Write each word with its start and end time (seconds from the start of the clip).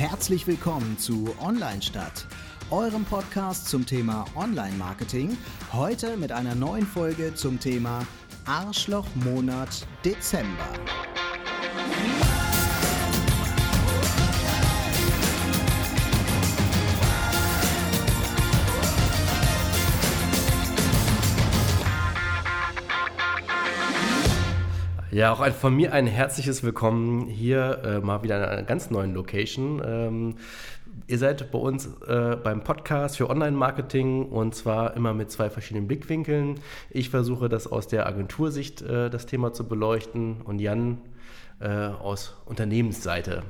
Herzlich 0.00 0.46
willkommen 0.46 0.96
zu 0.96 1.36
Online 1.42 1.82
Stadt, 1.82 2.26
eurem 2.70 3.04
Podcast 3.04 3.68
zum 3.68 3.84
Thema 3.84 4.24
Online-Marketing. 4.34 5.36
Heute 5.74 6.16
mit 6.16 6.32
einer 6.32 6.54
neuen 6.54 6.86
Folge 6.86 7.34
zum 7.34 7.60
Thema 7.60 8.06
Arschlochmonat 8.46 9.86
Dezember. 10.02 10.70
Ja, 25.12 25.32
auch 25.32 25.44
von 25.48 25.74
mir 25.74 25.92
ein 25.92 26.06
herzliches 26.06 26.62
Willkommen 26.62 27.26
hier 27.26 27.82
äh, 27.84 27.98
mal 27.98 28.22
wieder 28.22 28.36
in 28.36 28.44
einer 28.44 28.62
ganz 28.62 28.92
neuen 28.92 29.12
Location. 29.12 29.82
Ähm, 29.84 30.34
ihr 31.08 31.18
seid 31.18 31.50
bei 31.50 31.58
uns 31.58 31.86
äh, 32.06 32.36
beim 32.36 32.62
Podcast 32.62 33.16
für 33.16 33.28
Online-Marketing 33.28 34.26
und 34.26 34.54
zwar 34.54 34.94
immer 34.94 35.12
mit 35.12 35.32
zwei 35.32 35.50
verschiedenen 35.50 35.88
Blickwinkeln. 35.88 36.60
Ich 36.90 37.10
versuche 37.10 37.48
das 37.48 37.66
aus 37.66 37.88
der 37.88 38.06
Agentursicht 38.06 38.82
äh, 38.82 39.10
das 39.10 39.26
Thema 39.26 39.52
zu 39.52 39.66
beleuchten 39.66 40.42
und 40.42 40.60
Jan 40.60 40.98
äh, 41.58 41.68
aus 41.68 42.36
Unternehmensseite. 42.46 43.42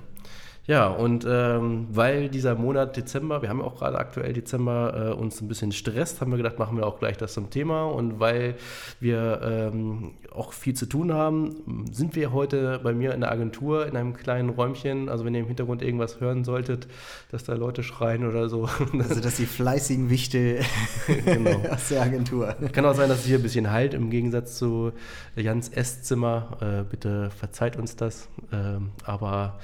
Ja, 0.70 0.86
und 0.86 1.26
ähm, 1.28 1.88
weil 1.90 2.28
dieser 2.28 2.54
Monat 2.54 2.96
Dezember, 2.96 3.42
wir 3.42 3.48
haben 3.48 3.58
ja 3.58 3.64
auch 3.64 3.76
gerade 3.76 3.98
aktuell 3.98 4.32
Dezember, 4.32 5.10
äh, 5.10 5.20
uns 5.20 5.40
ein 5.40 5.48
bisschen 5.48 5.72
stresst, 5.72 6.20
haben 6.20 6.30
wir 6.30 6.36
gedacht, 6.36 6.60
machen 6.60 6.76
wir 6.76 6.86
auch 6.86 7.00
gleich 7.00 7.16
das 7.16 7.34
zum 7.34 7.50
Thema. 7.50 7.86
Und 7.86 8.20
weil 8.20 8.54
wir 9.00 9.40
ähm, 9.42 10.12
auch 10.30 10.52
viel 10.52 10.74
zu 10.74 10.86
tun 10.86 11.12
haben, 11.12 11.86
sind 11.90 12.14
wir 12.14 12.30
heute 12.30 12.78
bei 12.84 12.92
mir 12.92 13.14
in 13.14 13.22
der 13.22 13.32
Agentur 13.32 13.84
in 13.88 13.96
einem 13.96 14.14
kleinen 14.14 14.48
Räumchen. 14.48 15.08
Also 15.08 15.24
wenn 15.24 15.34
ihr 15.34 15.40
im 15.40 15.48
Hintergrund 15.48 15.82
irgendwas 15.82 16.20
hören 16.20 16.44
solltet, 16.44 16.86
dass 17.32 17.42
da 17.42 17.54
Leute 17.54 17.82
schreien 17.82 18.24
oder 18.24 18.48
so. 18.48 18.68
Also 19.10 19.20
dass 19.20 19.36
die 19.38 19.46
fleißigen 19.46 20.08
Wichte 20.08 20.60
genau. 21.24 21.62
aus 21.70 21.88
der 21.88 22.02
Agentur. 22.02 22.54
Kann 22.72 22.84
auch 22.84 22.94
sein, 22.94 23.08
dass 23.08 23.20
es 23.20 23.24
hier 23.24 23.38
ein 23.38 23.42
bisschen 23.42 23.72
halt 23.72 23.92
im 23.92 24.08
Gegensatz 24.08 24.56
zu 24.56 24.92
Jans 25.34 25.68
Esszimmer. 25.68 26.58
Äh, 26.60 26.84
bitte 26.88 27.30
verzeiht 27.30 27.76
uns 27.76 27.96
das. 27.96 28.28
Ähm, 28.52 28.90
aber 29.04 29.58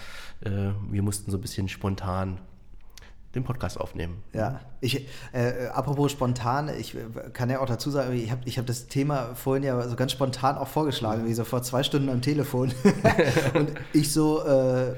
äh, 0.45 0.73
wir 0.97 1.03
mussten 1.03 1.31
so 1.31 1.37
ein 1.37 1.43
bisschen 1.43 1.69
spontan 1.69 2.41
den 3.37 3.45
Podcast 3.45 3.79
aufnehmen. 3.79 4.23
Ja, 4.33 4.61
ich, 4.81 5.07
äh, 5.33 5.67
apropos 5.73 6.11
spontan, 6.11 6.71
ich 6.79 6.97
kann 7.35 7.51
ja 7.51 7.61
auch 7.61 7.67
dazu 7.67 7.91
sagen, 7.91 8.17
ich 8.17 8.31
habe 8.31 8.41
ich 8.47 8.59
hab 8.59 8.67
das 8.67 8.87
Thema 8.87 9.35
vorhin 9.35 9.63
ja 9.63 9.89
so 9.89 9.95
ganz 9.95 10.13
spontan 10.13 10.57
auch 10.57 10.69
vorgeschlagen, 10.69 11.27
wie 11.27 11.35
so 11.35 11.45
vor 11.45 11.63
zwei 11.63 11.83
Stunden 11.83 12.09
am 12.09 12.23
Telefon. 12.23 12.73
und 13.55 13.73
ich 13.93 14.11
so, 14.11 14.43
äh, 14.43 14.95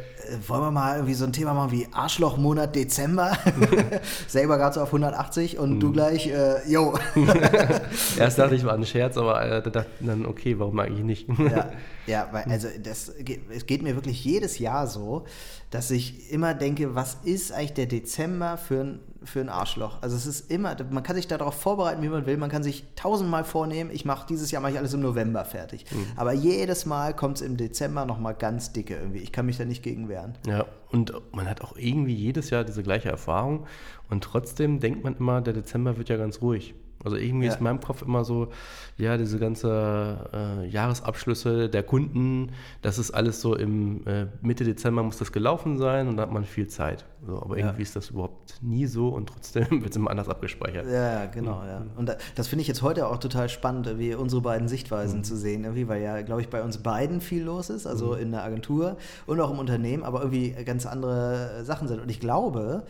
wollen 0.47 0.63
wir 0.63 0.71
mal 0.71 0.97
irgendwie 0.97 1.15
so 1.15 1.25
ein 1.25 1.33
Thema 1.33 1.53
machen 1.53 1.73
wie 1.73 1.89
Arschlochmonat 1.93 2.77
Dezember? 2.77 3.37
Selber 4.29 4.57
gerade 4.57 4.75
so 4.75 4.83
auf 4.83 4.89
180 4.89 5.59
und 5.59 5.75
mhm. 5.75 5.81
du 5.81 5.93
gleich, 5.93 6.29
äh, 6.29 6.71
yo. 6.71 6.97
Erst 8.19 8.39
dachte 8.39 8.55
ich, 8.55 8.65
war 8.65 8.75
ein 8.75 8.87
Scherz, 8.87 9.17
aber 9.17 9.43
äh, 9.43 9.63
da 9.63 9.71
dachte 9.71 9.91
dann, 10.01 10.27
okay, 10.27 10.59
warum 10.59 10.79
eigentlich 10.79 11.05
nicht? 11.05 11.29
ja, 11.39 11.71
ja, 12.07 12.29
weil 12.31 12.45
also 12.45 12.69
das, 12.83 13.13
es 13.51 13.67
geht 13.67 13.83
mir 13.83 13.97
wirklich 13.97 14.25
jedes 14.25 14.59
Jahr 14.59 14.87
so, 14.87 15.25
dass 15.70 15.91
ich 15.91 16.33
immer 16.33 16.55
denke, 16.55 16.94
was 16.94 17.19
ist 17.24 17.52
eigentlich 17.52 17.74
der 17.74 17.86
Dezember 17.86 18.56
für 18.56 18.80
ein, 18.80 19.00
für 19.22 19.41
ein 19.41 19.48
Arschloch? 19.48 20.00
Also 20.00 20.16
es 20.16 20.27
ist 20.27 20.50
immer, 20.50 20.77
man 20.91 21.02
kann 21.02 21.16
sich 21.16 21.27
darauf 21.27 21.55
vorbereiten, 21.55 22.02
wie 22.02 22.08
man 22.08 22.24
will, 22.24 22.38
man 22.38 22.50
kann 22.50 22.62
sich 22.62 22.84
tausendmal 22.97 23.44
vornehmen, 23.44 23.91
ich 23.92 24.05
mache 24.05 24.27
dieses 24.27 24.50
Jahr 24.50 24.62
mache 24.62 24.72
ich 24.72 24.78
alles 24.78 24.94
im 24.94 25.00
November 25.00 25.44
fertig. 25.44 25.84
Mhm. 25.91 26.06
Aber 26.16 26.33
jedes 26.33 26.86
Mal 26.86 27.14
kommt 27.14 27.36
es 27.36 27.42
im 27.42 27.56
Dezember 27.56 28.06
nochmal 28.06 28.34
ganz 28.34 28.72
dicke 28.72 28.94
irgendwie. 28.94 29.19
Ich 29.19 29.33
kann 29.33 29.46
mich 29.46 29.58
da 29.58 29.64
nicht 29.64 29.83
gegen 29.83 30.08
wehren. 30.08 30.39
Ja, 30.46 30.64
und 30.91 31.12
man 31.33 31.48
hat 31.48 31.61
auch 31.61 31.77
irgendwie 31.77 32.14
jedes 32.14 32.48
Jahr 32.50 32.64
diese 32.64 32.83
gleiche 32.83 33.11
Erfahrung 33.11 33.66
und 34.08 34.24
trotzdem 34.24 34.80
denkt 34.80 35.05
man 35.05 35.17
immer, 35.17 35.42
der 35.42 35.52
Dezember 35.52 35.98
wird 35.98 36.08
ja 36.08 36.17
ganz 36.17 36.40
ruhig. 36.40 36.74
Also 37.05 37.17
irgendwie 37.17 37.47
ja. 37.47 37.53
ist 37.53 37.59
in 37.59 37.64
meinem 37.64 37.81
Kopf 37.81 38.03
immer 38.03 38.25
so, 38.25 38.48
ja, 38.97 39.17
diese 39.17 39.39
ganze 39.39 40.29
äh, 40.33 40.67
Jahresabschlüsse 40.67 41.69
der 41.69 41.83
Kunden, 41.85 42.51
das 42.83 42.98
ist 42.98 43.13
alles 43.13 43.41
so 43.41 43.55
im 43.55 44.07
äh, 44.07 44.27
Mitte 44.42 44.64
Dezember 44.64 45.03
muss 45.03 45.19
das 45.19 45.31
gelaufen 45.31 45.79
sein 45.79 46.08
und 46.08 46.17
da 46.17 46.25
hat 46.25 46.33
man 46.33 46.45
viel 46.45 46.67
Zeit. 46.67 47.05
So, 47.25 47.41
aber 47.41 47.58
ja. 47.58 47.67
irgendwie 47.67 47.83
ist 47.83 47.95
das 47.95 48.11
überhaupt 48.11 48.61
nie 48.63 48.87
so 48.87 49.08
und 49.08 49.29
trotzdem 49.29 49.67
wird 49.83 49.91
es 49.91 49.97
immer 49.97 50.11
anders 50.11 50.29
abgespeichert. 50.29 50.87
Ja, 50.91 51.27
genau, 51.27 51.63
ja. 51.64 51.85
Und 51.97 52.17
das 52.35 52.48
finde 52.48 52.63
ich 52.63 52.69
jetzt 52.69 52.83
heute 52.83 53.07
auch 53.07 53.19
total 53.19 53.48
spannend, 53.48 53.98
wie 53.98 54.14
unsere 54.14 54.42
beiden 54.42 54.67
Sichtweisen 54.67 55.20
mhm. 55.20 55.25
zu 55.25 55.37
sehen, 55.37 55.63
irgendwie, 55.64 55.87
weil 55.87 56.03
ja, 56.03 56.23
glaube 56.23 56.41
ich, 56.41 56.48
bei 56.48 56.63
uns 56.63 56.79
beiden 56.79 57.20
viel 57.20 57.45
los 57.45 57.70
ist, 57.70 57.87
also 57.87 58.14
mhm. 58.14 58.23
in 58.23 58.31
der 58.33 58.42
Agentur 58.42 58.97
und 59.27 59.41
auch 59.41 59.51
im 59.51 59.58
Unternehmen, 59.58 60.03
aber 60.03 60.20
irgendwie 60.20 60.51
ganz 60.64 60.87
andere 60.87 61.64
Sachen 61.64 61.87
sind. 61.87 62.01
Und 62.01 62.11
ich 62.11 62.19
glaube, 62.19 62.85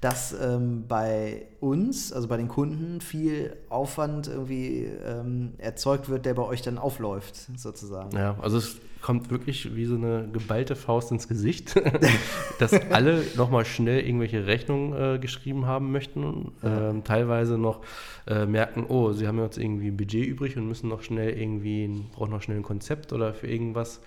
dass 0.00 0.32
ähm, 0.32 0.86
bei 0.88 1.46
uns, 1.60 2.12
also 2.12 2.26
bei 2.26 2.36
den 2.36 2.48
Kunden, 2.48 3.00
viel 3.00 3.56
Aufwand 3.68 4.28
irgendwie 4.28 4.84
ähm, 4.84 5.52
erzeugt 5.58 6.08
wird, 6.08 6.24
der 6.24 6.34
bei 6.34 6.42
euch 6.42 6.62
dann 6.62 6.78
aufläuft, 6.78 7.48
sozusagen. 7.56 8.16
Ja, 8.16 8.36
also 8.40 8.56
es 8.58 8.76
kommt 9.00 9.30
wirklich 9.30 9.74
wie 9.74 9.84
so 9.84 9.94
eine 9.94 10.28
geballte 10.32 10.76
Faust 10.76 11.10
ins 11.10 11.28
Gesicht, 11.28 11.80
dass 12.58 12.72
alle 12.90 13.22
nochmal 13.36 13.64
schnell 13.64 14.00
irgendwelche 14.00 14.46
Rechnungen 14.46 15.16
äh, 15.16 15.18
geschrieben 15.18 15.66
haben 15.66 15.92
möchten, 15.92 16.52
ähm, 16.62 17.04
teilweise 17.04 17.58
noch 17.58 17.80
äh, 18.26 18.46
merken, 18.46 18.84
oh, 18.88 19.12
sie 19.12 19.26
haben 19.26 19.38
jetzt 19.38 19.58
irgendwie 19.58 19.88
ein 19.88 19.96
Budget 19.96 20.26
übrig 20.26 20.56
und 20.56 20.68
müssen 20.68 20.88
noch 20.88 21.02
schnell 21.02 21.38
irgendwie, 21.38 21.88
brauchen 22.12 22.30
noch 22.30 22.42
schnell 22.42 22.58
ein 22.58 22.62
Konzept 22.62 23.12
oder 23.12 23.34
für 23.34 23.46
irgendwas 23.46 24.00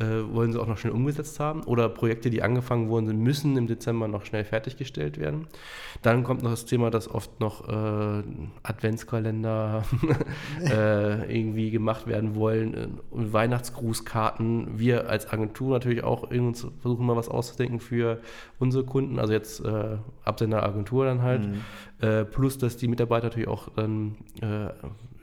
äh, 0.00 0.32
wollen 0.32 0.52
sie 0.52 0.60
auch 0.60 0.66
noch 0.66 0.78
schnell 0.78 0.92
umgesetzt 0.92 1.40
haben. 1.40 1.62
Oder 1.64 1.88
Projekte, 1.88 2.30
die 2.30 2.42
angefangen 2.42 2.88
wurden, 2.88 3.06
sind, 3.06 3.20
müssen 3.20 3.56
im 3.56 3.66
Dezember 3.66 4.08
noch 4.08 4.24
schnell 4.24 4.44
fertiggestellt 4.44 5.18
werden. 5.18 5.48
Dann 6.02 6.22
kommt 6.22 6.42
noch 6.42 6.50
das 6.50 6.64
Thema, 6.64 6.90
dass 6.90 7.08
oft 7.08 7.40
noch 7.40 7.68
äh, 7.68 8.22
Adventskalender 8.62 9.82
äh, 10.62 11.36
irgendwie 11.36 11.70
gemacht 11.70 12.06
werden 12.06 12.36
wollen, 12.36 12.74
äh, 12.74 12.88
Weihnachtsgrußkarten. 13.10 14.37
Wir 14.38 15.08
als 15.08 15.30
Agentur 15.30 15.70
natürlich 15.70 16.04
auch 16.04 16.30
uns 16.30 16.66
versuchen 16.80 17.06
mal 17.06 17.16
was 17.16 17.28
auszudenken 17.28 17.80
für 17.80 18.20
unsere 18.58 18.84
Kunden, 18.84 19.18
also 19.18 19.32
jetzt 19.32 19.64
äh, 19.64 19.96
Absender 20.24 20.62
Agentur 20.62 21.04
dann 21.04 21.22
halt. 21.22 21.46
Mhm. 21.46 21.60
Äh, 22.00 22.24
plus, 22.24 22.58
dass 22.58 22.76
die 22.76 22.88
Mitarbeiter 22.88 23.26
natürlich 23.26 23.48
auch 23.48 23.68
dann 23.74 24.16
äh, 24.40 24.68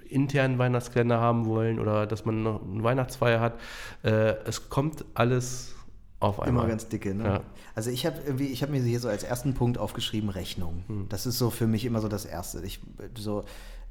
internen 0.09 0.57
Weihnachtskalender 0.57 1.19
haben 1.19 1.45
wollen 1.45 1.79
oder 1.79 2.05
dass 2.07 2.25
man 2.25 2.43
noch 2.43 2.61
eine 2.63 2.83
Weihnachtsfeier 2.83 3.39
hat. 3.39 3.59
Äh, 4.03 4.35
es 4.45 4.69
kommt 4.69 5.05
alles 5.13 5.75
auf 6.19 6.41
einmal. 6.41 6.63
Immer 6.63 6.69
ganz 6.69 6.87
dicke, 6.87 7.13
ne? 7.13 7.23
Ja. 7.23 7.41
Also 7.75 7.89
ich 7.89 8.05
habe 8.05 8.17
irgendwie, 8.25 8.47
ich 8.47 8.61
habe 8.61 8.71
mir 8.71 8.81
hier 8.81 8.99
so 8.99 9.09
als 9.09 9.23
ersten 9.23 9.53
Punkt 9.53 9.77
aufgeschrieben 9.77 10.29
Rechnung. 10.29 10.83
Hm. 10.87 11.07
Das 11.09 11.25
ist 11.25 11.37
so 11.37 11.49
für 11.49 11.67
mich 11.67 11.85
immer 11.85 11.99
so 11.99 12.07
das 12.07 12.25
Erste. 12.25 12.61
Ich 12.65 12.79
so 13.17 13.43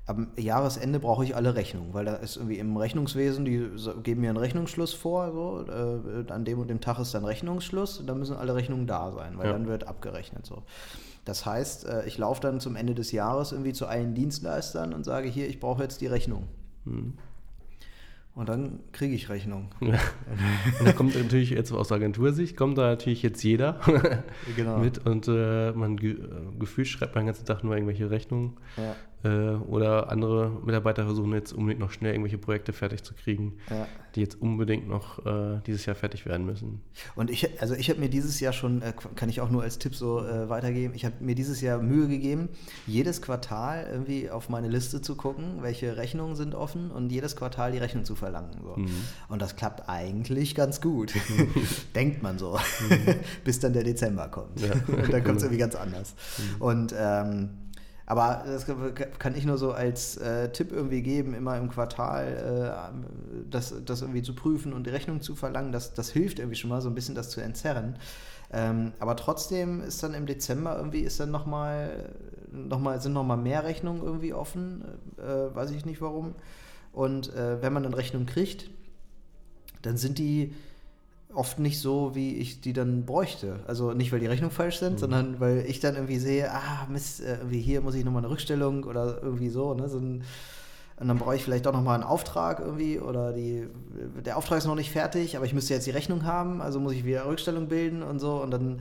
am 0.06 0.28
Jahresende 0.36 1.00
brauche 1.00 1.24
ich 1.24 1.34
alle 1.34 1.54
Rechnungen, 1.54 1.94
weil 1.94 2.04
da 2.04 2.14
ist 2.16 2.36
irgendwie 2.36 2.58
im 2.58 2.76
Rechnungswesen, 2.76 3.44
die 3.44 3.70
geben 4.02 4.20
mir 4.20 4.28
einen 4.28 4.36
Rechnungsschluss 4.36 4.92
vor, 4.92 5.32
so, 5.32 5.64
äh, 5.66 6.30
an 6.30 6.44
dem 6.44 6.58
und 6.58 6.68
dem 6.68 6.80
Tag 6.80 6.98
ist 6.98 7.14
dann 7.14 7.24
Rechnungsschluss, 7.24 8.02
da 8.06 8.14
müssen 8.14 8.36
alle 8.36 8.54
Rechnungen 8.54 8.86
da 8.86 9.12
sein, 9.12 9.38
weil 9.38 9.46
ja. 9.46 9.52
dann 9.52 9.66
wird 9.66 9.86
abgerechnet 9.86 10.44
so. 10.44 10.62
Das 11.24 11.46
heißt, 11.46 11.86
äh, 11.86 12.06
ich 12.06 12.18
laufe 12.18 12.42
dann 12.42 12.60
zum 12.60 12.76
Ende 12.76 12.94
des 12.94 13.12
Jahres 13.12 13.52
irgendwie 13.52 13.72
zu 13.72 13.86
allen 13.86 14.14
Dienstleistern 14.14 14.92
und 14.92 15.04
sage 15.04 15.28
hier, 15.28 15.48
ich 15.48 15.58
brauche 15.58 15.82
jetzt 15.82 16.02
die 16.02 16.06
Rechnung. 16.06 16.48
Mhm. 16.84 17.14
Und 18.34 18.48
dann 18.48 18.80
kriege 18.90 19.14
ich 19.14 19.28
Rechnung. 19.28 19.70
Ja. 19.80 19.94
Und 20.80 20.86
da 20.86 20.92
kommt 20.92 21.14
natürlich 21.14 21.50
jetzt 21.50 21.70
aus 21.70 21.92
Agentursicht, 21.92 22.56
kommt 22.56 22.76
da 22.76 22.82
natürlich 22.82 23.22
jetzt 23.22 23.44
jeder 23.44 23.78
genau. 24.56 24.78
mit 24.80 25.06
und 25.06 25.28
äh, 25.28 25.70
man 25.70 25.96
ge 25.96 26.14
äh, 26.14 26.18
gefühlt 26.58 26.88
schreibt 26.88 27.14
man 27.14 27.22
den 27.22 27.26
ganzen 27.26 27.46
Tag 27.46 27.62
nur 27.62 27.74
irgendwelche 27.74 28.10
Rechnungen. 28.10 28.56
Ja. 28.76 28.96
Äh, 29.24 29.54
oder 29.68 30.10
andere 30.10 30.50
Mitarbeiter 30.64 31.04
versuchen 31.04 31.32
jetzt 31.32 31.54
unbedingt 31.54 31.80
noch 31.80 31.90
schnell 31.90 32.12
irgendwelche 32.12 32.36
Projekte 32.36 32.74
fertig 32.74 33.02
zu 33.02 33.14
kriegen, 33.14 33.54
ja. 33.70 33.86
die 34.14 34.20
jetzt 34.20 34.40
unbedingt 34.40 34.86
noch 34.86 35.24
äh, 35.24 35.60
dieses 35.66 35.86
Jahr 35.86 35.96
fertig 35.96 36.26
werden 36.26 36.44
müssen. 36.44 36.82
Und 37.14 37.30
ich, 37.30 37.62
also 37.62 37.74
ich 37.74 37.88
habe 37.88 38.00
mir 38.00 38.10
dieses 38.10 38.38
Jahr 38.40 38.52
schon, 38.52 38.82
äh, 38.82 38.92
kann 39.14 39.30
ich 39.30 39.40
auch 39.40 39.48
nur 39.48 39.62
als 39.62 39.78
Tipp 39.78 39.94
so 39.94 40.20
äh, 40.20 40.50
weitergeben, 40.50 40.92
ich 40.94 41.06
habe 41.06 41.14
mir 41.20 41.34
dieses 41.34 41.62
Jahr 41.62 41.80
Mühe 41.80 42.06
gegeben, 42.06 42.50
jedes 42.86 43.22
Quartal 43.22 43.88
irgendwie 43.90 44.28
auf 44.28 44.50
meine 44.50 44.68
Liste 44.68 45.00
zu 45.00 45.16
gucken, 45.16 45.62
welche 45.62 45.96
Rechnungen 45.96 46.36
sind 46.36 46.54
offen 46.54 46.90
und 46.90 47.10
jedes 47.10 47.34
Quartal 47.34 47.72
die 47.72 47.78
Rechnung 47.78 48.04
zu 48.04 48.16
verlangen. 48.16 48.50
So. 48.62 48.76
Mhm. 48.76 48.90
Und 49.28 49.40
das 49.40 49.56
klappt 49.56 49.88
eigentlich 49.88 50.54
ganz 50.54 50.82
gut, 50.82 51.14
denkt 51.94 52.22
man 52.22 52.38
so, 52.38 52.58
mhm. 52.90 53.14
bis 53.44 53.58
dann 53.58 53.72
der 53.72 53.84
Dezember 53.84 54.28
kommt. 54.28 54.60
Ja. 54.60 54.72
und 54.86 55.10
dann 55.10 55.24
kommt 55.24 55.38
es 55.38 55.44
irgendwie 55.44 55.60
ganz 55.60 55.76
anders. 55.76 56.14
Mhm. 56.36 56.62
Und 56.62 56.94
ähm, 56.98 57.50
aber 58.06 58.44
das 58.46 58.66
kann 59.18 59.34
ich 59.34 59.46
nur 59.46 59.56
so 59.56 59.72
als 59.72 60.16
äh, 60.18 60.50
Tipp 60.52 60.72
irgendwie 60.72 61.02
geben, 61.02 61.34
immer 61.34 61.56
im 61.56 61.70
Quartal 61.70 62.92
äh, 62.94 63.44
das, 63.50 63.74
das 63.84 64.02
irgendwie 64.02 64.22
zu 64.22 64.34
prüfen 64.34 64.74
und 64.74 64.86
die 64.86 64.90
Rechnung 64.90 65.22
zu 65.22 65.34
verlangen. 65.34 65.72
Das, 65.72 65.94
das 65.94 66.10
hilft 66.10 66.38
irgendwie 66.38 66.56
schon 66.56 66.68
mal 66.68 66.82
so 66.82 66.90
ein 66.90 66.94
bisschen, 66.94 67.14
das 67.14 67.30
zu 67.30 67.40
entzerren. 67.40 67.96
Ähm, 68.52 68.92
aber 69.00 69.16
trotzdem 69.16 69.80
ist 69.80 70.02
dann 70.02 70.12
im 70.12 70.26
Dezember 70.26 70.76
irgendwie 70.76 71.00
ist 71.00 71.18
dann 71.18 71.30
nochmal, 71.30 72.10
noch 72.52 72.78
mal, 72.78 73.00
sind 73.00 73.14
nochmal 73.14 73.38
mehr 73.38 73.64
Rechnungen 73.64 74.02
irgendwie 74.02 74.34
offen. 74.34 74.84
Äh, 75.16 75.54
weiß 75.54 75.70
ich 75.70 75.86
nicht 75.86 76.02
warum. 76.02 76.34
Und 76.92 77.34
äh, 77.34 77.62
wenn 77.62 77.72
man 77.72 77.84
dann 77.84 77.94
Rechnung 77.94 78.26
kriegt, 78.26 78.70
dann 79.80 79.96
sind 79.96 80.18
die 80.18 80.54
oft 81.34 81.58
nicht 81.58 81.80
so, 81.80 82.14
wie 82.14 82.36
ich 82.36 82.60
die 82.60 82.72
dann 82.72 83.04
bräuchte. 83.04 83.60
Also 83.66 83.92
nicht, 83.92 84.12
weil 84.12 84.20
die 84.20 84.26
Rechnungen 84.26 84.54
falsch 84.54 84.78
sind, 84.78 84.94
mhm. 84.94 84.98
sondern 84.98 85.40
weil 85.40 85.64
ich 85.66 85.80
dann 85.80 85.94
irgendwie 85.94 86.18
sehe, 86.18 86.50
ah, 86.52 86.86
Mist, 86.88 87.20
äh, 87.20 87.38
irgendwie 87.38 87.60
hier 87.60 87.80
muss 87.80 87.94
ich 87.94 88.04
nochmal 88.04 88.22
eine 88.22 88.30
Rückstellung 88.30 88.84
oder 88.84 89.22
irgendwie 89.22 89.48
so, 89.48 89.74
ne? 89.74 89.88
So 89.88 89.98
ein, 89.98 90.24
und 90.96 91.08
dann 91.08 91.18
brauche 91.18 91.34
ich 91.34 91.42
vielleicht 91.42 91.66
doch 91.66 91.72
nochmal 91.72 91.96
einen 91.96 92.04
Auftrag 92.04 92.60
irgendwie 92.60 93.00
oder 93.00 93.32
die, 93.32 93.66
der 94.24 94.36
Auftrag 94.36 94.58
ist 94.58 94.66
noch 94.66 94.76
nicht 94.76 94.92
fertig, 94.92 95.36
aber 95.36 95.44
ich 95.44 95.52
müsste 95.52 95.74
jetzt 95.74 95.86
die 95.86 95.90
Rechnung 95.90 96.24
haben, 96.24 96.62
also 96.62 96.78
muss 96.78 96.92
ich 96.92 97.04
wieder 97.04 97.26
Rückstellung 97.26 97.66
bilden 97.66 98.02
und 98.04 98.20
so 98.20 98.40
und 98.40 98.52
dann 98.52 98.80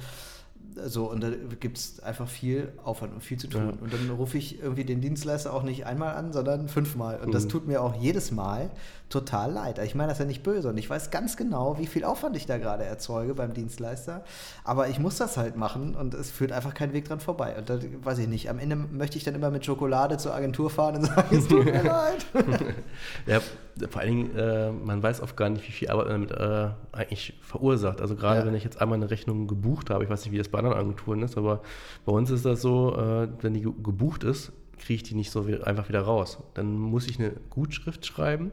so, 0.85 1.09
und 1.09 1.21
da 1.21 1.29
gibt 1.59 1.77
es 1.77 1.99
einfach 1.99 2.27
viel 2.27 2.73
Aufwand 2.83 3.13
und 3.13 3.21
viel 3.21 3.37
zu 3.37 3.47
tun. 3.47 3.61
Ja. 3.61 3.83
Und 3.83 3.93
dann 3.93 4.09
rufe 4.09 4.37
ich 4.37 4.61
irgendwie 4.61 4.83
den 4.83 5.01
Dienstleister 5.01 5.53
auch 5.53 5.63
nicht 5.63 5.85
einmal 5.85 6.15
an, 6.15 6.33
sondern 6.33 6.67
fünfmal. 6.67 7.19
Und 7.19 7.27
mhm. 7.27 7.31
das 7.31 7.47
tut 7.47 7.67
mir 7.67 7.81
auch 7.81 7.95
jedes 7.95 8.31
Mal 8.31 8.71
total 9.13 9.51
leid. 9.51 9.79
Ich 9.79 9.93
meine 9.93 10.09
das 10.09 10.17
ja 10.17 10.25
nicht 10.25 10.41
böse 10.41 10.69
und 10.69 10.77
ich 10.77 10.89
weiß 10.89 11.11
ganz 11.11 11.37
genau, 11.37 11.77
wie 11.77 11.85
viel 11.85 12.03
Aufwand 12.03 12.35
ich 12.35 12.47
da 12.47 12.57
gerade 12.57 12.83
erzeuge 12.83 13.35
beim 13.35 13.53
Dienstleister. 13.53 14.23
Aber 14.63 14.89
ich 14.89 14.97
muss 14.97 15.17
das 15.17 15.37
halt 15.37 15.55
machen 15.55 15.95
und 15.95 16.15
es 16.15 16.31
führt 16.31 16.51
einfach 16.51 16.73
kein 16.73 16.93
Weg 16.93 17.05
dran 17.05 17.19
vorbei. 17.19 17.55
Und 17.57 17.69
da 17.69 17.77
weiß 18.03 18.17
ich 18.17 18.27
nicht. 18.27 18.49
Am 18.49 18.57
Ende 18.57 18.75
möchte 18.75 19.17
ich 19.17 19.23
dann 19.23 19.35
immer 19.35 19.51
mit 19.51 19.65
Schokolade 19.65 20.17
zur 20.17 20.33
Agentur 20.33 20.71
fahren 20.71 20.95
und 20.95 21.05
sagen, 21.05 21.37
es 21.37 21.47
tut 21.47 21.63
mir 21.63 21.83
leid. 21.83 22.25
ja, 23.27 23.39
vor 23.87 24.01
allen 24.01 24.09
Dingen, 24.09 24.35
äh, 24.35 24.71
man 24.71 25.03
weiß 25.03 25.21
oft 25.21 25.37
gar 25.37 25.49
nicht, 25.49 25.67
wie 25.67 25.71
viel 25.71 25.91
Arbeit 25.91 26.07
man 26.07 26.27
damit 26.27 26.31
äh, 26.31 26.97
eigentlich 26.97 27.39
verursacht. 27.43 28.01
Also 28.01 28.15
gerade 28.15 28.39
ja. 28.39 28.45
wenn 28.47 28.55
ich 28.55 28.63
jetzt 28.63 28.81
einmal 28.81 28.95
eine 28.95 29.11
Rechnung 29.11 29.47
gebucht 29.47 29.91
habe, 29.91 30.03
ich 30.03 30.09
weiß 30.09 30.25
nicht, 30.25 30.33
wie 30.33 30.39
das 30.39 30.49
bei 30.49 30.57
anderen 30.57 30.77
Agenturen 30.77 31.21
ist, 31.21 31.37
aber 31.37 31.61
bei 32.03 32.11
uns 32.11 32.31
ist 32.31 32.45
das 32.45 32.63
so, 32.63 32.97
äh, 32.97 33.27
wenn 33.41 33.53
die 33.53 33.61
gebucht 33.61 34.23
ist, 34.23 34.51
kriege 34.79 34.95
ich 34.95 35.03
die 35.03 35.13
nicht 35.13 35.29
so 35.29 35.45
einfach 35.63 35.87
wieder 35.87 36.01
raus. 36.01 36.39
Dann 36.55 36.79
muss 36.79 37.07
ich 37.07 37.19
eine 37.19 37.33
Gutschrift 37.51 38.07
schreiben 38.07 38.51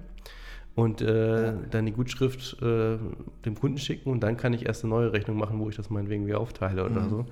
und 0.75 1.00
äh, 1.00 1.46
ja. 1.46 1.52
dann 1.70 1.87
die 1.87 1.93
Gutschrift 1.93 2.61
äh, 2.62 2.96
dem 3.44 3.55
Kunden 3.58 3.78
schicken 3.78 4.11
und 4.11 4.20
dann 4.20 4.37
kann 4.37 4.52
ich 4.52 4.67
erst 4.67 4.84
eine 4.84 4.94
neue 4.94 5.12
Rechnung 5.12 5.37
machen, 5.37 5.58
wo 5.58 5.69
ich 5.69 5.76
das 5.76 5.90
meinetwegen 5.90 6.26
wieder 6.26 6.40
aufteile 6.40 6.84
oder 6.84 7.02
mhm. 7.02 7.11
so. 7.11 7.26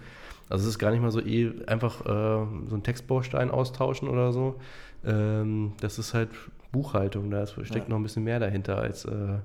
Also 0.50 0.64
es 0.64 0.70
ist 0.70 0.78
gar 0.78 0.90
nicht 0.90 1.02
mal 1.02 1.10
so 1.10 1.20
eh 1.20 1.52
einfach 1.66 2.00
äh, 2.02 2.06
so 2.06 2.74
einen 2.74 2.82
Textbaustein 2.82 3.50
austauschen 3.50 4.08
oder 4.08 4.32
so. 4.32 4.56
Ähm, 5.04 5.72
das 5.80 5.98
ist 5.98 6.14
halt 6.14 6.30
Buchhaltung, 6.72 7.30
da 7.30 7.46
steckt 7.46 7.74
ja. 7.74 7.88
noch 7.88 7.96
ein 7.96 8.02
bisschen 8.02 8.24
mehr 8.24 8.40
dahinter 8.40 8.78
als 8.78 9.04
äh, 9.04 9.38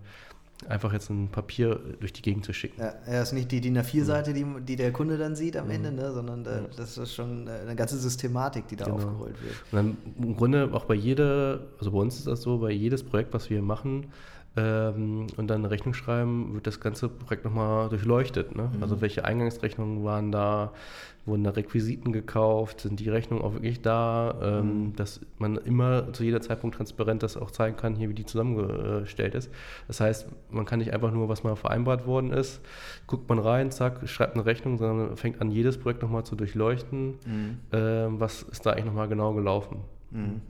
einfach 0.67 0.93
jetzt 0.93 1.09
ein 1.09 1.29
Papier 1.29 1.79
durch 1.99 2.13
die 2.13 2.21
Gegend 2.21 2.45
zu 2.45 2.53
schicken. 2.53 2.79
Ja, 2.79 2.93
er 3.05 3.23
ist 3.23 3.33
nicht 3.33 3.51
die 3.51 3.61
DIN 3.61 3.77
A4-Seite, 3.77 4.33
die, 4.33 4.45
die 4.61 4.75
der 4.75 4.91
Kunde 4.91 5.17
dann 5.17 5.35
sieht 5.35 5.57
am 5.57 5.65
mhm. 5.65 5.71
Ende, 5.71 5.91
ne, 5.91 6.11
sondern 6.11 6.45
äh, 6.45 6.61
das 6.75 6.97
ist 6.97 7.13
schon 7.13 7.47
äh, 7.47 7.51
eine 7.51 7.75
ganze 7.75 7.97
Systematik, 7.97 8.67
die 8.67 8.75
da 8.75 8.85
genau. 8.85 8.97
aufgerollt 8.97 9.41
wird. 9.41 9.55
Und 9.71 9.73
dann 9.73 9.97
im 10.21 10.35
Grunde 10.35 10.69
auch 10.73 10.85
bei 10.85 10.95
jeder, 10.95 11.61
also 11.79 11.91
bei 11.91 11.97
uns 11.97 12.17
ist 12.17 12.27
das 12.27 12.41
so, 12.41 12.59
bei 12.59 12.71
jedes 12.71 13.03
Projekt, 13.03 13.33
was 13.33 13.49
wir 13.49 13.61
machen, 13.61 14.11
ähm, 14.55 15.27
und 15.35 15.47
dann 15.47 15.61
eine 15.61 15.71
Rechnung 15.71 15.93
schreiben, 15.93 16.53
wird 16.53 16.67
das 16.67 16.79
ganze 16.79 17.09
Projekt 17.09 17.43
nochmal 17.43 17.89
durchleuchtet. 17.89 18.55
Ne? 18.55 18.69
Mhm. 18.75 18.83
Also 18.83 19.01
welche 19.01 19.25
Eingangsrechnungen 19.25 20.03
waren 20.03 20.31
da, 20.31 20.73
wurden 21.25 21.43
da 21.43 21.51
Requisiten 21.51 22.11
gekauft, 22.11 22.81
sind 22.81 22.99
die 22.99 23.09
Rechnungen 23.09 23.43
auch 23.43 23.53
wirklich 23.53 23.81
da, 23.81 24.35
ähm, 24.43 24.65
mhm. 24.65 24.95
dass 24.95 25.21
man 25.39 25.57
immer 25.57 26.13
zu 26.13 26.23
jeder 26.23 26.41
Zeitpunkt 26.41 26.75
transparent 26.75 27.23
das 27.23 27.35
auch 27.35 27.49
zeigen 27.49 27.77
kann, 27.77 27.95
hier 27.95 28.09
wie 28.09 28.13
die 28.13 28.25
zusammengestellt 28.25 29.33
ist. 29.33 29.49
Das 29.87 29.99
heißt, 29.99 30.27
man 30.51 30.65
kann 30.65 30.79
nicht 30.79 30.93
einfach 30.93 31.11
nur, 31.11 31.29
was 31.29 31.43
mal 31.43 31.55
vereinbart 31.55 32.05
worden 32.05 32.31
ist, 32.31 32.61
guckt 33.07 33.27
man 33.29 33.39
rein, 33.39 33.71
zack, 33.71 34.07
schreibt 34.07 34.35
eine 34.35 34.45
Rechnung, 34.45 34.77
sondern 34.77 35.17
fängt 35.17 35.41
an, 35.41 35.49
jedes 35.49 35.79
Projekt 35.79 36.03
nochmal 36.03 36.25
zu 36.25 36.35
durchleuchten, 36.35 37.15
mhm. 37.25 37.57
ähm, 37.71 38.19
was 38.19 38.43
ist 38.43 38.65
da 38.65 38.71
eigentlich 38.71 38.85
nochmal 38.85 39.07
genau 39.07 39.33
gelaufen. 39.33 39.77
Mhm. 40.11 40.41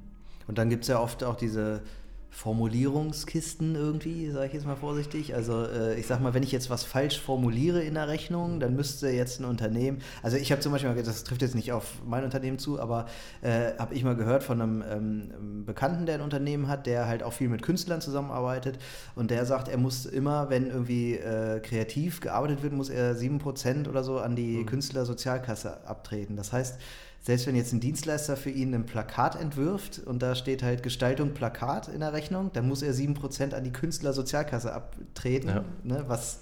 Und 0.46 0.58
dann 0.58 0.70
gibt 0.70 0.84
es 0.84 0.90
ja 0.90 1.00
oft 1.00 1.24
auch 1.24 1.36
diese 1.36 1.84
Formulierungskisten 2.34 3.76
irgendwie, 3.76 4.32
sage 4.32 4.48
ich 4.48 4.54
jetzt 4.54 4.66
mal 4.66 4.76
vorsichtig. 4.76 5.36
Also 5.36 5.66
äh, 5.66 6.00
ich 6.00 6.08
sag 6.08 6.20
mal, 6.20 6.34
wenn 6.34 6.42
ich 6.42 6.52
jetzt 6.52 6.72
was 6.72 6.84
falsch 6.84 7.22
formuliere 7.22 7.84
in 7.84 7.94
der 7.94 8.08
Rechnung, 8.08 8.60
dann 8.60 8.76
müsste 8.76 9.10
jetzt 9.10 9.40
ein 9.40 9.46
Unternehmen, 9.46 10.00
also 10.24 10.36
ich 10.36 10.52
habe 10.52 10.60
zum 10.60 10.72
Beispiel, 10.72 10.92
das 11.04 11.24
trifft 11.24 11.44
jetzt 11.44 11.54
nicht 11.54 11.72
auf 11.72 12.02
mein 12.06 12.24
Unternehmen 12.24 12.58
zu, 12.58 12.80
aber 12.80 13.06
äh, 13.42 13.78
habe 13.78 13.94
ich 13.94 14.04
mal 14.04 14.16
gehört 14.16 14.44
von 14.44 14.62
einem 14.62 14.84
ähm, 14.90 15.66
Bekannten, 15.66 16.08
der 16.08 16.16
ein 16.16 16.22
Unternehmen 16.22 16.68
hat, 16.68 16.88
der 16.88 17.08
halt 17.08 17.22
auch 17.22 17.34
viel 17.34 17.50
mit 17.50 17.62
Künstlern 17.62 18.02
zusammenarbeitet 18.02 18.80
und 19.16 19.30
der 19.30 19.46
sagt, 19.46 19.68
er 19.68 19.78
muss 19.78 20.08
immer, 20.08 20.50
wenn 20.50 20.68
irgendwie 20.68 21.14
äh, 21.14 21.60
kreativ 21.60 22.20
gearbeitet 22.20 22.64
wird, 22.64 22.74
muss 22.74 22.90
er 22.90 23.16
7% 23.16 23.88
oder 23.88 24.04
so 24.04 24.18
an 24.18 24.36
die 24.36 24.58
mhm. 24.58 24.66
Künstlersozialkasse 24.66 25.86
abtreten. 25.86 26.36
Das 26.36 26.52
heißt, 26.52 26.80
selbst 27.24 27.48
wenn 27.48 27.56
jetzt 27.56 27.72
ein 27.72 27.80
Dienstleister 27.80 28.36
für 28.36 28.50
ihn 28.50 28.76
ein 28.76 28.86
Plakat 28.86 29.40
entwirft 29.40 30.00
und 30.00 30.22
da 30.22 30.36
steht 30.36 30.62
halt 30.62 30.84
Gestaltung 30.84 31.34
Plakat 31.34 31.88
in 31.88 32.02
der 32.02 32.12
Rechnung, 32.12 32.52
dann 32.54 32.68
muss 32.68 32.82
er 32.82 32.94
7% 32.94 33.54
an 33.54 33.64
die 33.64 33.72
Künstlersozialkasse 33.72 34.74
abtreten, 34.74 35.48
ja. 35.50 35.64
ne, 35.84 36.04
was 36.08 36.40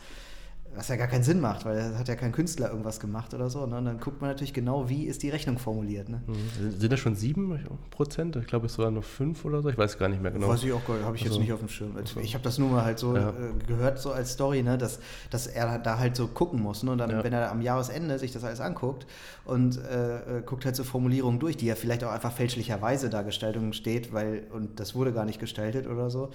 was 0.75 0.87
ja 0.87 0.95
gar 0.95 1.07
keinen 1.07 1.23
Sinn 1.23 1.39
macht, 1.41 1.65
weil 1.65 1.77
da 1.77 1.97
hat 1.97 2.07
ja 2.07 2.15
kein 2.15 2.31
Künstler 2.31 2.69
irgendwas 2.69 2.99
gemacht 2.99 3.33
oder 3.33 3.49
so. 3.49 3.65
Ne? 3.65 3.77
Und 3.77 3.85
dann 3.85 3.99
guckt 3.99 4.21
man 4.21 4.29
natürlich 4.29 4.53
genau, 4.53 4.87
wie 4.87 5.05
ist 5.05 5.21
die 5.21 5.29
Rechnung 5.29 5.57
formuliert. 5.57 6.07
Ne? 6.07 6.21
Mhm. 6.25 6.79
Sind 6.79 6.91
das 6.91 6.99
schon 6.99 7.15
sieben 7.15 7.59
Prozent? 7.89 8.37
Ich 8.37 8.47
glaube, 8.47 8.67
es 8.67 8.77
waren 8.77 8.93
nur 8.93 9.03
fünf 9.03 9.43
oder 9.43 9.61
so. 9.61 9.69
Ich 9.69 9.77
weiß 9.77 9.97
gar 9.97 10.07
nicht 10.07 10.21
mehr 10.21 10.31
genau. 10.31 10.47
Weiß 10.47 10.63
ich 10.63 10.71
auch 10.71 10.85
gar 10.85 11.01
habe 11.01 11.15
ich 11.15 11.23
also, 11.23 11.35
jetzt 11.35 11.41
nicht 11.41 11.53
auf 11.53 11.59
dem 11.59 11.67
Schirm. 11.67 11.95
Also, 11.97 12.19
ich 12.21 12.33
habe 12.35 12.43
das 12.43 12.57
nur 12.57 12.69
mal 12.69 12.85
halt 12.85 12.99
so 12.99 13.15
ja. 13.15 13.29
Äh, 13.29 13.33
gehört, 13.67 13.99
so 13.99 14.11
als 14.11 14.31
Story, 14.31 14.63
ne? 14.63 14.77
dass, 14.77 14.99
dass 15.29 15.47
er 15.47 15.77
da 15.79 15.97
halt 15.97 16.15
so 16.15 16.27
gucken 16.27 16.61
muss. 16.61 16.83
Ne? 16.83 16.91
Und 16.91 16.99
dann, 16.99 17.09
ja. 17.09 17.23
wenn 17.23 17.33
er 17.33 17.51
am 17.51 17.61
Jahresende 17.61 18.17
sich 18.17 18.31
das 18.31 18.43
alles 18.43 18.61
anguckt 18.61 19.05
und 19.43 19.77
äh, 19.77 20.39
äh, 20.39 20.41
guckt 20.41 20.65
halt 20.65 20.75
so 20.75 20.83
Formulierungen 20.83 21.39
durch, 21.39 21.57
die 21.57 21.65
ja 21.65 21.75
vielleicht 21.75 22.03
auch 22.03 22.11
einfach 22.11 22.31
fälschlicherweise 22.31 23.09
da 23.09 23.23
Gestaltung 23.23 23.73
steht, 23.73 24.13
weil, 24.13 24.43
und 24.53 24.79
das 24.79 24.95
wurde 24.95 25.11
gar 25.11 25.25
nicht 25.25 25.39
gestaltet 25.39 25.87
oder 25.87 26.09
so 26.09 26.31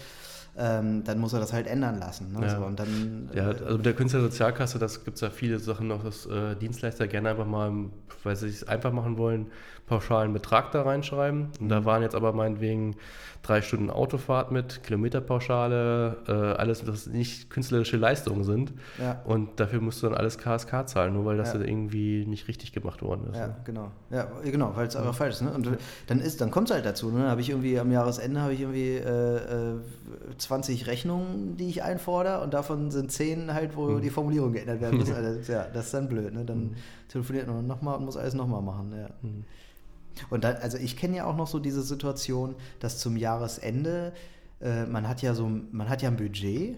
ähm, 0.59 1.05
dann 1.05 1.19
muss 1.19 1.33
er 1.33 1.41
das 1.41 1.53
halt 1.53 1.67
ändern 1.67 1.99
lassen. 1.99 2.33
Ne? 2.33 2.47
Ja. 2.47 2.57
So, 2.57 2.65
und 2.65 2.79
dann, 2.79 3.31
ja, 3.35 3.51
äh, 3.51 3.65
also 3.65 3.77
mit 3.77 3.87
der 3.87 3.95
Künstlersozialkasse, 3.95 4.79
das 4.79 5.05
gibt 5.05 5.17
es 5.17 5.21
ja 5.21 5.31
viele 5.31 5.59
Sachen 5.59 5.89
noch, 5.89 6.03
dass 6.03 6.27
äh, 6.27 6.57
Dienstleister 6.57 7.07
gerne 7.07 7.31
einfach 7.31 7.47
mal, 7.47 7.73
weil 8.23 8.37
sie 8.37 8.49
es 8.49 8.67
einfach 8.67 8.93
machen 8.93 9.19
wollen, 9.19 9.47
pauschalen 9.87 10.33
Betrag 10.33 10.73
da 10.73 10.83
reinschreiben. 10.83 11.49
Und 11.61 11.69
da 11.69 11.81
mhm. 11.81 11.85
waren 11.85 12.03
jetzt 12.03 12.15
aber 12.15 12.33
meinetwegen 12.33 12.97
drei 13.43 13.63
Stunden 13.63 13.91
Autofahrt 13.91 14.51
mit, 14.51 14.83
Kilometerpauschale, 14.83 16.17
äh, 16.27 16.33
alles, 16.33 16.87
was 16.87 17.07
nicht 17.07 17.49
künstlerische 17.49 17.97
Leistungen 17.97 18.43
sind. 18.43 18.73
Ja. 19.01 19.23
Und 19.25 19.61
dafür 19.61 19.81
musst 19.81 20.03
du 20.03 20.09
dann 20.09 20.17
alles 20.17 20.39
KSK 20.39 20.89
zahlen, 20.89 21.15
nur 21.15 21.25
weil 21.25 21.37
das 21.37 21.55
ja. 21.55 21.61
irgendwie 21.61 22.27
nicht 22.27 22.49
richtig 22.49 22.73
gemacht 22.73 23.03
worden 23.03 23.29
ist. 23.31 23.39
Ja, 23.39 23.47
ne? 23.49 23.57
genau. 23.65 23.93
Ja, 24.11 24.27
genau, 24.43 24.73
weil 24.75 24.89
es 24.89 24.97
einfach 24.97 25.15
falsch 25.15 25.37
ist. 25.37 25.43
Ne? 25.43 25.53
Und 25.53 25.79
dann 26.09 26.21
ist, 26.21 26.41
dann 26.41 26.51
kommt 26.51 26.71
es 26.71 26.75
halt 26.75 26.85
dazu. 26.85 27.11
Ne? 27.11 27.21
Dann 27.21 27.31
habe 27.31 27.41
ich 27.41 27.51
irgendwie 27.51 27.79
am 27.79 27.93
Jahresende 27.93 28.41
habe 28.41 28.55
ich 28.55 28.61
irgendwie 28.61 28.97
äh, 28.97 29.79
20 30.39 30.83
äh, 30.83 30.85
Rechnungen, 30.91 31.57
die 31.57 31.69
ich 31.69 31.85
einfordere 31.85 32.43
und 32.43 32.53
davon 32.53 32.91
sind 32.91 33.13
10 33.13 33.55
halt, 33.55 33.77
wo 33.77 33.91
mhm. 33.91 34.01
die 34.01 34.11
Formulierung 34.11 34.53
geändert 34.53 34.81
werden 34.81 34.99
muss. 34.99 35.07
Also, 35.17 35.51
ja, 35.51 35.67
das 35.73 35.87
ist 35.87 35.95
dann 35.95 36.09
blöd. 36.09 36.35
Ne? 36.35 36.45
Dann 36.45 36.59
mhm. 36.59 36.75
telefoniert 37.09 37.47
man 37.47 37.67
nochmal 37.67 37.97
und 37.97 38.05
muss 38.05 38.17
alles 38.17 38.35
nochmal 38.35 38.61
machen. 38.61 38.93
Ja. 38.95 39.09
Mhm. 39.23 39.45
Und 40.31 40.45
dann, 40.45 40.57
also 40.57 40.79
ich 40.79 40.97
kenne 40.97 41.19
ja 41.19 41.25
auch 41.25 41.37
noch 41.37 41.47
so 41.47 41.59
diese 41.59 41.83
Situation, 41.83 42.55
dass 42.81 42.99
zum 42.99 43.17
Jahresende, 43.17 44.13
äh, 44.61 44.87
man 44.87 45.09
hat 45.09 45.23
ja 45.23 45.35
so, 45.35 45.51
man 45.73 45.89
hat 45.89 46.03
ja 46.03 46.09
ein 46.09 46.17
Budget, 46.17 46.77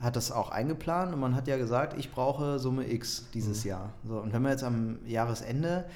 hat 0.00 0.16
das 0.16 0.30
auch 0.30 0.50
eingeplant 0.50 1.14
und 1.14 1.20
man 1.20 1.34
hat 1.34 1.48
ja 1.48 1.56
gesagt, 1.56 1.98
ich 1.98 2.10
brauche 2.10 2.58
Summe 2.58 2.90
X 2.90 3.26
dieses 3.32 3.64
mhm. 3.64 3.70
Jahr. 3.70 3.92
So, 4.04 4.18
und 4.18 4.32
wenn 4.32 4.42
man 4.42 4.52
jetzt 4.52 4.64
am 4.64 4.98
Jahresende 5.06 5.86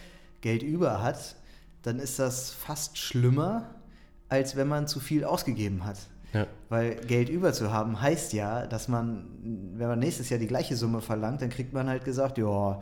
Geld 0.41 0.63
über 0.63 1.03
hat, 1.03 1.37
dann 1.83 1.99
ist 1.99 2.19
das 2.19 2.51
fast 2.51 2.99
schlimmer, 2.99 3.75
als 4.29 4.57
wenn 4.57 4.69
man 4.69 4.87
zu 4.87 5.01
viel 5.01 5.25
ausgegeben 5.25 5.85
hat. 5.85 5.99
Ja. 6.33 6.47
Weil 6.69 6.95
Geld 6.95 7.29
über 7.29 7.53
zu 7.53 7.73
haben 7.73 8.01
heißt 8.01 8.33
ja, 8.33 8.67
dass 8.67 8.89
man, 8.89 9.27
wenn 9.75 9.89
man 9.89 9.99
nächstes 9.99 10.31
Jahr 10.31 10.39
die 10.39 10.47
gleiche 10.47 10.77
Summe 10.77 11.01
verlangt, 11.01 11.43
dann 11.43 11.51
kriegt 11.51 11.73
man 11.73 11.89
halt 11.89 12.05
gesagt, 12.05 12.39
ja, 12.39 12.81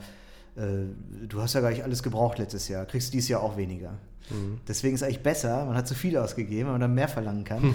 du 1.29 1.41
hast 1.41 1.55
ja 1.55 1.61
gar 1.61 1.71
nicht 1.71 1.85
alles 1.85 2.03
gebraucht 2.03 2.38
letztes 2.38 2.69
Jahr, 2.69 2.87
kriegst 2.87 3.12
dieses 3.15 3.29
Jahr 3.29 3.43
auch 3.43 3.57
weniger. 3.57 3.93
Mhm. 4.31 4.59
Deswegen 4.67 4.95
ist 4.95 5.03
es 5.03 5.07
eigentlich 5.07 5.23
besser, 5.23 5.65
man 5.65 5.77
hat 5.77 5.88
zu 5.88 5.95
viel 5.95 6.17
ausgegeben, 6.17 6.67
wenn 6.67 6.73
man 6.73 6.81
dann 6.81 6.95
mehr 6.95 7.09
verlangen 7.09 7.45
kann. 7.45 7.75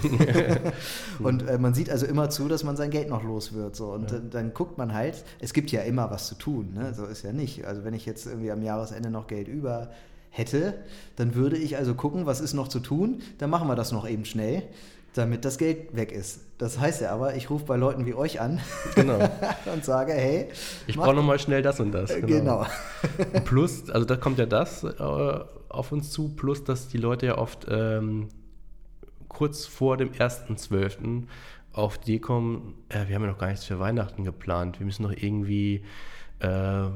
und 1.18 1.48
äh, 1.48 1.58
man 1.58 1.74
sieht 1.74 1.90
also 1.90 2.06
immer 2.06 2.30
zu, 2.30 2.48
dass 2.48 2.64
man 2.64 2.76
sein 2.76 2.90
Geld 2.90 3.08
noch 3.08 3.22
los 3.22 3.52
wird. 3.52 3.76
So. 3.76 3.92
Und 3.92 4.10
ja. 4.10 4.18
dann, 4.18 4.30
dann, 4.30 4.54
guckt 4.54 4.78
man 4.78 4.94
halt, 4.94 5.24
es 5.40 5.52
gibt 5.52 5.72
ja 5.72 5.82
immer 5.82 6.10
was 6.10 6.28
zu 6.28 6.34
tun, 6.34 6.74
ne? 6.74 6.94
so 6.94 7.06
ist 7.06 7.22
ja 7.22 7.32
nicht. 7.32 7.64
Also 7.64 7.84
wenn 7.84 7.94
ich 7.94 8.06
jetzt 8.06 8.26
irgendwie 8.26 8.50
am 8.50 8.62
Jahresende 8.62 9.10
noch 9.10 9.26
Geld 9.26 9.48
über 9.48 9.90
hätte, 10.30 10.74
dann 11.16 11.34
würde 11.34 11.56
ich 11.56 11.76
also 11.76 11.94
gucken, 11.94 12.26
was 12.26 12.40
ist 12.40 12.54
noch 12.54 12.68
zu 12.68 12.80
tun, 12.80 13.22
dann 13.38 13.50
machen 13.50 13.68
wir 13.68 13.76
das 13.76 13.92
noch 13.92 14.08
eben 14.08 14.24
schnell 14.24 14.64
damit 15.14 15.44
das 15.44 15.58
Geld 15.58 15.96
weg 15.96 16.12
ist. 16.12 16.40
Das 16.58 16.78
heißt 16.78 17.02
ja 17.02 17.12
aber, 17.12 17.34
ich 17.34 17.48
rufe 17.48 17.64
bei 17.64 17.76
Leuten 17.76 18.04
wie 18.04 18.14
euch 18.14 18.40
an 18.40 18.60
genau. 18.94 19.18
und 19.72 19.84
sage, 19.84 20.12
hey, 20.12 20.48
ich 20.86 20.96
brauche 20.96 21.14
nochmal 21.14 21.38
schnell 21.38 21.62
das 21.62 21.80
und 21.80 21.92
das. 21.92 22.14
Genau. 22.14 22.26
genau. 22.26 22.66
plus, 23.44 23.90
also 23.90 24.04
da 24.04 24.16
kommt 24.16 24.38
ja 24.38 24.46
das 24.46 24.84
äh, 24.84 24.88
auf 24.98 25.92
uns 25.92 26.10
zu, 26.10 26.34
plus 26.34 26.64
dass 26.64 26.88
die 26.88 26.98
Leute 26.98 27.26
ja 27.26 27.38
oft 27.38 27.66
ähm, 27.68 28.28
kurz 29.28 29.66
vor 29.66 29.96
dem 29.96 30.10
1.12. 30.10 31.24
auf 31.72 31.98
die 31.98 32.18
kommen, 32.18 32.74
äh, 32.88 33.08
wir 33.08 33.14
haben 33.14 33.22
ja 33.22 33.30
noch 33.30 33.38
gar 33.38 33.48
nichts 33.48 33.64
für 33.64 33.78
Weihnachten 33.78 34.24
geplant, 34.24 34.80
wir 34.80 34.86
müssen 34.86 35.02
noch 35.02 35.12
irgendwie 35.12 35.84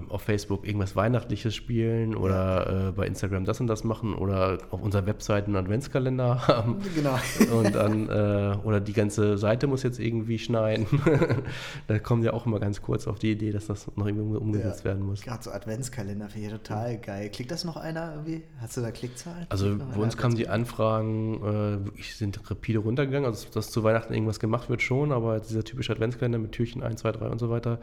auf 0.09 0.23
Facebook 0.23 0.67
irgendwas 0.67 0.97
Weihnachtliches 0.97 1.55
spielen 1.55 2.15
oder 2.15 2.89
äh, 2.89 2.93
bei 2.93 3.07
Instagram 3.07 3.45
das 3.45 3.61
und 3.61 3.67
das 3.67 3.85
machen 3.85 4.15
oder 4.15 4.59
auf 4.71 4.83
unserer 4.83 5.07
Webseite 5.07 5.47
einen 5.47 5.57
Adventskalender 5.57 6.47
haben. 6.49 6.79
Genau. 6.95 7.19
Und 7.57 7.75
dann, 7.75 8.09
äh, 8.09 8.57
oder 8.65 8.81
die 8.81 8.93
ganze 8.93 9.39
Seite 9.39 9.67
muss 9.67 9.83
jetzt 9.83 10.01
irgendwie 10.01 10.39
schneiden. 10.39 10.87
da 11.87 11.99
kommen 11.99 12.23
ja 12.23 12.33
auch 12.33 12.47
immer 12.47 12.61
ganz 12.61 12.83
kurz 12.83 13.07
auf 13.07 13.19
die 13.19 13.33
Idee, 13.33 13.51
dass 13.53 13.67
das 13.67 13.87
noch 13.97 14.07
irgendwie 14.07 14.37
umgesetzt 14.37 14.81
Ja. 14.81 14.85
werden 14.87 15.05
muss. 15.07 15.23
Gerade 15.23 15.43
so 15.43 15.51
Adventskalender 15.51 16.29
finde 16.29 16.47
ich 16.49 16.53
total 16.53 16.99
geil. 16.99 17.29
Klickt 17.31 17.51
das 17.51 17.65
noch 17.65 17.77
einer 17.77 18.13
irgendwie? 18.13 18.43
Hast 18.61 18.77
du 18.77 18.81
da 18.81 18.91
Klickzahlen? 18.91 19.47
Also 19.49 19.77
bei 19.77 20.01
uns 20.01 20.17
kamen 20.17 20.35
die? 20.35 20.49
Anfragen, 20.49 21.83
äh, 21.97 22.03
sind 22.03 22.51
rapide 22.51 22.79
runtergegangen. 22.81 23.27
Also 23.27 23.49
dass 23.53 23.71
zu 23.71 23.85
Weihnachten 23.85 24.13
irgendwas 24.15 24.41
gemacht 24.41 24.69
wird 24.71 24.83
schon, 24.83 25.13
aber 25.13 25.41
dieser 25.41 25.65
typische 25.65 25.93
Adventskalender 25.93 26.39
mit 26.39 26.53
Türchen 26.53 26.83
1, 26.83 27.01
2, 27.01 27.13
3 27.13 27.27
und 27.29 27.39
so 27.39 27.51
weiter, 27.51 27.79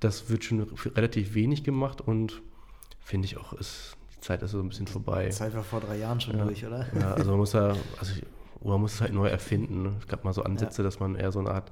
das 0.00 0.28
wird 0.30 0.44
schon 0.44 0.62
f- 0.72 0.90
relativ 1.08 1.34
wenig 1.34 1.64
gemacht 1.64 2.00
und 2.00 2.42
finde 3.00 3.26
ich 3.26 3.36
auch, 3.38 3.52
ist, 3.54 3.96
die 4.16 4.20
Zeit 4.20 4.42
ist 4.42 4.50
so 4.52 4.60
ein 4.60 4.68
bisschen 4.68 4.86
vorbei. 4.86 5.26
Die 5.26 5.30
Zeit 5.32 5.54
war 5.54 5.62
vor 5.64 5.80
drei 5.80 5.96
Jahren 5.96 6.20
schon 6.20 6.36
Ja. 6.38 6.44
durch, 6.44 6.64
oder? 6.66 6.86
Ja, 7.00 7.14
also 7.14 7.30
man 7.30 7.40
muss 7.40 7.52
da, 7.52 7.74
also 7.98 8.12
ich, 8.14 8.22
oder 8.60 8.72
man 8.72 8.82
muss 8.82 8.94
es 8.94 9.00
halt 9.00 9.12
neu 9.12 9.28
erfinden. 9.28 9.82
Ne? 9.84 9.92
Es 10.00 10.08
gab 10.08 10.24
mal 10.24 10.32
so 10.32 10.42
Ansätze, 10.42 10.82
dass 10.82 11.00
man 11.00 11.14
eher 11.14 11.32
so 11.32 11.38
eine 11.38 11.50
Art 11.50 11.70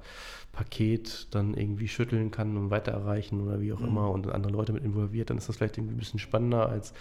Paket 0.53 1.27
dann 1.31 1.53
irgendwie 1.53 1.87
schütteln 1.87 2.31
kann 2.31 2.57
und 2.57 2.71
weiter 2.71 2.91
erreichen 2.91 3.41
oder 3.41 3.61
wie 3.61 3.73
auch 3.73 3.79
Mhm. 3.79 3.87
immer 3.87 4.09
und 4.11 4.27
andere 4.31 4.51
Leute 4.51 4.73
mit 4.73 4.83
involviert, 4.83 5.29
dann 5.29 5.37
ist 5.37 5.47
das 5.49 5.57
vielleicht 5.57 5.77
irgendwie 5.77 5.93
ein 5.95 5.99
bisschen 5.99 6.19
spannender 6.19 6.67
als 6.69 6.93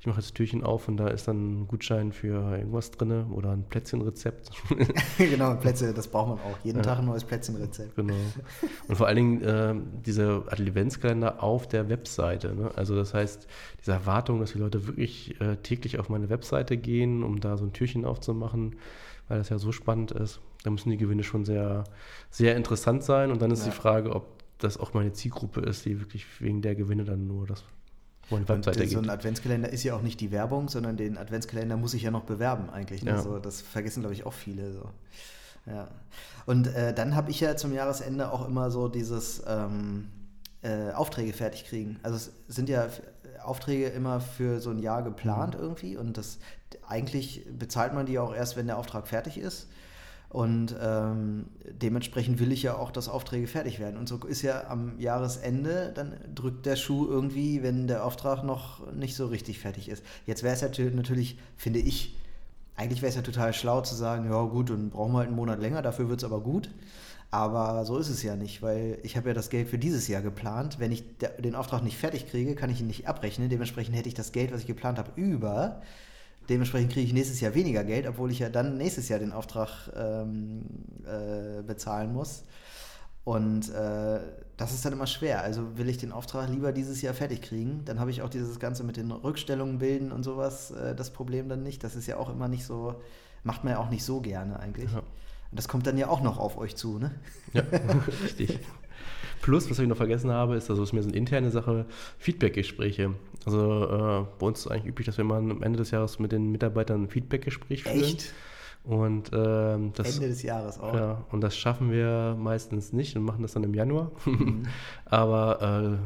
ich 0.00 0.06
mache 0.06 0.18
jetzt 0.20 0.34
Türchen 0.34 0.64
auf 0.64 0.88
und 0.88 0.96
da 0.96 1.06
ist 1.06 1.28
dann 1.28 1.60
ein 1.62 1.68
Gutschein 1.68 2.10
für 2.10 2.56
irgendwas 2.58 2.90
drin 2.90 3.26
oder 3.30 3.52
ein 3.52 3.62
Plätzchenrezept. 3.68 4.50
genau, 5.18 5.54
Plätze, 5.54 5.94
das 5.94 6.08
braucht 6.08 6.28
man 6.30 6.38
auch. 6.40 6.58
Jeden 6.64 6.78
Ja. 6.78 6.82
Tag 6.82 6.98
ein 6.98 7.04
neues 7.04 7.22
Plätzchenrezept. 7.22 7.94
genau. 7.94 8.14
Und 8.88 8.96
vor 8.96 9.06
allen 9.06 9.16
Dingen 9.16 9.42
äh, 9.42 9.74
diese 10.04 10.42
Adventskalender 10.48 11.40
auf 11.40 11.68
der 11.68 11.88
Webseite. 11.88 12.52
Ne? 12.52 12.72
Also 12.74 12.96
das 12.96 13.14
heißt, 13.14 13.46
diese 13.80 13.92
Erwartung, 13.92 14.40
dass 14.40 14.52
die 14.54 14.58
Leute 14.58 14.88
wirklich 14.88 15.40
äh, 15.40 15.54
täglich 15.58 16.00
auf 16.00 16.08
meine 16.08 16.28
Webseite 16.30 16.76
gehen, 16.78 17.22
um 17.22 17.38
da 17.38 17.56
so 17.56 17.64
ein 17.64 17.72
Türchen 17.72 18.04
aufzumachen, 18.04 18.74
weil 19.32 19.38
das 19.38 19.48
ja 19.48 19.58
so 19.58 19.72
spannend 19.72 20.10
ist, 20.10 20.40
da 20.62 20.68
müssen 20.70 20.90
die 20.90 20.98
Gewinne 20.98 21.24
schon 21.24 21.46
sehr, 21.46 21.84
sehr 22.30 22.54
interessant 22.54 23.02
sein. 23.02 23.30
Und 23.30 23.40
dann 23.40 23.50
ist 23.50 23.60
Ja. 23.60 23.70
die 23.70 23.76
Frage, 23.76 24.14
ob 24.14 24.26
das 24.58 24.76
auch 24.76 24.92
meine 24.92 25.14
Zielgruppe 25.14 25.60
ist, 25.62 25.86
die 25.86 25.98
wirklich 26.00 26.26
wegen 26.38 26.60
der 26.60 26.74
Gewinne 26.74 27.04
dann 27.04 27.26
nur 27.26 27.46
das 27.46 27.64
Und 28.28 28.46
Webseite 28.46 28.86
so 28.86 28.98
ein. 28.98 29.08
Adventskalender 29.08 29.70
ist 29.70 29.84
ja 29.84 29.96
auch 29.96 30.02
nicht 30.02 30.20
die 30.20 30.30
Werbung, 30.32 30.68
sondern 30.68 30.98
den 30.98 31.16
Adventskalender 31.16 31.78
muss 31.78 31.94
ich 31.94 32.02
ja 32.02 32.10
noch 32.10 32.24
bewerben 32.24 32.68
eigentlich. 32.68 33.02
Ne? 33.04 33.12
Ja. 33.12 33.22
So, 33.22 33.38
das 33.38 33.62
vergessen, 33.62 34.00
glaube 34.00 34.12
ich, 34.14 34.26
auch 34.26 34.34
viele. 34.34 34.74
So. 34.74 34.90
Ja. 35.64 35.88
Und 36.44 36.66
äh, 36.66 36.92
dann 36.92 37.16
habe 37.16 37.30
ich 37.30 37.40
ja 37.40 37.56
zum 37.56 37.72
Jahresende 37.72 38.30
auch 38.32 38.46
immer 38.46 38.70
so 38.70 38.88
dieses 38.88 39.42
ähm, 39.46 40.08
äh, 40.60 40.90
Aufträge 40.92 41.32
fertig 41.32 41.64
kriegen. 41.64 41.98
Also 42.02 42.16
es 42.16 42.32
sind 42.48 42.68
ja 42.68 42.86
Aufträge 43.42 43.86
immer 43.86 44.20
für 44.20 44.60
so 44.60 44.68
ein 44.68 44.78
Jahr 44.78 45.02
geplant 45.02 45.56
irgendwie 45.58 45.96
und 45.96 46.18
das 46.18 46.38
eigentlich 46.88 47.44
bezahlt 47.58 47.94
man 47.94 48.06
die 48.06 48.18
auch 48.18 48.34
erst, 48.34 48.56
wenn 48.56 48.66
der 48.66 48.78
Auftrag 48.78 49.06
fertig 49.08 49.38
ist. 49.38 49.68
Und 50.28 50.74
ähm, 50.80 51.44
dementsprechend 51.62 52.40
will 52.40 52.52
ich 52.52 52.62
ja 52.62 52.74
auch, 52.76 52.90
dass 52.90 53.10
Aufträge 53.10 53.46
fertig 53.46 53.78
werden. 53.78 53.98
Und 53.98 54.08
so 54.08 54.16
ist 54.26 54.40
ja 54.40 54.66
am 54.68 54.98
Jahresende, 54.98 55.92
dann 55.94 56.14
drückt 56.34 56.64
der 56.64 56.76
Schuh 56.76 57.06
irgendwie, 57.06 57.62
wenn 57.62 57.86
der 57.86 58.06
Auftrag 58.06 58.42
noch 58.42 58.90
nicht 58.92 59.14
so 59.14 59.26
richtig 59.26 59.58
fertig 59.58 59.90
ist. 59.90 60.02
Jetzt 60.24 60.42
wäre 60.42 60.54
es 60.54 60.62
tö- 60.62 60.90
natürlich, 60.90 61.38
finde 61.58 61.80
ich, 61.80 62.16
eigentlich 62.76 63.02
wäre 63.02 63.10
es 63.10 63.16
ja 63.16 63.20
total 63.20 63.52
schlau 63.52 63.82
zu 63.82 63.94
sagen, 63.94 64.24
ja 64.24 64.42
gut, 64.44 64.70
dann 64.70 64.88
brauchen 64.88 65.12
wir 65.12 65.18
halt 65.18 65.28
einen 65.28 65.36
Monat 65.36 65.60
länger, 65.60 65.82
dafür 65.82 66.08
wird 66.08 66.20
es 66.20 66.24
aber 66.24 66.40
gut. 66.40 66.70
Aber 67.30 67.84
so 67.84 67.98
ist 67.98 68.08
es 68.08 68.22
ja 68.22 68.34
nicht, 68.34 68.62
weil 68.62 68.98
ich 69.02 69.18
habe 69.18 69.28
ja 69.28 69.34
das 69.34 69.50
Geld 69.50 69.68
für 69.68 69.78
dieses 69.78 70.08
Jahr 70.08 70.22
geplant. 70.22 70.78
Wenn 70.78 70.92
ich 70.92 71.04
den 71.18 71.54
Auftrag 71.54 71.82
nicht 71.82 71.98
fertig 71.98 72.26
kriege, 72.30 72.54
kann 72.54 72.70
ich 72.70 72.80
ihn 72.80 72.86
nicht 72.86 73.06
abrechnen. 73.06 73.50
Dementsprechend 73.50 73.96
hätte 73.96 74.08
ich 74.08 74.14
das 74.14 74.32
Geld, 74.32 74.52
was 74.52 74.60
ich 74.60 74.66
geplant 74.66 74.98
habe, 74.98 75.12
über. 75.20 75.82
Dementsprechend 76.48 76.92
kriege 76.92 77.06
ich 77.06 77.12
nächstes 77.12 77.40
Jahr 77.40 77.54
weniger 77.54 77.84
Geld, 77.84 78.06
obwohl 78.06 78.30
ich 78.30 78.40
ja 78.40 78.48
dann 78.48 78.76
nächstes 78.76 79.08
Jahr 79.08 79.18
den 79.18 79.32
Auftrag 79.32 79.90
ähm, 79.94 80.62
äh, 81.04 81.62
bezahlen 81.62 82.12
muss. 82.12 82.44
Und 83.24 83.72
äh, 83.72 84.20
das 84.56 84.72
ist 84.72 84.84
dann 84.84 84.92
immer 84.92 85.06
schwer. 85.06 85.42
Also 85.42 85.78
will 85.78 85.88
ich 85.88 85.98
den 85.98 86.12
Auftrag 86.12 86.48
lieber 86.48 86.72
dieses 86.72 87.02
Jahr 87.02 87.14
fertig 87.14 87.42
kriegen, 87.42 87.84
dann 87.84 88.00
habe 88.00 88.10
ich 88.10 88.22
auch 88.22 88.28
dieses 88.28 88.58
Ganze 88.58 88.82
mit 88.82 88.96
den 88.96 89.10
Rückstellungen 89.12 89.78
bilden 89.78 90.10
und 90.10 90.24
sowas, 90.24 90.72
äh, 90.72 90.94
das 90.94 91.10
Problem 91.10 91.48
dann 91.48 91.62
nicht. 91.62 91.84
Das 91.84 91.94
ist 91.94 92.06
ja 92.06 92.16
auch 92.16 92.28
immer 92.28 92.48
nicht 92.48 92.64
so, 92.64 92.96
macht 93.44 93.64
man 93.64 93.74
ja 93.74 93.78
auch 93.78 93.90
nicht 93.90 94.04
so 94.04 94.20
gerne 94.20 94.58
eigentlich. 94.58 94.92
Ja. 94.92 95.02
Das 95.52 95.68
kommt 95.68 95.86
dann 95.86 95.98
ja 95.98 96.08
auch 96.08 96.22
noch 96.22 96.38
auf 96.38 96.56
euch 96.56 96.76
zu, 96.76 96.98
ne? 96.98 97.12
Ja, 97.52 97.62
richtig. 98.24 98.58
Plus, 99.42 99.68
was 99.68 99.78
ich 99.78 99.88
noch 99.88 99.96
vergessen 99.96 100.30
habe, 100.30 100.54
ist, 100.56 100.70
also 100.70 100.82
es 100.82 100.90
ist 100.90 100.92
mir 100.92 101.02
so 101.02 101.08
eine 101.08 101.18
interne 101.18 101.50
Sache, 101.50 101.84
Feedbackgespräche. 102.18 103.14
Also 103.44 103.84
äh, 103.84 104.26
bei 104.38 104.46
uns 104.46 104.60
ist 104.60 104.66
es 104.66 104.70
eigentlich 104.70 104.86
üblich, 104.86 105.06
dass 105.06 105.18
wir 105.18 105.24
mal 105.24 105.38
am 105.38 105.62
Ende 105.62 105.78
des 105.78 105.90
Jahres 105.90 106.18
mit 106.18 106.32
den 106.32 106.50
Mitarbeitern 106.52 107.02
ein 107.02 107.08
Feedbackgespräch 107.08 107.82
führen. 107.82 108.00
Echt? 108.00 108.32
Und 108.84 109.30
ähm, 109.32 109.92
das, 109.94 110.16
Ende 110.16 110.28
des 110.28 110.42
Jahres 110.42 110.80
auch. 110.80 110.94
ja, 110.94 111.24
und 111.30 111.40
das 111.40 111.56
schaffen 111.56 111.92
wir 111.92 112.36
meistens 112.38 112.92
nicht 112.92 113.16
und 113.16 113.22
machen 113.24 113.42
das 113.42 113.52
dann 113.52 113.62
im 113.64 113.74
Januar. 113.74 114.10
Mhm. 114.24 114.64
Aber 115.04 115.98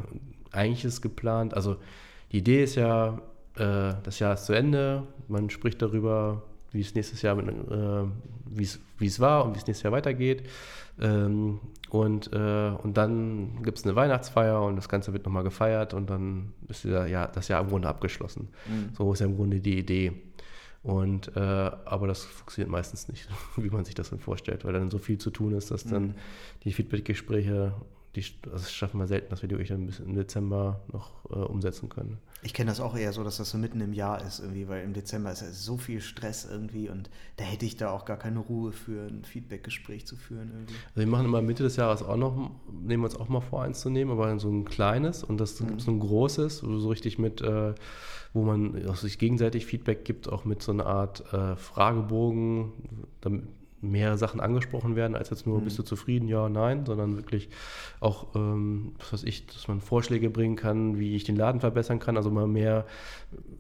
äh, 0.53 0.57
eigentlich 0.57 0.85
ist 0.85 1.01
geplant, 1.01 1.55
also 1.55 1.77
die 2.33 2.39
Idee 2.39 2.65
ist 2.65 2.75
ja, 2.75 3.21
äh, 3.57 3.95
das 4.03 4.19
Jahr 4.19 4.35
ist 4.35 4.47
zu 4.47 4.53
Ende, 4.53 5.05
man 5.29 5.49
spricht 5.49 5.81
darüber, 5.81 6.43
wie 6.73 6.81
es 6.81 6.95
nächstes 6.95 7.23
Jahr, 7.23 7.35
mit, 7.35 7.49
äh, 7.49 8.05
wie 8.51 8.65
es 8.65 8.81
wie 8.99 9.07
es 9.07 9.21
war 9.21 9.45
und 9.45 9.55
wie 9.55 9.59
es 9.59 9.67
nächstes 9.67 9.83
Jahr 9.83 9.93
weitergeht. 9.93 10.45
Ähm, 11.01 11.61
und, 11.91 12.33
äh, 12.33 12.71
und 12.83 12.97
dann 12.97 13.63
gibt 13.63 13.79
es 13.79 13.85
eine 13.85 13.95
Weihnachtsfeier 13.95 14.63
und 14.63 14.77
das 14.77 14.89
Ganze 14.89 15.13
wird 15.13 15.27
nochmal 15.27 15.45
gefeiert 15.45 15.95
und 15.95 16.09
dann 16.09 16.53
ist 16.69 16.85
dieser, 16.85 17.07
ja, 17.07 17.27
das 17.27 17.49
Jahr 17.49 17.63
im 17.63 17.69
Grunde 17.69 17.89
abgeschlossen. 17.89 18.49
Mhm. 18.67 18.95
So 18.97 19.13
ist 19.13 19.21
ja 19.21 19.27
im 19.27 19.37
Grunde 19.37 19.61
die 19.61 19.79
Idee. 19.79 20.13
Und, 20.83 21.37
äh, 21.37 21.41
aber 21.41 22.07
das 22.07 22.25
funktioniert 22.25 22.71
meistens 22.71 23.09
nicht, 23.09 23.29
wie 23.57 23.71
man 23.71 23.85
sich 23.85 23.95
das 23.95 24.11
dann 24.11 24.21
vorstellt, 24.21 24.65
weil 24.65 24.73
dann 24.73 24.91
so 24.91 24.99
viel 24.99 25.19
zu 25.19 25.31
tun 25.31 25.53
ist, 25.53 25.71
dass 25.71 25.85
Mhm. 25.85 25.91
dann 25.91 26.15
die 26.65 26.73
Feedback-Gespräche, 26.73 27.75
die, 28.15 28.25
also 28.45 28.65
das 28.65 28.73
schaffen 28.73 28.99
wir 28.99 29.07
selten, 29.07 29.29
dass 29.31 29.43
wir 29.43 29.49
die 29.49 29.57
wirklich 29.57 29.69
dann 29.69 29.87
bis 29.87 30.01
im 30.01 30.15
Dezember 30.15 30.81
noch 30.93 31.25
äh, 31.31 31.35
umsetzen 31.35 31.89
können. 31.89 32.19
Ich 32.43 32.53
kenne 32.55 32.71
das 32.71 32.81
auch 32.81 32.97
eher 32.97 33.13
so, 33.13 33.25
dass 33.25 33.39
das 33.39 33.51
so 33.51 33.59
mitten 33.59 33.81
im 33.81 33.93
Jahr 33.93 34.25
ist 34.25 34.39
irgendwie, 34.41 34.69
weil 34.69 34.85
im 34.85 34.93
Dezember 34.93 35.33
ist 35.33 35.41
ja 35.41 35.51
so 35.51 35.79
viel 35.79 36.01
Stress 36.01 36.47
irgendwie 36.49 36.89
und 36.89 37.11
da 37.39 37.45
hätte 37.45 37.65
ich 37.67 37.77
da 37.77 37.91
auch 37.91 38.05
gar 38.05 38.19
keine 38.19 38.39
Ruhe 38.39 38.73
für 38.73 39.07
ein 39.09 39.25
Feedback-Gespräch 39.25 40.07
zu 40.07 40.17
führen 40.17 40.51
irgendwie. 40.55 40.75
Also 40.95 41.01
wir 41.01 41.07
machen 41.07 41.25
immer 41.25 41.43
Mitte 41.43 41.63
des 41.65 41.77
Jahres 41.77 42.03
auch 42.03 42.17
noch, 42.17 42.51
nehmen 42.71 43.03
wir 43.03 43.07
uns 43.07 43.17
auch 43.17 43.29
mal 43.29 43.41
vor, 43.41 43.63
eins 43.63 43.81
zu 43.81 43.91
nehmen, 43.91 44.11
aber 44.13 44.39
so 44.39 44.49
ein 44.51 44.65
kleines 44.65 45.25
und 45.25 45.39
das 45.39 45.59
Mhm. 45.61 45.67
gibt 45.67 45.81
so 45.81 45.91
ein 45.91 45.99
großes, 45.99 46.59
so 46.59 46.89
richtig 46.89 47.19
mit, 47.19 47.41
äh, 47.41 47.75
wo 48.33 48.45
man 48.45 48.95
sich 48.95 49.19
gegenseitig 49.19 49.67
Feedback 49.67 50.05
gibt, 50.05 50.29
auch 50.31 50.45
mit 50.45 50.63
so 50.63 50.71
einer 50.73 50.87
Art 50.87 51.33
äh, 51.33 51.57
Fragebogen, 51.57 52.73
damit 53.23 53.45
mehr 53.91 54.17
Sachen 54.17 54.41
angesprochen 54.41 54.97
werden, 54.97 55.15
als 55.17 55.31
jetzt 55.31 55.47
nur, 55.47 55.61
Mhm. 55.61 55.65
bist 55.65 55.79
du 55.79 55.83
zufrieden, 55.83 56.29
ja, 56.29 56.49
nein, 56.49 56.85
sondern 56.87 57.17
wirklich 57.17 57.49
auch, 58.01 58.35
ähm, 58.35 58.93
was 58.99 59.13
weiß 59.13 59.25
ich, 59.25 59.47
dass 59.47 59.69
man 59.69 59.81
Vorschläge 59.81 60.31
bringen 60.31 60.57
kann, 60.57 60.99
wie 60.99 61.15
ich 61.17 61.25
den 61.25 61.37
Laden 61.37 61.61
verbessern 61.61 61.99
kann, 61.99 62.17
also 62.17 62.31
mal 62.31 62.47
mehr, 62.47 62.85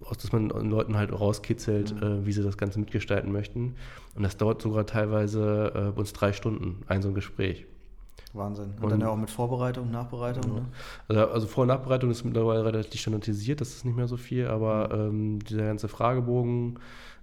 aus, 0.04 0.18
dass 0.18 0.33
man 0.33 0.49
den 0.49 0.71
Leuten 0.71 0.97
halt 0.97 1.12
rauskitzelt, 1.12 1.95
Mhm. 1.95 2.02
äh, 2.02 2.26
wie 2.26 2.33
sie 2.33 2.42
das 2.42 2.56
Ganze 2.59 2.78
mitgestalten 2.80 3.33
möchten. 3.33 3.75
Und 4.14 4.23
das 4.23 4.37
dauert 4.37 4.62
sogar 4.62 4.87
teilweise 4.87 5.73
äh, 5.75 5.80
bei 5.92 5.99
uns 6.00 6.12
drei 6.12 6.33
Stunden, 6.33 6.83
ein 6.88 7.02
so 7.02 7.09
ein 7.09 7.14
Gespräch. 7.14 7.66
Wahnsinn. 8.33 8.73
Und, 8.76 8.85
Und- 8.85 8.90
dann 8.90 9.00
ja 9.00 9.09
auch 9.09 9.16
mit 9.16 9.30
Vorbereitung, 9.30 9.90
Nachbereitung. 9.90 10.54
Ne? 10.54 10.64
Also, 11.09 11.26
also 11.28 11.47
Vor- 11.47 11.62
und 11.62 11.68
Nachbereitung 11.68 12.11
ist 12.11 12.23
mittlerweile 12.25 12.64
relativ 12.66 13.00
standardisiert, 13.00 13.61
das 13.62 13.68
ist 13.71 13.85
nicht 13.87 13.97
mehr 13.97 14.09
so 14.09 14.18
viel, 14.18 14.47
aber 14.49 14.95
Mhm. 14.95 15.09
ähm, 15.35 15.38
dieser 15.40 15.62
ganze 15.66 15.88
Fragebogen 15.88 16.78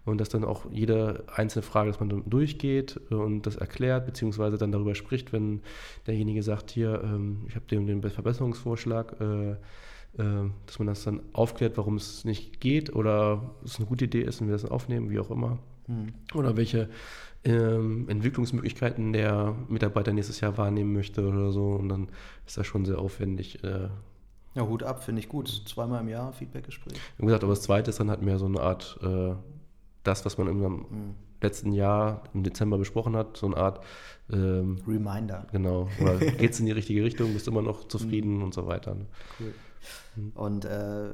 und 0.06 0.20
dass 0.20 0.30
dann 0.30 0.44
auch 0.44 0.66
jede 0.72 1.24
einzelne 1.34 1.64
Frage, 1.64 1.90
dass 1.90 2.00
man 2.00 2.24
durchgeht 2.30 3.00
äh, 3.10 3.16
und 3.16 3.46
das 3.46 3.56
erklärt, 3.56 4.06
beziehungsweise 4.06 4.58
dann 4.58 4.72
darüber 4.72 4.96
spricht, 4.96 5.34
wenn 5.34 5.62
derjenige 6.08 6.44
sagt, 6.44 6.72
hier, 6.72 7.02
ähm, 7.04 7.46
ich 7.48 7.56
habe 7.56 7.66
den, 7.66 7.88
den 7.88 8.02
Verbesserungsvorschlag, 8.02 9.16
äh, 9.20 9.52
äh, 9.52 10.50
dass 10.66 10.80
man 10.80 10.88
das 10.88 11.04
dann 11.04 11.22
aufklärt, 11.34 11.78
warum 11.78 11.96
es 11.96 12.26
nicht 12.26 12.60
geht 12.60 12.94
oder 12.96 13.52
es 13.64 13.78
eine 13.78 13.88
gute 13.88 14.06
Idee 14.06 14.22
ist 14.22 14.42
und 14.42 14.48
wir 14.48 14.54
das 14.54 14.64
dann 14.64 14.72
aufnehmen, 14.72 15.10
wie 15.10 15.20
auch 15.20 15.32
immer. 15.32 15.60
Hm. 15.88 16.14
Oder 16.34 16.56
welche 16.56 16.90
ähm, 17.44 18.08
Entwicklungsmöglichkeiten 18.10 19.14
der 19.14 19.56
Mitarbeiter 19.68 20.14
nächstes 20.14 20.40
Jahr 20.40 20.58
wahrnehmen 20.58 20.94
möchte 20.94 21.28
oder 21.28 21.52
so. 21.52 21.72
Und 21.72 21.90
dann 21.90 22.10
ist 22.46 22.58
das 22.58 22.66
schon 22.68 22.86
sehr 22.86 23.00
aufwendig. 23.00 23.64
Äh, 23.64 23.90
Ja, 24.56 24.68
Hut 24.68 24.84
ab, 24.84 25.04
finde 25.04 25.20
ich 25.20 25.30
gut. 25.30 25.64
Zweimal 25.68 26.02
im 26.02 26.10
Jahr 26.10 26.32
Feedback-Gespräch. 26.32 26.94
wie 27.18 27.26
gesagt, 27.26 27.44
aber 27.44 27.54
das 27.54 27.64
zweite 27.64 27.90
ist 27.90 28.00
dann 28.00 28.10
halt 28.10 28.22
mehr 28.22 28.38
so 28.38 28.46
eine 28.46 28.62
Art, 28.62 28.98
äh, 29.02 29.34
das, 30.04 30.26
was 30.26 30.38
man 30.38 30.48
im 30.48 30.62
Hm. 30.62 31.16
letzten 31.42 31.74
Jahr 31.74 32.24
im 32.34 32.44
Dezember 32.44 32.78
besprochen 32.78 33.16
hat, 33.16 33.38
so 33.38 33.46
eine 33.48 33.58
Art, 33.58 33.84
ähm, 34.32 34.78
Reminder. 34.88 35.48
genau, 35.52 35.90
oder 36.02 36.18
geht 36.18 36.52
es 36.52 36.60
in 36.60 36.66
die 36.66 36.72
richtige 36.72 37.04
Richtung, 37.04 37.34
bist 37.34 37.48
immer 37.48 37.62
noch 37.62 37.88
zufrieden 37.88 38.42
und 38.42 38.54
so 38.54 38.66
weiter. 38.68 38.96
Ne? 38.96 39.06
Cool. 39.40 39.54
Und 40.36 40.64
äh, 40.64 41.10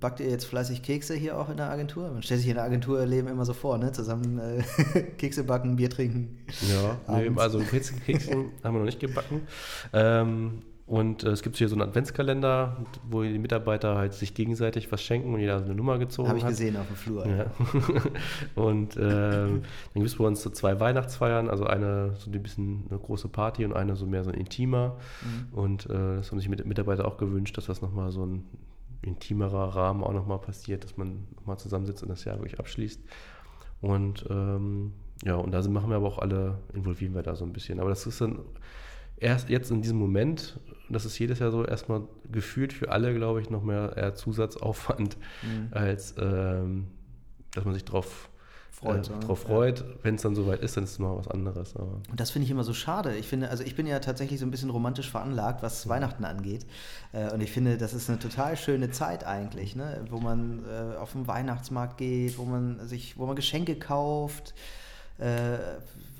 backt 0.00 0.20
ihr 0.20 0.28
jetzt 0.28 0.44
fleißig 0.44 0.82
Kekse 0.82 1.14
hier 1.14 1.38
auch 1.38 1.48
in 1.48 1.56
der 1.56 1.70
Agentur? 1.70 2.10
Man 2.10 2.22
stellt 2.22 2.40
sich 2.40 2.48
in 2.50 2.56
der 2.56 2.64
Agenturleben 2.64 3.30
immer 3.30 3.46
so 3.46 3.54
vor, 3.54 3.78
ne? 3.78 3.92
Zusammen 3.92 4.38
äh, 4.38 4.62
Kekse 5.18 5.44
backen, 5.44 5.76
Bier 5.76 5.88
trinken. 5.88 6.38
Ja, 6.68 7.16
nee, 7.16 7.30
also 7.36 7.60
Kekse, 7.60 7.94
Kekse 8.04 8.32
haben 8.64 8.74
wir 8.74 8.80
noch 8.80 8.84
nicht 8.84 9.00
gebacken. 9.00 9.42
Ähm, 9.94 10.62
Und 10.90 11.22
äh, 11.22 11.28
es 11.28 11.42
gibt 11.42 11.56
hier 11.56 11.68
so 11.68 11.76
einen 11.76 11.82
Adventskalender, 11.82 12.76
wo 13.08 13.22
die 13.22 13.38
Mitarbeiter 13.38 13.94
halt 13.94 14.12
sich 14.12 14.34
gegenseitig 14.34 14.90
was 14.90 15.00
schenken 15.00 15.32
und 15.32 15.38
jeder 15.38 15.60
so 15.60 15.66
eine 15.66 15.76
Nummer 15.76 15.98
gezogen 15.98 16.28
Habe 16.28 16.38
ich 16.38 16.42
hat. 16.42 16.50
gesehen 16.50 16.76
auf 16.76 16.88
dem 16.88 16.96
Flur. 16.96 17.28
Ja. 17.28 17.46
und 18.60 18.96
ähm, 18.96 19.62
dann 19.62 19.62
gibt 19.94 20.08
es 20.08 20.16
bei 20.16 20.24
uns 20.24 20.42
so 20.42 20.50
zwei 20.50 20.80
Weihnachtsfeiern, 20.80 21.48
also 21.48 21.64
eine 21.64 22.16
so 22.16 22.28
ein 22.28 22.42
bisschen 22.42 22.86
eine 22.90 22.98
große 22.98 23.28
Party 23.28 23.64
und 23.64 23.72
eine 23.72 23.94
so 23.94 24.04
mehr 24.04 24.24
so 24.24 24.30
ein 24.30 24.36
intimer. 24.36 24.96
Und 25.52 25.86
äh, 25.86 26.16
das 26.16 26.32
haben 26.32 26.40
sich 26.40 26.48
mit 26.48 26.66
Mitarbeiter 26.66 27.06
auch 27.06 27.18
gewünscht, 27.18 27.56
dass 27.56 27.66
das 27.66 27.82
nochmal 27.82 28.10
so 28.10 28.26
ein 28.26 28.44
intimerer 29.02 29.76
Rahmen 29.76 30.02
auch 30.02 30.12
nochmal 30.12 30.40
passiert, 30.40 30.82
dass 30.82 30.96
man 30.96 31.28
nochmal 31.36 31.56
zusammensitzt 31.56 32.02
und 32.02 32.08
das 32.08 32.24
Jahr 32.24 32.38
wirklich 32.38 32.58
abschließt. 32.58 33.00
Und 33.80 34.26
ähm, 34.28 34.94
ja, 35.22 35.36
und 35.36 35.52
da 35.52 35.62
sind, 35.62 35.72
machen 35.72 35.88
wir 35.88 35.98
aber 35.98 36.08
auch 36.08 36.18
alle, 36.18 36.58
involvieren 36.74 37.14
wir 37.14 37.22
da 37.22 37.36
so 37.36 37.44
ein 37.44 37.52
bisschen. 37.52 37.78
Aber 37.78 37.90
das 37.90 38.08
ist 38.08 38.20
dann 38.20 38.40
erst 39.20 39.50
jetzt 39.50 39.70
in 39.70 39.82
diesem 39.82 39.98
Moment, 39.98 40.58
das 40.90 41.04
ist 41.04 41.18
jedes 41.18 41.38
Jahr 41.38 41.50
so, 41.50 41.64
erstmal 41.64 42.02
gefühlt 42.30 42.72
für 42.72 42.90
alle, 42.90 43.14
glaube 43.14 43.40
ich, 43.40 43.50
noch 43.50 43.62
mehr 43.62 44.14
Zusatzaufwand, 44.14 45.16
als 45.70 46.14
ähm, 46.18 46.88
dass 47.52 47.64
man 47.64 47.74
sich 47.74 47.84
drauf 47.84 48.30
Freut, 48.80 49.08
äh, 49.08 49.12
oder? 49.12 49.20
drauf 49.20 49.40
freut. 49.40 49.84
Wenn 50.02 50.14
es 50.14 50.22
dann 50.22 50.34
soweit 50.34 50.60
ist, 50.60 50.76
dann 50.76 50.84
ist 50.84 50.92
es 50.92 50.98
noch 50.98 51.18
was 51.18 51.28
anderes. 51.28 51.76
Aber 51.76 52.00
Und 52.10 52.18
das 52.18 52.30
finde 52.30 52.44
ich 52.46 52.50
immer 52.50 52.64
so 52.64 52.72
schade. 52.72 53.16
Ich 53.16 53.26
finde, 53.26 53.50
also 53.50 53.62
ich 53.62 53.76
bin 53.76 53.86
ja 53.86 53.98
tatsächlich 53.98 54.40
so 54.40 54.46
ein 54.46 54.50
bisschen 54.50 54.70
romantisch 54.70 55.10
veranlagt, 55.10 55.62
was 55.62 55.88
Weihnachten 55.88 56.24
angeht. 56.24 56.66
Äh, 57.12 57.32
Und 57.32 57.42
ich 57.42 57.52
finde, 57.52 57.76
das 57.76 57.92
ist 57.92 58.08
eine 58.08 58.18
total 58.18 58.56
schöne 58.56 58.90
Zeit 58.90 59.24
eigentlich, 59.24 59.76
ne? 59.76 60.04
wo 60.08 60.18
man 60.18 60.64
äh, 60.64 60.96
auf 60.96 61.12
den 61.12 61.26
Weihnachtsmarkt 61.26 61.98
geht, 61.98 62.38
wo 62.38 62.44
man 62.44 62.86
sich, 62.86 63.18
wo 63.18 63.26
man 63.26 63.36
Geschenke 63.36 63.76
kauft, 63.76 64.54
äh, 65.20 65.58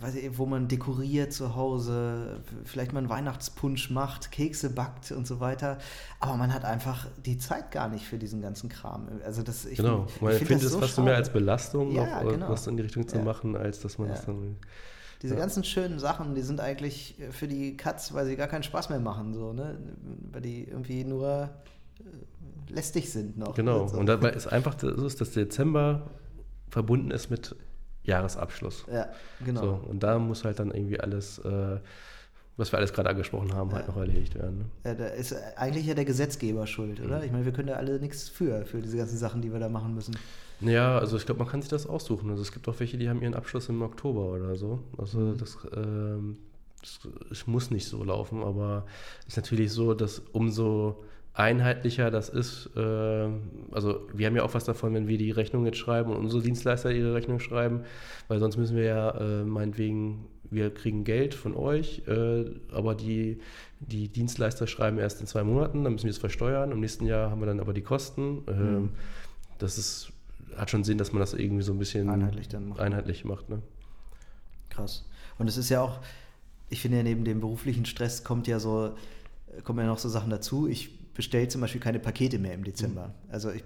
weiß 0.03 0.15
ich, 0.15 0.39
wo 0.39 0.47
man 0.47 0.69
dekoriert 0.69 1.33
zu 1.33 1.55
Hause, 1.57 2.41
vielleicht 2.65 2.93
mal 2.93 3.01
einen 3.01 3.09
Weihnachtspunsch 3.11 3.91
macht, 3.91 4.31
Kekse 4.33 4.71
backt 4.71 5.13
und 5.13 5.27
so 5.27 5.41
weiter. 5.41 5.79
Aber 6.21 6.37
man 6.37 6.55
hat 6.55 6.65
einfach 6.65 7.07
die 7.25 7.37
Zeit 7.39 7.71
gar 7.71 7.89
nicht 7.89 8.07
für 8.07 8.17
diesen 8.19 8.41
ganzen 8.41 8.69
Kram. 8.71 9.09
Also 9.25 9.43
das, 9.43 9.67
ich 9.67 9.77
genau, 9.79 10.07
man 10.21 10.33
ich 10.33 10.39
find 10.39 10.49
findet 10.49 10.57
das 10.57 10.63
es 10.69 10.73
so 10.73 10.81
fast 10.81 10.95
so 10.95 11.03
mehr 11.03 11.13
schade. 11.15 11.25
als 11.25 11.33
Belastung, 11.33 11.93
Ja, 11.93 12.23
noch, 12.23 12.29
äh, 12.31 12.35
genau. 12.35 12.49
was 12.51 12.67
in 12.67 12.77
die 12.77 12.83
Richtung 12.83 13.07
zu 13.09 13.17
Ja. 13.19 13.25
machen, 13.25 13.57
als 13.57 13.81
dass 13.81 13.99
man 13.99 14.09
Ja. 14.09 14.15
das 14.15 14.25
dann. 14.27 14.57
Diese 15.23 15.35
Ja. 15.35 15.41
ganzen 15.41 15.65
schönen 15.65 15.99
Sachen, 15.99 16.35
die 16.35 16.41
sind 16.41 16.61
eigentlich 16.61 17.17
für 17.31 17.47
die 17.47 17.77
Katz, 17.77 18.15
weil 18.15 18.25
sie 18.25 18.37
gar 18.37 18.49
keinen 18.49 18.63
Spaß 18.63 18.89
mehr 18.89 19.01
machen, 19.01 19.35
so, 19.35 19.53
ne? 19.53 19.79
Weil 20.33 20.41
die 20.41 20.65
irgendwie 20.65 21.05
nur 21.05 21.51
äh, 21.99 22.73
lästig 22.73 23.11
sind 23.13 23.37
noch. 23.37 23.55
Genau, 23.55 23.87
So. 23.87 23.99
und 23.99 24.07
dabei 24.07 24.31
ist 24.31 24.47
einfach 24.47 24.77
so, 24.81 24.89
ist, 24.89 25.21
dass 25.21 25.33
Dezember 25.33 26.11
verbunden 26.71 27.11
ist 27.11 27.31
mit 27.31 27.55
Jahresabschluss. 28.11 28.85
Ja, 28.93 29.09
genau. 29.45 29.61
So, 29.61 29.81
und 29.89 30.03
da 30.03 30.19
muss 30.19 30.45
halt 30.45 30.59
dann 30.59 30.71
irgendwie 30.73 31.01
alles, 31.01 31.39
äh, 31.39 31.79
was 32.57 32.73
wir 32.73 32.79
alles 32.79 32.93
gerade 32.93 33.09
angesprochen 33.09 33.55
haben, 33.55 33.73
halt 33.73 33.87
Ja. 33.87 33.93
noch 33.93 33.97
erledigt 34.01 34.35
werden. 34.35 34.59
Ne? 34.59 34.65
Ja, 34.85 34.95
da 34.95 35.07
ist 35.07 35.35
eigentlich 35.57 35.87
ja 35.87 35.95
der 35.95 36.05
Gesetzgeber 36.05 36.67
schuld, 36.67 36.99
Mhm. 37.01 37.07
oder? 37.07 37.25
Ich 37.25 37.33
meine, 37.33 37.45
wir 37.47 37.53
können 37.53 37.69
da 37.69 37.75
alle 37.75 37.99
nichts 37.99 38.29
für, 38.29 38.67
für 38.67 38.83
diese 38.83 38.97
ganzen 38.99 39.17
Sachen, 39.17 39.41
die 39.41 39.51
wir 39.53 39.61
da 39.61 39.69
machen 39.69 39.95
müssen. 39.95 40.15
Ja, 40.61 40.99
also 40.99 41.17
ich 41.17 41.25
glaube, 41.25 41.39
man 41.39 41.49
kann 41.49 41.63
sich 41.63 41.71
das 41.71 41.87
aussuchen. 41.87 42.29
Also 42.31 42.43
es 42.43 42.53
gibt 42.53 42.69
auch 42.69 42.79
welche, 42.81 42.99
die 42.99 43.09
haben 43.09 43.23
ihren 43.23 43.35
Abschluss 43.35 43.69
im 43.71 43.81
Oktober 43.81 44.33
oder 44.33 44.57
so. 44.57 44.81
Also 44.99 45.19
Mhm. 45.19 45.39
das, 45.39 45.57
ähm, 45.75 46.37
es 47.31 47.47
muss 47.47 47.71
nicht 47.71 47.87
so 47.87 48.03
laufen, 48.05 48.43
aber 48.43 48.85
es 49.23 49.29
ist 49.29 49.37
natürlich 49.37 49.73
so, 49.73 49.95
dass 49.95 50.19
umso 50.33 51.03
einheitlicher 51.35 52.11
das 52.11 52.29
ist. 52.29 52.71
Äh, 52.77 53.29
also 53.71 54.09
wir 54.13 54.27
haben 54.27 54.37
ja 54.37 54.43
auch 54.43 54.55
was 54.55 54.65
davon, 54.65 54.95
wenn 54.95 55.09
wir 55.09 55.19
die 55.19 55.31
Rechnung 55.31 55.65
jetzt 55.65 55.79
schreiben 55.79 56.11
und 56.11 56.17
unsere 56.17 56.43
Dienstleister 56.43 56.93
ihre 56.93 57.15
Rechnung 57.15 57.41
schreiben, 57.41 57.83
weil 58.29 58.41
sonst 58.41 58.57
müssen 58.57 58.77
wir 58.77 58.85
ja 58.85 59.11
äh, 59.11 59.45
meinetwegen, 59.45 60.27
wir 60.51 60.75
kriegen 60.75 61.05
Geld 61.05 61.35
von 61.35 61.55
euch, 61.55 62.03
äh, 62.09 62.45
aber 62.73 62.95
die, 62.97 63.39
die 63.79 64.09
Dienstleister 64.09 64.67
schreiben 64.67 64.99
erst 64.99 65.21
in 65.21 65.27
zwei 65.27 65.45
Monaten, 65.45 65.85
dann 65.85 65.93
müssen 65.93 66.07
wir 66.07 66.11
es 66.11 66.19
versteuern. 66.19 66.73
Im 66.73 66.81
nächsten 66.81 67.07
Jahr 67.07 67.31
haben 67.31 67.41
wir 67.41 67.47
dann 67.47 67.61
aber 67.61 67.73
die 67.73 67.83
Kosten. 67.83 68.43
Ähm, 68.49 68.91
Das 69.59 69.79
ist, 69.79 70.13
hat 70.57 70.71
schon 70.71 70.85
Sinn, 70.85 70.99
dass 70.99 71.13
man 71.13 71.21
das 71.21 71.35
irgendwie 71.35 71.63
so 71.63 71.73
ein 71.73 71.79
bisschen 71.79 72.09
Einheitlich 72.09 72.49
dann 72.49 72.69
macht. 72.71 72.81
einheitlich 72.81 73.25
macht 73.25 73.49
ne? 73.49 73.63
Krass. 74.71 75.07
Und 75.39 75.49
es 75.49 75.57
ist 75.57 75.69
ja 75.69 75.81
auch, 75.83 76.01
ich 76.71 76.81
finde 76.81 76.99
ja 76.99 77.03
neben 77.03 77.25
dem 77.25 77.41
beruflichen 77.41 77.85
Stress 77.85 78.25
kommt 78.25 78.47
ja 78.47 78.59
so, 78.59 78.95
kommen 79.65 79.79
ja 79.81 79.87
noch 79.87 79.99
so 79.99 80.09
Sachen 80.09 80.31
dazu. 80.31 80.67
Ich 80.69 81.00
bestelle 81.15 81.49
zum 81.49 81.61
Beispiel 81.61 81.81
keine 81.81 81.99
Pakete 81.99 82.39
mehr 82.39 82.55
im 82.55 82.65
Dezember. 82.65 83.15
Also 83.29 83.51
ich 83.51 83.65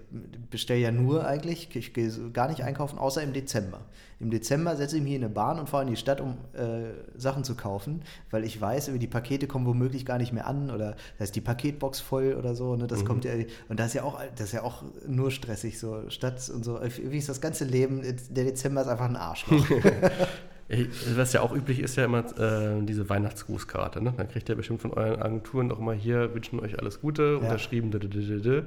bestelle 0.49 0.79
ja 0.79 0.91
nur 0.91 1.25
eigentlich, 1.25 1.75
ich 1.75 1.93
gehe 1.93 2.11
gar 2.33 2.49
nicht 2.49 2.63
einkaufen, 2.63 2.97
außer 2.97 3.21
im 3.21 3.33
Dezember. 3.33 3.81
Im 4.19 4.31
Dezember 4.31 4.75
setze 4.75 4.97
ich 4.97 5.03
mich 5.03 5.13
in 5.13 5.23
eine 5.23 5.33
Bahn 5.33 5.59
und 5.59 5.69
fahre 5.69 5.83
in 5.83 5.89
die 5.89 5.97
Stadt, 5.97 6.21
um 6.21 6.37
äh, 6.53 6.93
Sachen 7.17 7.43
zu 7.43 7.55
kaufen, 7.55 8.01
weil 8.31 8.43
ich 8.43 8.59
weiß, 8.59 8.91
die 8.95 9.07
Pakete 9.07 9.47
kommen 9.47 9.65
womöglich 9.65 10.05
gar 10.05 10.17
nicht 10.17 10.33
mehr 10.33 10.47
an 10.47 10.69
oder 10.69 10.95
da 11.17 11.23
ist 11.23 11.35
die 11.35 11.41
Paketbox 11.41 11.99
voll 11.99 12.33
oder 12.33 12.55
so. 12.55 12.75
Ne? 12.75 12.87
Das 12.87 13.05
kommt 13.05 13.25
ja, 13.25 13.33
und 13.69 13.79
das 13.79 13.87
ist 13.87 13.93
ja 13.93 14.03
auch, 14.03 14.19
das 14.35 14.47
ist 14.47 14.53
ja 14.53 14.63
auch 14.63 14.83
nur 15.07 15.31
stressig, 15.31 15.79
so 15.79 16.09
Stadt 16.09 16.49
und 16.49 16.63
so. 16.63 16.79
Wie 16.81 17.17
ist 17.17 17.29
das 17.29 17.41
ganze 17.41 17.65
Leben? 17.65 18.01
Der 18.29 18.45
Dezember 18.45 18.81
ist 18.81 18.87
einfach 18.87 19.09
ein 19.09 19.17
Arschloch. 19.17 19.65
Ey, 20.67 20.87
Was 21.15 21.33
ja 21.33 21.41
auch 21.41 21.53
üblich 21.55 21.79
ist, 21.79 21.95
ja 21.95 22.05
immer 22.05 22.19
äh, 22.39 22.81
diese 22.83 23.07
Weihnachtsgrußkarte. 23.07 24.01
Ne? 24.01 24.13
Dann 24.17 24.27
kriegt 24.27 24.49
ihr 24.49 24.55
bestimmt 24.55 24.81
von 24.81 24.91
euren 24.93 25.21
Agenturen 25.21 25.69
doch 25.69 25.79
mal 25.79 25.95
hier, 25.95 26.33
wünschen 26.33 26.59
euch 26.59 26.79
alles 26.79 27.01
Gute, 27.01 27.37
unterschrieben. 27.37 27.91
dä, 27.91 27.99
dä, 27.99 28.07
dä, 28.07 28.19
dä, 28.21 28.39
dä. 28.39 28.63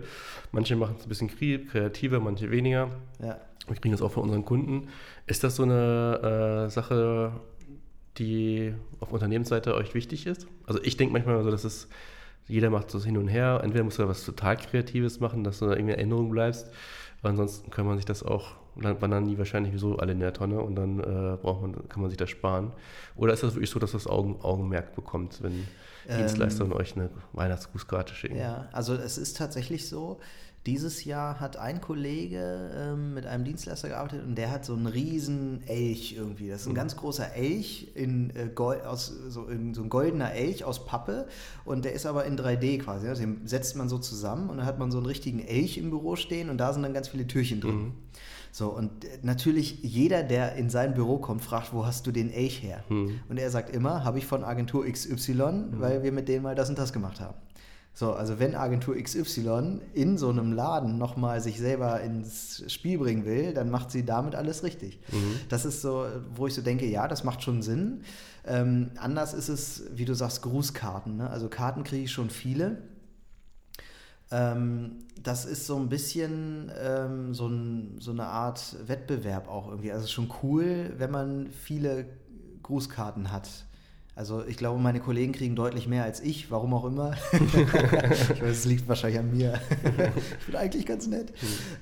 Manche 0.53 0.77
machen 0.77 0.95
es 0.99 1.05
ein 1.07 1.09
bisschen 1.09 1.29
kre- 1.31 1.67
kreativer, 1.67 2.21
manche 2.21 2.51
weniger. 2.51 2.91
ja. 3.21 3.39
Wir 3.67 3.77
kriegen 3.77 3.93
das 3.93 4.01
auch 4.01 4.13
von 4.13 4.23
unseren 4.23 4.47
Kunden. 4.47 4.89
Ist 5.27 5.45
das 5.45 5.57
so 5.57 5.63
eine 5.65 6.65
äh, 6.69 6.71
Sache, 6.71 7.33
die 8.17 8.73
auf 9.01 9.13
Unternehmensseite 9.13 9.75
euch 9.75 9.93
wichtig 9.95 10.27
ist? 10.27 10.47
Also 10.67 10.81
ich 10.83 10.97
denke 10.97 11.13
manchmal 11.13 11.43
so, 11.45 11.51
dass 11.51 11.65
es, 11.65 11.87
jeder 12.47 12.71
macht 12.71 12.91
so 12.91 12.99
hin 13.05 13.19
und 13.19 13.29
her. 13.29 13.61
Entweder 13.63 13.85
musst 13.85 13.99
du 13.99 14.03
da 14.05 14.09
was 14.09 14.25
total 14.25 14.57
Kreatives 14.57 15.21
machen, 15.21 15.45
dass 15.45 15.59
du 15.59 15.67
da 15.67 15.73
irgendwie 15.73 15.93
in 15.93 15.99
Erinnerung 15.99 16.31
bleibst. 16.31 16.71
Aber 17.21 17.29
ansonsten 17.31 17.71
kann 17.71 17.85
man 17.85 17.97
sich 17.99 18.07
das 18.07 18.23
auch, 18.23 18.53
dann 18.85 19.01
wandern 19.01 19.27
die 19.27 19.39
wahrscheinlich 19.39 19.73
sowieso 19.73 19.99
alle 19.99 20.13
in 20.13 20.21
der 20.21 20.33
Tonne 20.33 20.61
und 20.61 20.77
dann 20.77 21.01
äh, 21.01 21.37
braucht 21.37 21.63
man, 21.63 21.89
kann 21.89 22.01
man 22.01 22.11
sich 22.11 22.17
das 22.17 22.31
sparen. 22.31 22.73
Oder 23.17 23.33
ist 23.33 23.43
das 23.43 23.55
wirklich 23.55 23.71
so, 23.71 23.79
dass 23.79 23.93
das 23.93 24.07
Augen, 24.07 24.41
Augenmerk 24.43 24.95
bekommt, 24.95 25.43
wenn 25.43 25.67
Dienstleister 26.09 26.65
und 26.65 26.73
euch 26.73 26.97
eine 26.97 27.11
Weihnachtsgrußkarte 27.33 28.15
schicken? 28.15 28.37
Ja, 28.37 28.69
also 28.73 28.95
es 28.95 29.19
ist 29.19 29.37
tatsächlich 29.37 29.89
so, 29.89 30.21
dieses 30.67 31.05
Jahr 31.05 31.41
hat 31.41 31.57
ein 31.57 31.81
Kollege 31.81 32.71
ähm, 32.77 33.15
mit 33.15 33.27
einem 33.27 33.45
Dienstleister 33.45 33.89
gearbeitet 33.89 34.23
und 34.25 34.35
der 34.35 34.51
hat 34.51 34.65
so 34.65 34.75
einen 34.75 34.87
riesen 34.87 35.67
Elch 35.67 36.15
irgendwie. 36.17 36.49
Das 36.49 36.63
ist 36.63 36.67
ein 36.67 36.75
ganz 36.75 36.97
großer 36.97 37.35
Elch, 37.35 37.93
in, 37.95 38.31
äh, 38.37 38.51
Gold, 38.55 38.85
aus, 38.85 39.07
so, 39.07 39.47
in, 39.47 39.73
so 39.73 39.83
ein 39.83 39.89
goldener 39.89 40.33
Elch 40.33 40.65
aus 40.65 40.85
Pappe 40.85 41.27
und 41.65 41.85
der 41.85 41.93
ist 41.93 42.07
aber 42.07 42.25
in 42.27 42.37
3D 42.37 42.81
quasi. 42.81 43.09
Also 43.09 43.23
den 43.23 43.47
setzt 43.47 43.77
man 43.77 43.89
so 43.89 43.99
zusammen 43.99 44.51
und 44.51 44.59
dann 44.59 44.67
hat 44.67 44.79
man 44.79 44.91
so 44.91 44.99
einen 44.99 45.07
richtigen 45.07 45.41
Elch 45.41 45.79
im 45.79 45.91
Büro 45.91 46.17
stehen 46.17 46.51
und 46.51 46.59
da 46.59 46.73
sind 46.73 46.83
dann 46.83 46.93
ganz 46.93 47.09
viele 47.09 47.27
Türchen 47.27 47.61
drin. 47.61 47.93
So, 48.59 48.71
und 48.71 49.05
äh, 49.05 49.21
natürlich 49.23 49.85
jeder, 49.85 50.25
der 50.25 50.57
in 50.57 50.69
sein 50.69 50.95
Büro 50.95 51.19
kommt, 51.19 51.43
fragt, 51.43 51.73
wo 51.73 51.87
hast 51.87 52.09
du 52.09 52.11
den 52.11 52.29
Elch 52.29 52.61
her? 52.61 52.83
Und 53.29 53.39
er 53.39 53.53
sagt 53.53 53.73
immer, 53.73 54.03
habe 54.03 54.19
ich 54.19 54.27
von 54.27 54.43
Agentur 54.43 54.85
XY, 54.85 55.67
weil 55.75 56.03
wir 56.03 56.11
mit 56.11 56.27
denen 56.27 56.43
mal 56.43 56.57
das 56.57 56.69
und 56.69 56.77
das 56.77 56.93
gemacht 56.93 57.21
haben. 57.21 57.37
So, 57.95 58.13
also 58.13 58.41
wenn 58.41 58.57
Agentur 58.57 58.97
XY 59.01 59.81
in 59.95 60.19
so 60.19 60.29
einem 60.29 60.53
Laden 60.53 60.99
nochmal 60.99 61.41
sich 61.41 61.59
selber 61.61 62.01
ins 62.01 62.65
Spiel 62.67 62.99
bringen 62.99 63.25
will, 63.25 63.55
dann 63.55 63.71
macht 63.71 63.93
sie 63.93 64.05
damit 64.05 64.35
alles 64.35 64.65
richtig. 64.65 64.99
Das 65.49 65.65
ist 65.65 65.81
so, 65.81 66.07
wo 66.35 66.49
ich 66.49 66.55
so 66.55 66.63
denke, 66.63 66.87
ja, 66.87 67.07
das 67.07 67.23
macht 67.23 67.45
schon 67.45 67.63
Sinn. 67.63 68.01
Ähm, 68.45 68.91
anders 68.97 69.35
ist 69.35 69.49
es, 69.49 69.85
wie 69.95 70.05
du 70.05 70.15
sagst, 70.15 70.43
Grußkarten. 70.43 71.17
Ne? 71.17 71.31
Also 71.31 71.49
Karten 71.49 71.85
kriege 71.85 72.05
ich 72.05 72.11
schon 72.11 72.31
viele. 72.31 72.83
Ähm, 74.31 75.05
das 75.23 75.45
ist 75.45 75.67
so 75.67 75.77
ein 75.77 75.89
bisschen 75.89 76.71
ähm, 76.79 77.35
so, 77.35 77.49
ein, 77.49 77.97
so 78.01 78.11
eine 78.11 78.27
Art 78.27 78.77
Wettbewerb 78.87 79.49
auch 79.49 79.69
irgendwie. 79.69 79.93
Also 79.93 80.07
schon 80.07 80.33
cool, 80.43 80.95
wenn 80.97 81.11
man 81.11 81.51
viele 81.51 82.07
Grußkarten 82.63 83.33
hat. 83.33 83.49
Also 84.19 84.43
ich 84.45 84.57
glaube, 84.57 84.81
meine 84.81 84.99
Kollegen 84.99 85.31
kriegen 85.31 85.55
deutlich 85.55 85.87
mehr 85.87 86.03
als 86.03 86.19
ich, 86.19 86.51
warum 86.51 86.75
auch 86.75 86.85
immer. 86.85 87.15
ich 87.33 88.43
weiß, 88.43 88.51
es 88.51 88.65
liegt 88.65 88.89
wahrscheinlich 88.89 89.21
an 89.21 89.31
mir. 89.31 89.61
ich 90.41 90.47
bin 90.47 90.57
eigentlich 90.57 90.87
ganz 90.87 91.07
nett. 91.07 91.33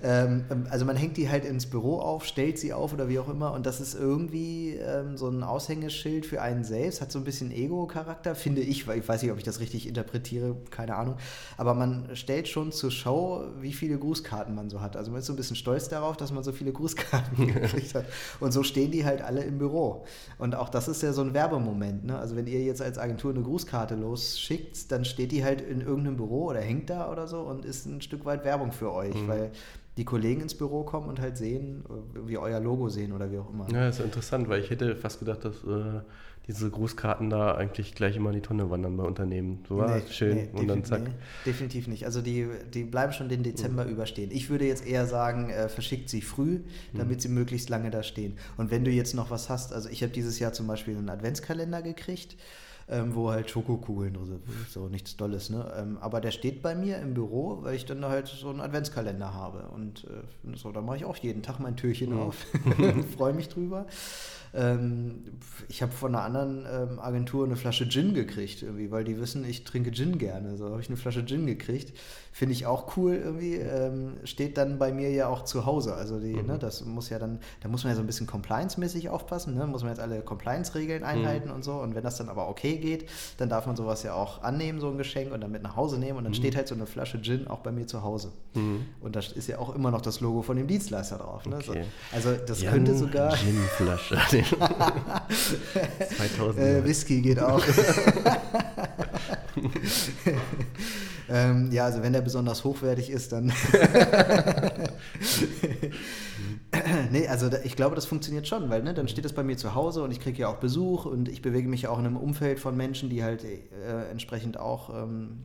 Ähm, 0.03 0.45
also 0.69 0.85
man 0.85 0.97
hängt 0.97 1.17
die 1.17 1.31
halt 1.31 1.47
ins 1.47 1.65
Büro 1.65 1.99
auf, 1.99 2.27
stellt 2.27 2.59
sie 2.59 2.75
auf 2.75 2.93
oder 2.93 3.09
wie 3.09 3.19
auch 3.19 3.31
immer 3.31 3.55
und 3.55 3.65
das 3.65 3.81
ist 3.81 3.95
irgendwie 3.95 4.75
ähm, 4.75 5.17
so 5.17 5.31
ein 5.31 5.43
Aushängeschild 5.43 6.27
für 6.27 6.43
einen 6.43 6.63
selbst, 6.63 7.01
hat 7.01 7.11
so 7.11 7.19
ein 7.19 7.25
bisschen 7.25 7.51
Ego-Charakter, 7.51 8.35
finde 8.35 8.61
ich, 8.61 8.87
weil 8.87 8.99
ich 8.99 9.09
weiß 9.09 9.23
nicht, 9.23 9.33
ob 9.33 9.39
ich 9.39 9.45
das 9.45 9.59
richtig 9.61 9.89
interpretiere, 9.89 10.57
keine 10.69 10.97
Ahnung. 10.97 11.17
Aber 11.57 11.73
man 11.73 12.15
stellt 12.17 12.49
schon 12.49 12.71
zur 12.71 12.91
Show, 12.91 13.47
wie 13.63 13.73
viele 13.73 13.97
Grußkarten 13.99 14.55
man 14.55 14.69
so 14.69 14.83
hat. 14.83 14.99
Also 14.99 15.11
man 15.11 15.21
ist 15.21 15.27
so 15.27 15.33
ein 15.33 15.37
bisschen 15.37 15.57
stolz 15.57 15.89
darauf, 15.89 16.19
dass 16.19 16.33
man 16.33 16.45
so 16.45 16.53
viele 16.53 16.73
Grußkarten 16.73 17.47
gekriegt 17.55 17.95
hat. 17.95 18.05
Und 18.41 18.53
so 18.53 18.63
stehen 18.63 18.91
die 18.91 19.07
halt 19.07 19.23
alle 19.23 19.43
im 19.43 19.57
Büro. 19.57 20.05
Und 20.37 20.55
auch 20.55 20.69
das 20.69 20.87
ist 20.87 21.03
ja 21.03 21.15
so 21.15 21.23
ein 21.23 21.33
Werbemoment. 21.33 22.05
Ne? 22.05 22.26
Also 22.27 22.35
wenn 22.35 22.49
ihr 22.49 22.61
jetzt 22.65 22.83
als 22.83 22.99
Agentur 22.99 23.33
eine 23.33 23.45
Grußkarte 23.45 23.95
losschickt, 23.95 24.91
dann 24.91 25.05
steht 25.05 25.31
die 25.31 25.45
halt 25.45 25.61
in 25.61 25.81
irgendeinem 25.81 26.17
Büro 26.17 26.47
oder 26.47 26.59
hängt 26.59 26.91
da 26.91 27.09
oder 27.09 27.29
so 27.29 27.43
und 27.43 27.65
ist 27.65 27.87
ein 27.87 28.01
Stück 28.01 28.25
weit 28.25 28.45
Werbung 28.45 28.73
für 28.73 28.93
euch, 28.93 29.15
weil 29.29 29.53
die 29.97 30.05
Kollegen 30.05 30.41
ins 30.41 30.57
Büro 30.57 30.83
kommen 30.83 31.09
und 31.09 31.21
halt 31.21 31.37
sehen, 31.37 31.85
äh, 31.89 32.27
wie 32.27 32.37
euer 32.37 32.59
Logo 32.59 32.89
sehen 32.89 33.13
oder 33.13 33.31
wie 33.31 33.39
auch 33.39 33.49
immer. 33.49 33.71
Ja, 33.71 33.91
ist 33.91 34.01
interessant, 34.01 34.49
weil 34.49 34.61
ich 34.61 34.71
hätte 34.71 34.97
fast 34.97 35.21
gedacht, 35.21 35.45
dass 35.45 35.63
äh, 35.63 36.01
diese 36.49 36.71
Grußkarten 36.71 37.29
da 37.29 37.57
eigentlich 37.57 37.95
gleich 37.95 38.17
immer 38.17 38.31
in 38.31 38.37
die 38.37 38.43
Tonne 38.43 38.71
wandern 38.71 38.97
bei 38.97 39.05
Unternehmen. 39.05 39.65
So 39.69 39.79
war 39.79 39.97
nee, 39.97 40.03
schön 40.11 40.37
nee, 40.37 40.49
und 40.53 40.69
dann 40.69 40.85
zack. 40.85 41.03
Nee, 41.03 41.11
definitiv 41.45 41.89
nicht. 41.89 42.05
Also 42.05 42.23
die, 42.23 42.47
die 42.73 42.85
bleiben 42.85 43.13
schon 43.13 43.29
den 43.29 43.43
Dezember 43.43 43.85
mhm. 43.85 43.91
überstehen. 43.91 44.31
Ich 44.33 44.49
würde 44.49 44.67
jetzt 44.67 44.87
eher 44.87 45.07
sagen, 45.07 45.51
äh, 45.51 45.69
verschickt 45.69 46.09
sie 46.09 46.21
früh, 46.21 46.61
damit 46.95 47.17
mhm. 47.17 47.21
sie 47.21 47.29
möglichst 47.31 47.69
lange 47.69 47.91
da 47.91 48.05
stehen. 48.05 48.39
Und 48.57 48.71
wenn 48.71 48.85
du 48.85 48.93
jetzt 48.93 49.15
noch 49.15 49.31
was 49.31 49.49
hast, 49.49 49.73
also 49.73 49.89
ich 49.89 50.03
habe 50.03 50.13
dieses 50.13 50.39
Jahr 50.39 50.53
zum 50.53 50.69
Beispiel 50.69 50.97
einen 50.97 51.11
Adventskalender 51.11 51.83
gekriegt 51.83 52.37
ähm, 52.89 53.15
wo 53.15 53.31
halt 53.31 53.51
Schokokugeln 53.51 54.17
oder 54.17 54.27
so, 54.27 54.81
so 54.81 54.89
nichts 54.89 55.17
Dolles. 55.17 55.51
Ne? 55.51 55.73
Ähm, 55.77 55.99
aber 56.01 56.21
der 56.21 56.31
steht 56.31 56.63
bei 56.63 56.75
mir 56.75 56.99
im 56.99 57.15
Büro, 57.15 57.59
weil 57.63 57.75
ich 57.75 57.85
dann 57.85 58.05
halt 58.05 58.29
so 58.29 58.49
einen 58.49 58.61
Adventskalender 58.61 59.35
habe. 59.35 59.69
Und 59.75 60.05
äh, 60.05 60.57
so, 60.57 60.71
da 60.71 60.81
mache 60.81 60.99
ich 60.99 61.05
auch 61.05 61.17
jeden 61.17 61.43
Tag 61.43 61.59
mein 61.59 61.77
Türchen 61.77 62.15
mhm. 62.15 62.21
auf 62.21 62.37
freue 63.17 63.33
mich 63.33 63.49
drüber. 63.49 63.87
Ähm, 64.55 65.25
ich 65.69 65.83
habe 65.83 65.93
von 65.93 66.15
einer 66.15 66.25
anderen 66.25 66.65
ähm, 66.71 66.99
Agentur 66.99 67.45
eine 67.45 67.57
Flasche 67.57 67.89
Gin 67.89 68.15
gekriegt, 68.15 68.63
irgendwie, 68.63 68.91
weil 68.91 69.05
die 69.05 69.19
wissen, 69.21 69.45
ich 69.45 69.65
trinke 69.65 69.91
Gin 69.91 70.19
gerne. 70.19 70.57
So 70.57 70.71
habe 70.71 70.81
ich 70.81 70.89
eine 70.89 70.97
Flasche 70.97 71.25
Gin 71.27 71.47
gekriegt. 71.47 71.93
Finde 72.33 72.53
ich 72.53 72.67
auch 72.67 72.97
cool 72.97 73.15
irgendwie. 73.15 73.57
Ähm, 73.57 74.15
steht 74.25 74.57
dann 74.57 74.79
bei 74.79 74.93
mir 74.93 75.11
ja 75.11 75.29
auch 75.29 75.45
zu 75.45 75.67
Hause. 75.67 75.95
Also 75.95 76.21
die, 76.21 76.35
ne, 76.35 76.43
mhm. 76.43 76.49
ne, 76.49 76.59
das 76.59 76.85
muss 76.85 77.11
ja 77.11 77.19
dann, 77.19 77.41
da 77.61 77.69
muss 77.69 77.85
man 77.85 77.93
ja 77.93 77.97
so 77.97 78.03
ein 78.03 78.07
bisschen 78.07 78.27
compliance-mäßig 78.27 79.09
aufpassen. 79.11 79.55
Ne? 79.55 79.67
Muss 79.67 79.83
man 79.83 79.91
jetzt 79.91 80.01
alle 80.01 80.23
Compliance-Regeln 80.23 81.01
mhm. 81.01 81.09
einhalten 81.09 81.49
mhm. 81.49 81.57
und 81.57 81.65
so. 81.65 81.75
Und 81.75 81.95
wenn 81.95 82.05
das 82.05 82.17
dann 82.17 82.29
aber 82.29 82.49
okay 82.49 82.76
geht, 82.79 83.09
dann 83.39 83.49
darf 83.49 83.67
man 83.67 83.77
sowas 83.77 84.03
ja 84.03 84.15
auch 84.15 84.43
annehmen, 84.43 84.81
so 84.81 84.89
ein 84.89 84.99
Geschenk, 84.99 85.33
und 85.33 85.41
dann 85.41 85.51
mit 85.51 85.63
nach 85.63 85.77
Hause 85.77 85.99
nehmen. 85.99 86.19
Und 86.19 86.25
dann 86.25 86.33
mhm. 86.33 86.37
steht 86.37 86.57
halt 86.57 86.69
so 86.69 86.75
eine 86.75 86.87
Flasche 86.87 87.21
Gin 87.21 87.47
auch 87.49 87.61
bei 87.61 87.73
mir 87.73 87.87
zu 87.87 88.03
Hause. 88.03 88.33
Mhm. 88.55 88.87
Und 89.01 89.17
da 89.17 89.21
ist 89.21 89.49
ja 89.49 89.59
auch 89.59 89.75
immer 89.75 89.91
noch 89.91 90.01
das 90.01 90.21
Logo 90.21 90.43
von 90.43 90.57
dem 90.57 90.67
Dienstleister 90.67 91.19
drauf. 91.19 91.47
Ne? 91.47 91.57
Okay. 91.57 91.85
So, 92.13 92.17
also 92.17 92.33
das 92.47 92.63
Jan 92.63 92.73
könnte 92.73 92.97
sogar. 92.97 93.35
Gin-Flasche. 93.35 94.17
2000. 96.17 96.59
Äh, 96.59 96.85
Whisky 96.85 97.21
geht 97.21 97.41
auch. 97.41 97.63
ähm, 101.29 101.71
ja, 101.73 101.85
also 101.87 102.03
wenn 102.03 102.13
der 102.13 102.21
besonders 102.21 102.65
hochwertig 102.65 103.11
ist, 103.11 103.33
dann. 103.33 103.53
nee, 107.11 107.29
also 107.29 107.49
da, 107.49 107.59
ich 107.65 107.77
glaube, 107.77 107.95
das 107.95 108.07
funktioniert 108.07 108.47
schon, 108.47 108.69
weil 108.71 108.83
ne, 108.83 108.95
dann 108.95 109.09
steht 109.09 109.25
das 109.25 109.33
bei 109.33 109.43
mir 109.43 109.57
zu 109.57 109.75
Hause 109.75 110.03
und 110.03 110.11
ich 110.11 110.21
kriege 110.21 110.39
ja 110.39 110.49
auch 110.49 110.57
Besuch 110.57 111.07
und 111.07 111.29
ich 111.29 111.43
bewege 111.43 111.69
mich 111.69 111.83
ja 111.83 111.91
auch 111.91 111.99
in 111.99 112.07
einem 112.07 112.17
Umfeld 112.17 112.61
von 112.61 112.77
Menschen, 112.77 113.09
die 113.09 113.23
halt 113.23 113.45
äh, 113.45 114.11
entsprechend 114.11 114.59
auch 114.59 114.91
ähm, 114.91 115.45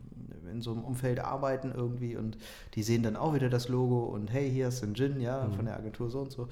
in 0.52 0.60
so 0.60 0.72
einem 0.72 0.84
Umfeld 0.84 1.20
arbeiten 1.20 1.72
irgendwie 1.74 2.16
und 2.16 2.36
die 2.74 2.82
sehen 2.82 3.02
dann 3.02 3.16
auch 3.16 3.34
wieder 3.34 3.48
das 3.48 3.68
Logo 3.68 4.04
und 4.04 4.32
hey, 4.32 4.50
hier 4.50 4.68
ist 4.68 4.82
ein 4.82 4.94
Gin, 4.94 5.20
ja, 5.20 5.44
mhm. 5.44 5.54
von 5.54 5.64
der 5.64 5.76
Agentur 5.76 6.10
so 6.10 6.20
und 6.20 6.32
so. 6.32 6.48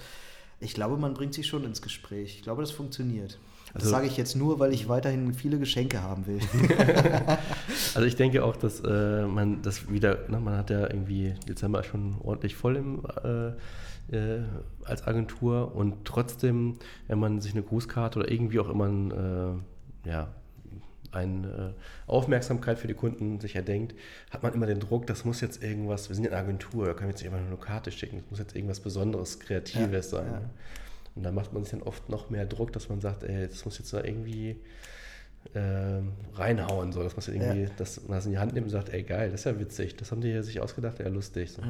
Ich 0.61 0.75
glaube, 0.75 0.97
man 0.97 1.15
bringt 1.15 1.35
sich 1.35 1.47
schon 1.47 1.65
ins 1.65 1.81
Gespräch. 1.81 2.37
Ich 2.37 2.43
glaube, 2.43 2.63
das 2.63 2.71
funktioniert. 2.71 3.39
Das 3.73 3.85
also, 3.85 3.91
sage 3.95 4.07
ich 4.09 4.17
jetzt 4.17 4.37
nur, 4.37 4.59
weil 4.59 4.73
ich 4.73 4.89
weiterhin 4.89 5.33
viele 5.33 5.59
Geschenke 5.59 6.03
haben 6.03 6.27
will. 6.27 6.41
also 7.95 8.03
ich 8.07 8.17
denke 8.17 8.45
auch, 8.45 8.57
dass 8.57 8.81
äh, 8.81 9.27
man 9.27 9.63
das 9.63 9.91
wieder, 9.91 10.29
ne, 10.29 10.41
man 10.41 10.57
hat 10.57 10.71
ja 10.71 10.81
irgendwie 10.81 11.35
Dezember 11.49 11.83
schon 11.85 12.17
ordentlich 12.23 12.57
voll 12.57 12.77
im, 12.77 13.05
äh, 13.23 13.53
äh, 14.11 14.41
als 14.85 15.07
Agentur 15.07 15.75
und 15.75 16.05
trotzdem, 16.05 16.79
wenn 17.09 17.19
man 17.19 17.41
sich 17.41 17.53
eine 17.53 17.63
Grußkarte 17.63 18.19
oder 18.19 18.31
irgendwie 18.31 18.61
auch 18.61 18.69
immer 18.69 18.87
ein, 18.87 19.11
äh, 20.05 20.09
ja, 20.09 20.29
eine 21.13 21.75
äh, 21.77 22.11
Aufmerksamkeit 22.11 22.79
für 22.79 22.87
die 22.87 22.95
Kunden 22.95 23.41
sich 23.41 23.57
erdenkt, 23.57 23.95
hat 24.31 24.43
man 24.43 24.55
immer 24.55 24.67
den 24.67 24.81
Druck, 24.81 25.07
das 25.07 25.25
muss 25.25 25.41
jetzt 25.41 25.63
irgendwas, 25.63 26.09
wir 26.09 26.15
sind 26.15 26.25
ja 26.25 26.31
eine 26.31 26.41
Agentur, 26.41 26.87
da 26.87 26.93
können 26.93 27.09
wir 27.09 27.11
jetzt 27.11 27.21
nicht 27.21 27.29
immer 27.29 27.41
nur 27.41 27.49
eine 27.49 27.57
Karte 27.57 27.91
schicken, 27.91 28.19
das 28.19 28.31
muss 28.31 28.39
jetzt 28.39 28.55
irgendwas 28.55 28.81
Besonderes, 28.81 29.41
Kreatives 29.41 30.13
ja, 30.13 30.19
sein. 30.19 30.33
Ja. 30.33 30.51
Und 31.17 31.25
da 31.25 31.33
macht 31.33 31.53
man 31.53 31.65
sich 31.65 31.73
dann 31.73 31.83
oft 31.83 32.09
noch 32.09 32.31
mehr 32.31 32.47
Druck, 32.47 32.73
dass 32.73 32.89
man 32.89 33.01
sagt, 33.01 33.25
ey, 33.25 33.49
das 33.49 33.65
muss 33.65 33.79
jetzt 33.79 33.93
da 33.93 34.05
irgendwie 34.05 34.57
äh, 35.55 36.01
reinhauen, 36.35 36.93
so, 36.93 37.03
dass 37.03 37.17
man 37.17 37.37
irgendwie, 37.37 37.65
ja. 37.65 37.71
dass 37.77 38.03
man 38.03 38.19
das 38.19 38.27
in 38.27 38.33
die 38.33 38.39
Hand 38.39 38.55
nimmt 38.55 38.67
und 38.67 38.71
sagt, 38.71 38.91
ey, 38.91 39.03
geil, 39.03 39.31
das 39.31 39.41
ist 39.41 39.45
ja 39.45 39.59
witzig, 39.59 39.97
das 39.97 40.13
haben 40.13 40.21
die 40.21 40.43
sich 40.43 40.61
ausgedacht, 40.61 41.01
ja, 41.01 41.09
lustig. 41.09 41.51
So. 41.51 41.63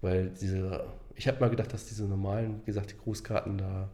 Weil 0.00 0.30
diese, 0.40 0.84
ich 1.18 1.26
habe 1.26 1.40
mal 1.40 1.50
gedacht, 1.50 1.72
dass 1.72 1.86
diese 1.86 2.04
normalen, 2.04 2.60
wie 2.62 2.66
gesagt, 2.66 2.92
die 2.92 2.96
Grußkarten 2.96 3.58
da 3.58 3.90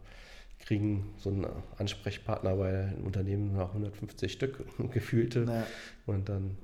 kriegen 0.58 1.14
so 1.18 1.30
einen 1.30 1.46
Ansprechpartner 1.78 2.54
bei 2.56 2.88
einem 2.88 3.04
Unternehmen 3.04 3.56
nach 3.56 3.68
150 3.68 4.32
Stück 4.32 4.64
gefühlte 4.92 5.44
ja. 5.48 5.66
und 6.06 6.28
dann. 6.28 6.56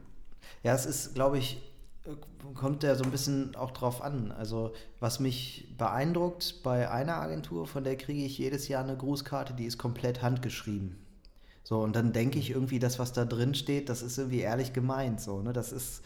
Ja, 0.62 0.74
es 0.74 0.86
ist, 0.86 1.14
glaube 1.14 1.38
ich, 1.38 1.62
kommt 2.54 2.82
ja 2.82 2.94
so 2.94 3.04
ein 3.04 3.10
bisschen 3.10 3.54
auch 3.56 3.70
drauf 3.70 4.02
an. 4.02 4.32
Also, 4.32 4.72
was 5.00 5.18
mich 5.18 5.74
beeindruckt 5.78 6.62
bei 6.62 6.90
einer 6.90 7.16
Agentur, 7.16 7.66
von 7.66 7.84
der 7.84 7.96
kriege 7.96 8.24
ich 8.24 8.38
jedes 8.38 8.68
Jahr 8.68 8.84
eine 8.84 8.96
Grußkarte, 8.96 9.54
die 9.54 9.64
ist 9.64 9.78
komplett 9.78 10.22
handgeschrieben. 10.22 10.96
So, 11.62 11.80
und 11.80 11.94
dann 11.94 12.12
denke 12.12 12.38
ich 12.38 12.50
irgendwie, 12.50 12.78
das, 12.78 12.98
was 12.98 13.12
da 13.12 13.24
drin 13.24 13.54
steht, 13.54 13.88
das 13.88 14.02
ist 14.02 14.18
irgendwie 14.18 14.40
ehrlich 14.40 14.72
gemeint. 14.72 15.20
So, 15.20 15.40
ne? 15.40 15.52
Das 15.52 15.72
ist, 15.72 16.02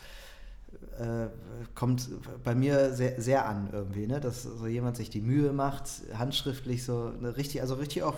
äh, 0.98 1.28
kommt 1.74 2.08
bei 2.42 2.54
mir 2.54 2.92
sehr, 2.92 3.20
sehr 3.20 3.46
an 3.46 3.68
irgendwie, 3.72 4.06
ne? 4.06 4.20
dass 4.20 4.42
so 4.42 4.66
jemand 4.66 4.96
sich 4.96 5.10
die 5.10 5.20
Mühe 5.20 5.52
macht, 5.52 5.88
handschriftlich 6.16 6.84
so 6.84 7.12
eine 7.18 7.37
richtig, 7.37 7.60
also 7.62 7.74
richtig 7.74 8.02
auch 8.02 8.16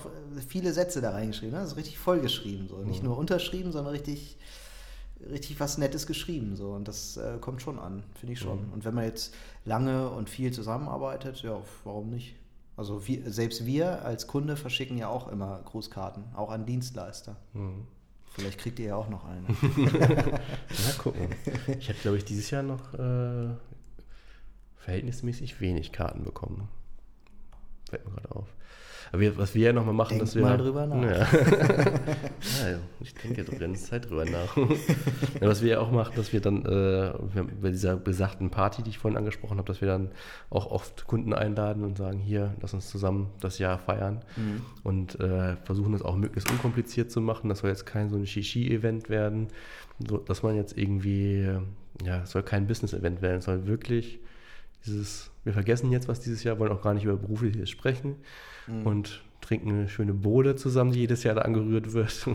viele 0.49 0.73
Sätze 0.73 1.01
da 1.01 1.11
reingeschrieben, 1.11 1.55
ne? 1.55 1.61
das 1.61 1.73
ist 1.73 1.77
richtig 1.77 1.99
vollgeschrieben, 1.99 2.69
so. 2.69 2.79
nicht 2.79 3.03
mhm. 3.03 3.09
nur 3.09 3.19
unterschrieben, 3.19 3.73
sondern 3.73 3.93
richtig 3.93 4.39
richtig 5.31 5.59
was 5.61 5.79
Nettes 5.79 6.07
geschrieben. 6.07 6.57
So. 6.57 6.73
Und 6.73 6.89
das 6.89 7.17
äh, 7.17 7.39
kommt 7.41 7.63
schon 7.63 7.79
an, 7.79 8.03
finde 8.15 8.35
ich 8.35 8.39
schon. 8.39 8.67
Mhm. 8.67 8.73
Und 8.73 8.85
wenn 8.85 8.95
man 8.95 9.05
jetzt 9.05 9.35
lange 9.65 10.11
und 10.11 10.31
viel 10.31 10.53
zusammenarbeitet, 10.53 11.43
ja, 11.43 11.61
warum 11.85 12.11
nicht? 12.11 12.37
Also 12.77 13.07
wir, 13.07 13.31
selbst 13.31 13.65
wir 13.65 14.05
als 14.05 14.27
Kunde 14.27 14.57
verschicken 14.57 14.99
ja 14.99 15.09
auch 15.09 15.29
immer 15.29 15.63
Grußkarten, 15.65 16.25
auch 16.35 16.51
an 16.51 16.67
Dienstleister. 16.67 17.37
Mhm. 17.55 17.87
Vielleicht 18.37 18.59
kriegt 18.59 18.79
ihr 18.79 18.89
ja 18.89 18.97
auch 18.97 19.09
noch 19.09 19.25
eine. 19.25 19.49
Mal 19.49 20.93
gucken. 20.99 21.29
Ich 21.79 21.89
habe, 21.89 21.99
glaube 22.01 22.19
ich, 22.19 22.25
dieses 22.27 22.51
Jahr 22.51 22.63
noch 22.63 22.93
äh, 22.93 23.49
verhältnismäßig 24.77 25.59
wenig 25.63 25.91
Karten 25.91 26.23
bekommen. 26.23 26.69
Fällt 27.89 28.05
mir 28.05 28.13
gerade 28.13 28.37
auf. 28.37 28.49
Aber 29.13 29.21
wir, 29.21 29.37
was 29.37 29.55
wir 29.55 29.67
ja 29.67 29.73
nochmal 29.73 29.95
machen, 29.95 30.19
Denk 30.19 30.23
dass 30.23 30.35
wir. 30.35 30.43
mal 30.43 30.59
drüber 30.59 30.87
nach. 30.87 31.03
Ja. 31.03 31.19
ja, 32.71 32.79
ich 33.01 33.15
denke 33.15 33.45
drin, 33.45 33.75
Zeit 33.77 34.09
drüber 34.09 34.25
nach. 34.25 34.57
ja, 35.41 35.49
was 35.49 35.63
wir 35.63 35.71
ja 35.71 35.81
auch 35.81 35.91
machen, 35.91 36.13
dass 36.17 36.33
wir 36.33 36.41
dann 36.41 36.65
äh, 36.65 37.13
bei 37.61 37.71
dieser 37.71 37.97
besagten 37.97 38.51
Party, 38.51 38.83
die 38.83 38.91
ich 38.91 38.99
vorhin 38.99 39.17
angesprochen 39.17 39.59
habe, 39.59 39.67
dass 39.67 39.81
wir 39.81 39.89
dann 39.89 40.11
auch 40.51 40.71
oft 40.71 41.07
Kunden 41.07 41.33
einladen 41.33 41.85
und 41.85 41.99
sagen: 41.99 42.19
Hier, 42.19 42.55
lass 42.61 42.75
uns 42.75 42.89
zusammen 42.89 43.31
das 43.41 43.59
Jahr 43.59 43.79
feiern. 43.79 44.23
Mhm. 44.37 44.63
Und 44.83 45.21
äh, 45.21 45.57
versuchen 45.65 45.93
das 45.93 46.03
auch 46.03 46.17
möglichst 46.17 46.51
unkompliziert 46.51 47.11
zu 47.11 47.21
machen. 47.21 47.49
Das 47.49 47.61
soll 47.61 47.71
jetzt 47.71 47.87
kein 47.87 48.11
so 48.11 48.17
ein 48.17 48.27
Shishi-Event 48.27 49.09
werden, 49.09 49.49
so, 50.07 50.19
dass 50.19 50.43
man 50.43 50.57
jetzt 50.57 50.77
irgendwie. 50.77 51.49
Ja, 52.05 52.23
es 52.25 52.33
soll 52.33 52.43
kein 52.43 52.67
Business-Event 52.67 53.23
werden, 53.23 53.39
es 53.39 53.47
soll 53.47 53.67
wirklich 53.67 54.21
dieses, 54.87 55.31
wir 55.45 55.53
vergessen 55.53 55.93
jetzt 55.93 56.09
was 56.09 56.21
dieses 56.21 56.45
Jahr, 56.45 56.59
wollen 56.59 56.73
auch 56.73 56.83
gar 56.83 56.95
nicht 56.95 57.05
über 57.05 57.17
Berufliches 57.17 57.71
sprechen 57.71 58.17
mhm. 58.67 58.87
und 58.87 59.25
trinken 59.41 59.71
eine 59.71 59.89
schöne 59.89 60.15
Bowle 60.15 60.57
zusammen, 60.57 60.93
die 60.93 61.01
jedes 61.01 61.23
Jahr 61.23 61.35
da 61.35 61.43
angerührt 61.43 61.93
wird. 61.93 62.27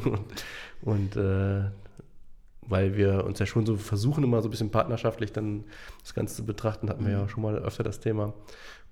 und 0.82 1.16
äh, 1.16 1.64
weil 2.62 2.96
wir 2.96 3.26
uns 3.26 3.40
ja 3.40 3.46
schon 3.46 3.66
so 3.66 3.76
versuchen, 3.76 4.24
immer 4.24 4.42
so 4.42 4.48
ein 4.48 4.52
bisschen 4.52 4.72
partnerschaftlich 4.72 5.34
dann 5.34 5.66
das 6.02 6.14
Ganze 6.14 6.36
zu 6.36 6.46
betrachten, 6.46 6.90
hatten 6.90 7.06
wir 7.06 7.12
ja 7.12 7.24
mhm. 7.24 7.30
schon 7.30 7.44
mal 7.44 7.58
öfter 7.58 7.84
das 7.84 8.00
Thema. 8.00 8.34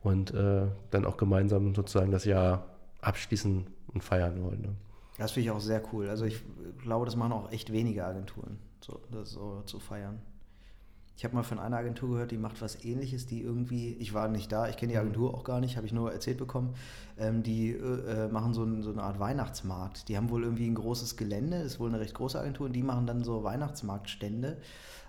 Und 0.02 0.34
äh, 0.34 0.68
dann 0.92 1.06
auch 1.06 1.18
gemeinsam 1.18 1.76
sozusagen 1.76 2.12
das 2.12 2.26
Jahr 2.26 2.66
abschließen 3.02 3.68
und 3.94 4.04
feiern 4.04 4.42
wollen. 4.44 4.62
Ne? 4.62 4.76
Das 5.18 5.32
finde 5.32 5.50
ich 5.50 5.52
auch 5.52 5.60
sehr 5.60 5.82
cool. 5.92 6.10
Also 6.10 6.26
ich 6.26 6.42
glaube, 6.82 7.06
das 7.06 7.16
machen 7.16 7.34
auch 7.34 7.52
echt 7.52 7.72
wenige 7.72 8.06
Agenturen, 8.06 8.58
so, 8.80 9.02
das 9.12 9.32
so 9.32 9.62
zu 9.66 9.80
feiern. 9.80 10.20
Ich 11.20 11.26
habe 11.26 11.36
mal 11.36 11.44
von 11.44 11.60
einer 11.60 11.76
Agentur 11.76 12.12
gehört, 12.12 12.32
die 12.32 12.38
macht 12.38 12.62
was 12.62 12.86
ähnliches, 12.86 13.26
die 13.26 13.42
irgendwie, 13.42 13.92
ich 14.00 14.14
war 14.14 14.30
nicht 14.30 14.54
da, 14.54 14.70
ich 14.70 14.78
kenne 14.78 14.94
die 14.94 14.98
mhm. 14.98 15.02
Agentur 15.02 15.34
auch 15.34 15.44
gar 15.44 15.60
nicht, 15.60 15.76
habe 15.76 15.86
ich 15.86 15.92
nur 15.92 16.14
erzählt 16.14 16.38
bekommen, 16.38 16.76
ähm, 17.18 17.44
die 17.44 17.72
äh, 17.72 18.28
äh, 18.28 18.28
machen 18.30 18.54
so, 18.54 18.64
ein, 18.64 18.82
so, 18.84 18.92
eine 18.94 19.04
Art 19.04 19.20
Weihnachtsmarkt. 19.20 20.08
Die 20.08 20.16
haben 20.16 20.30
wohl 20.30 20.46
irgendwie 20.46 20.66
ein 20.66 20.76
großes 20.76 21.18
Gelände, 21.18 21.58
ist 21.58 21.78
wohl 21.78 21.90
eine 21.90 22.00
recht 22.00 22.14
große 22.14 22.40
Agentur 22.40 22.68
und 22.68 22.72
die 22.72 22.84
machen 22.84 23.06
dann 23.06 23.26
so 23.26 23.44
Weihnachtsmarktstände 23.44 24.62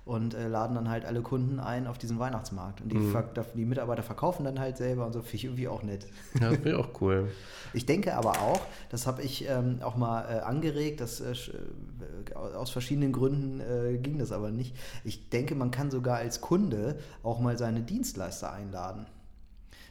und 0.05 0.35
äh, 0.35 0.49
laden 0.49 0.75
dann 0.75 0.89
halt 0.89 1.05
alle 1.05 1.23
Kunden 1.23 1.61
ein 1.61 1.87
auf 1.87 1.99
diesen 1.99 2.19
Weihnachtsmarkt. 2.19 2.81
Und 2.81 2.91
die, 2.91 2.97
mhm. 2.97 3.15
die 3.55 3.65
Mitarbeiter 3.65 4.03
verkaufen 4.03 4.45
dann 4.45 4.59
halt 4.59 4.77
selber 4.77 5.07
und 5.07 5.13
so, 5.13 5.21
finde 5.21 5.37
ich 5.37 5.45
irgendwie 5.45 5.69
auch 5.69 5.83
nett. 5.83 6.07
Ja, 6.35 6.51
das 6.51 6.55
finde 6.55 6.71
ich 6.71 6.77
auch 6.77 7.01
cool. 7.01 7.29
Ich 7.73 7.87
denke 7.87 8.17
aber 8.17 8.33
auch, 8.43 8.61
das 8.89 9.07
habe 9.07 9.23
ich 9.23 9.49
ähm, 9.49 9.79
auch 9.83 9.97
mal 9.97 10.23
äh, 10.23 10.41
angeregt, 10.41 11.01
dass 11.01 11.21
äh, 11.21 11.31
äh 11.31 12.35
aus 12.35 12.71
verschiedenen 12.71 13.13
Gründen 13.13 13.61
äh, 13.61 13.97
ging 13.99 14.19
das 14.19 14.33
aber 14.33 14.51
nicht. 14.51 14.75
Ich 15.05 15.29
denke, 15.29 15.55
man 15.55 15.71
kann 15.71 15.89
sogar 15.91 16.17
als 16.17 16.41
Kunde 16.41 16.99
auch 17.23 17.39
mal 17.39 17.57
seine 17.59 17.83
Dienstleister 17.83 18.53
einladen. 18.53 19.07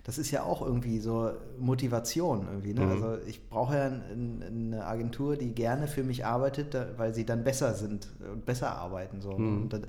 Das 0.09 0.17
ist 0.17 0.31
ja 0.31 0.41
auch 0.41 0.63
irgendwie 0.63 0.97
so 0.97 1.29
Motivation 1.59 2.47
irgendwie. 2.49 2.73
Ne? 2.73 2.81
Mhm. 2.81 2.91
Also 2.91 3.17
ich 3.27 3.47
brauche 3.47 3.75
ja 3.75 3.85
ein, 3.85 4.43
eine 4.43 4.83
Agentur, 4.87 5.35
die 5.37 5.53
gerne 5.53 5.87
für 5.87 6.03
mich 6.03 6.25
arbeitet, 6.25 6.73
da, 6.73 6.87
weil 6.97 7.13
sie 7.13 7.27
dann 7.27 7.43
besser 7.43 7.75
sind 7.75 8.07
und 8.33 8.43
besser 8.43 8.71
arbeiten. 8.75 9.21
So. 9.21 9.37
Mhm. 9.37 9.61
Und 9.61 9.69
da, 9.73 9.79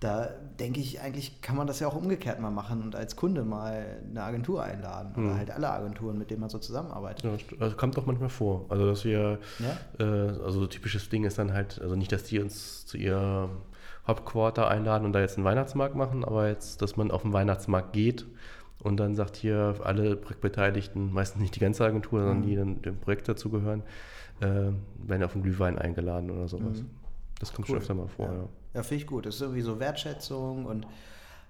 da 0.00 0.28
denke 0.58 0.80
ich, 0.80 1.00
eigentlich 1.00 1.42
kann 1.42 1.54
man 1.54 1.68
das 1.68 1.78
ja 1.78 1.86
auch 1.86 1.94
umgekehrt 1.94 2.40
mal 2.40 2.50
machen 2.50 2.82
und 2.82 2.96
als 2.96 3.14
Kunde 3.14 3.44
mal 3.44 3.84
eine 4.10 4.24
Agentur 4.24 4.64
einladen. 4.64 5.12
Oder 5.14 5.34
Mhm. 5.34 5.38
halt 5.38 5.50
alle 5.52 5.70
Agenturen, 5.70 6.18
mit 6.18 6.32
denen 6.32 6.40
man 6.40 6.50
so 6.50 6.58
zusammenarbeitet. 6.58 7.22
Ja, 7.24 7.30
st- 7.30 7.62
also 7.62 7.76
kommt 7.76 7.96
doch 7.96 8.04
manchmal 8.04 8.30
vor. 8.30 8.66
Also 8.68 8.84
dass 8.86 9.04
wir, 9.04 9.38
Ja? 9.60 10.04
äh, 10.04 10.38
also 10.42 10.66
typisches 10.66 11.08
Ding 11.08 11.22
ist 11.22 11.38
dann 11.38 11.52
halt, 11.52 11.80
also 11.80 11.94
nicht, 11.94 12.10
dass 12.10 12.24
die 12.24 12.40
uns 12.40 12.84
zu 12.84 12.96
ihr 12.96 13.48
Hauptquarter 14.08 14.66
einladen 14.66 15.04
und 15.04 15.12
da 15.12 15.20
jetzt 15.20 15.36
einen 15.36 15.44
Weihnachtsmarkt 15.44 15.94
machen, 15.94 16.24
aber 16.24 16.48
jetzt, 16.48 16.82
dass 16.82 16.96
man 16.96 17.12
auf 17.12 17.22
den 17.22 17.32
Weihnachtsmarkt 17.32 17.92
geht 17.92 18.26
und 18.82 18.96
dann 18.98 19.14
sagt 19.14 19.36
hier 19.36 19.76
alle 19.84 20.16
Projektbeteiligten, 20.16 21.12
meistens 21.12 21.40
nicht 21.40 21.54
die 21.56 21.60
ganze 21.60 21.84
Agentur, 21.84 22.20
sondern 22.20 22.40
Mhm. 22.40 22.42
die 22.42 22.56
dann 22.56 22.82
dem 22.82 22.96
Projekt 22.98 23.28
dazugehören, 23.28 23.82
äh, 24.40 24.72
werden 25.06 25.22
auf 25.22 25.34
einen 25.34 25.42
Glühwein 25.44 25.78
eingeladen 25.78 26.30
oder 26.30 26.48
sowas. 26.48 26.80
Mhm. 26.80 26.90
Das 27.38 27.52
kommt 27.52 27.68
Cool. 27.68 27.74
schon 27.76 27.82
öfter 27.82 27.94
mal 27.94 28.08
vor, 28.08 28.26
Ja, 28.26 28.32
ja. 28.34 28.48
ja 28.74 28.82
finde 28.82 29.02
ich 29.02 29.06
gut. 29.06 29.26
Das 29.26 29.36
ist 29.36 29.40
irgendwie 29.40 29.60
so 29.62 29.78
Wertschätzung 29.80 30.66
und 30.66 30.86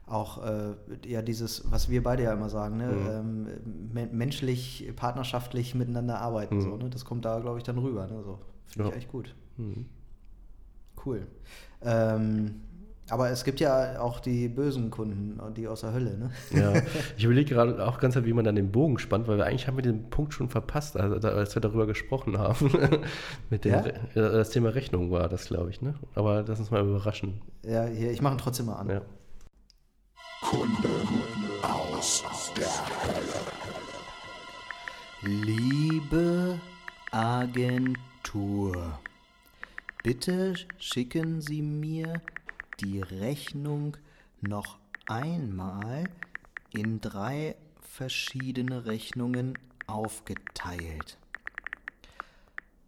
auch 0.06 0.44
äh, 0.44 0.74
ja 1.06 1.22
dieses, 1.22 1.70
was 1.70 1.88
wir 1.88 2.02
beide 2.02 2.24
ja 2.24 2.32
immer 2.32 2.50
sagen, 2.50 2.76
ne? 2.76 2.90
ähm, 2.90 3.44
me 3.92 4.06
menschlich, 4.12 4.92
partnerschaftlich 4.96 5.74
miteinander 5.74 6.18
arbeiten. 6.20 6.56
Mhm. 6.56 6.60
So, 6.62 6.76
ne? 6.76 6.90
Das 6.90 7.04
kommt 7.04 7.24
da, 7.24 7.38
glaube 7.38 7.58
ich, 7.58 7.64
dann 7.64 7.78
rüber. 7.78 8.06
Ne? 8.08 8.22
So, 8.24 8.38
Finde 8.66 8.88
ich 8.88 8.94
Ja. 8.94 8.98
echt 8.98 9.08
gut. 9.12 9.34
Mhm. 9.56 9.86
Cool. 11.04 11.26
Ähm, 11.82 12.60
aber 13.10 13.30
es 13.30 13.44
gibt 13.44 13.60
ja 13.60 14.00
auch 14.00 14.20
die 14.20 14.48
bösen 14.48 14.90
Kunden, 14.90 15.40
die 15.54 15.66
aus 15.66 15.80
der 15.80 15.92
Hölle. 15.92 16.16
Ne? 16.16 16.30
Ja, 16.50 16.72
ich 17.16 17.24
überlege 17.24 17.54
gerade 17.54 17.86
auch 17.86 17.98
ganz, 17.98 18.16
wie 18.16 18.32
man 18.32 18.44
dann 18.44 18.54
den 18.54 18.70
Bogen 18.70 18.98
spannt, 18.98 19.28
weil 19.28 19.38
wir 19.38 19.44
eigentlich 19.44 19.66
haben 19.66 19.76
wir 19.76 19.82
den 19.82 20.08
Punkt 20.08 20.34
schon 20.34 20.48
verpasst, 20.48 20.96
also, 20.96 21.28
als 21.28 21.54
wir 21.54 21.60
darüber 21.60 21.86
gesprochen 21.86 22.38
haben. 22.38 22.70
Mit 23.50 23.64
dem 23.64 23.72
Ja? 23.72 23.86
Äh, 23.86 23.94
das 24.14 24.50
Thema 24.50 24.70
Rechnung 24.70 25.10
war 25.10 25.28
das, 25.28 25.46
glaube 25.46 25.70
ich, 25.70 25.82
ne? 25.82 25.94
Aber 26.14 26.44
lass 26.46 26.58
uns 26.58 26.70
mal 26.70 26.82
überraschen. 26.82 27.40
Ja, 27.64 27.84
hier, 27.86 28.12
ich 28.12 28.22
mache 28.22 28.34
ihn 28.34 28.38
trotzdem 28.38 28.66
mal 28.66 28.76
an. 28.76 28.88
Ja. 28.88 29.02
Liebe 35.22 36.58
Agentur, 37.10 38.98
bitte 40.02 40.54
schicken 40.78 41.40
Sie 41.40 41.62
mir 41.62 42.20
die 42.80 43.00
Rechnung 43.00 43.96
noch 44.40 44.78
einmal 45.06 46.04
in 46.72 47.00
drei 47.00 47.56
verschiedene 47.80 48.86
Rechnungen 48.86 49.58
aufgeteilt. 49.86 51.18